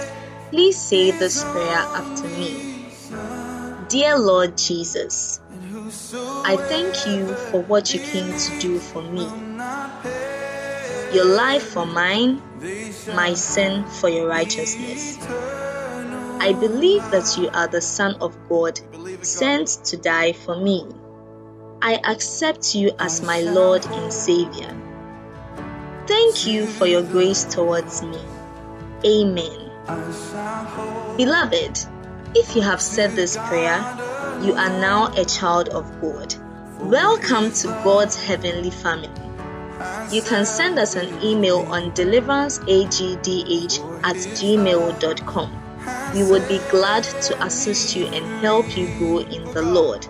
please 0.51 0.77
say 0.77 1.11
this 1.11 1.43
prayer 1.43 1.79
after 1.79 2.29
me. 2.29 2.75
Dear 3.89 4.19
Lord 4.19 4.59
Jesus, 4.59 5.41
I 6.45 6.57
thank 6.57 7.07
you 7.07 7.35
for 7.51 7.63
what 7.63 7.95
you 7.95 8.01
came 8.01 8.37
to 8.37 8.59
do 8.61 8.79
for 8.79 9.03
me. 9.03 9.27
Your 11.15 11.25
life 11.25 11.63
for 11.63 11.87
mine, 11.87 12.43
my 13.15 13.35
sin 13.35 13.85
for 13.85 14.09
your 14.09 14.29
righteousness. 14.29 15.17
I 16.39 16.53
believe 16.53 17.11
that 17.11 17.37
you 17.39 17.49
are 17.53 17.67
the 17.67 17.81
Son 17.81 18.17
of 18.21 18.37
God, 18.49 18.79
sent 19.23 19.69
to 19.87 19.97
die 19.97 20.33
for 20.33 20.57
me. 20.57 20.87
I 21.83 22.01
accept 22.05 22.75
you 22.75 22.93
as 22.99 23.23
my 23.23 23.41
Lord 23.41 23.85
and 23.87 24.13
Savior. 24.13 24.75
Thank 26.07 26.47
you 26.47 26.67
for 26.67 26.87
your 26.87 27.03
grace 27.03 27.45
towards 27.45 28.03
me. 28.03 28.19
Amen. 29.05 29.71
Beloved, 31.17 31.79
if 32.35 32.55
you 32.55 32.63
have 32.63 32.81
said 32.81 33.13
this 33.13 33.37
prayer, 33.37 33.79
you 34.43 34.55
are 34.55 34.81
now 34.81 35.13
a 35.17 35.25
child 35.25 35.69
of 35.71 36.01
God. 36.01 36.35
Welcome 36.81 37.53
to 37.53 37.69
God's 37.83 38.17
heavenly 38.17 38.71
family. 38.71 39.11
You 40.11 40.23
can 40.23 40.47
send 40.47 40.79
us 40.79 40.95
an 40.95 41.23
email 41.23 41.59
on 41.59 41.91
deliveranceagdh 41.93 44.05
at 44.05 44.17
gmail.com. 44.17 45.66
We 46.15 46.25
would 46.25 46.49
be 46.49 46.61
glad 46.71 47.05
to 47.05 47.45
assist 47.45 47.95
you 47.95 48.07
and 48.07 48.25
help 48.45 48.77
you 48.77 48.87
grow 48.99 49.19
in 49.19 49.45
the 49.53 49.63
Lord. 49.63 50.07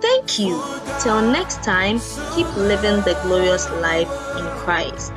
Thank 0.00 0.38
you. 0.38 0.62
Till 1.00 1.22
next 1.22 1.62
time, 1.62 2.00
keep 2.34 2.46
living 2.56 3.02
the 3.02 3.18
glorious 3.22 3.68
life 3.70 4.10
in 4.36 4.44
Christ. 4.58 5.12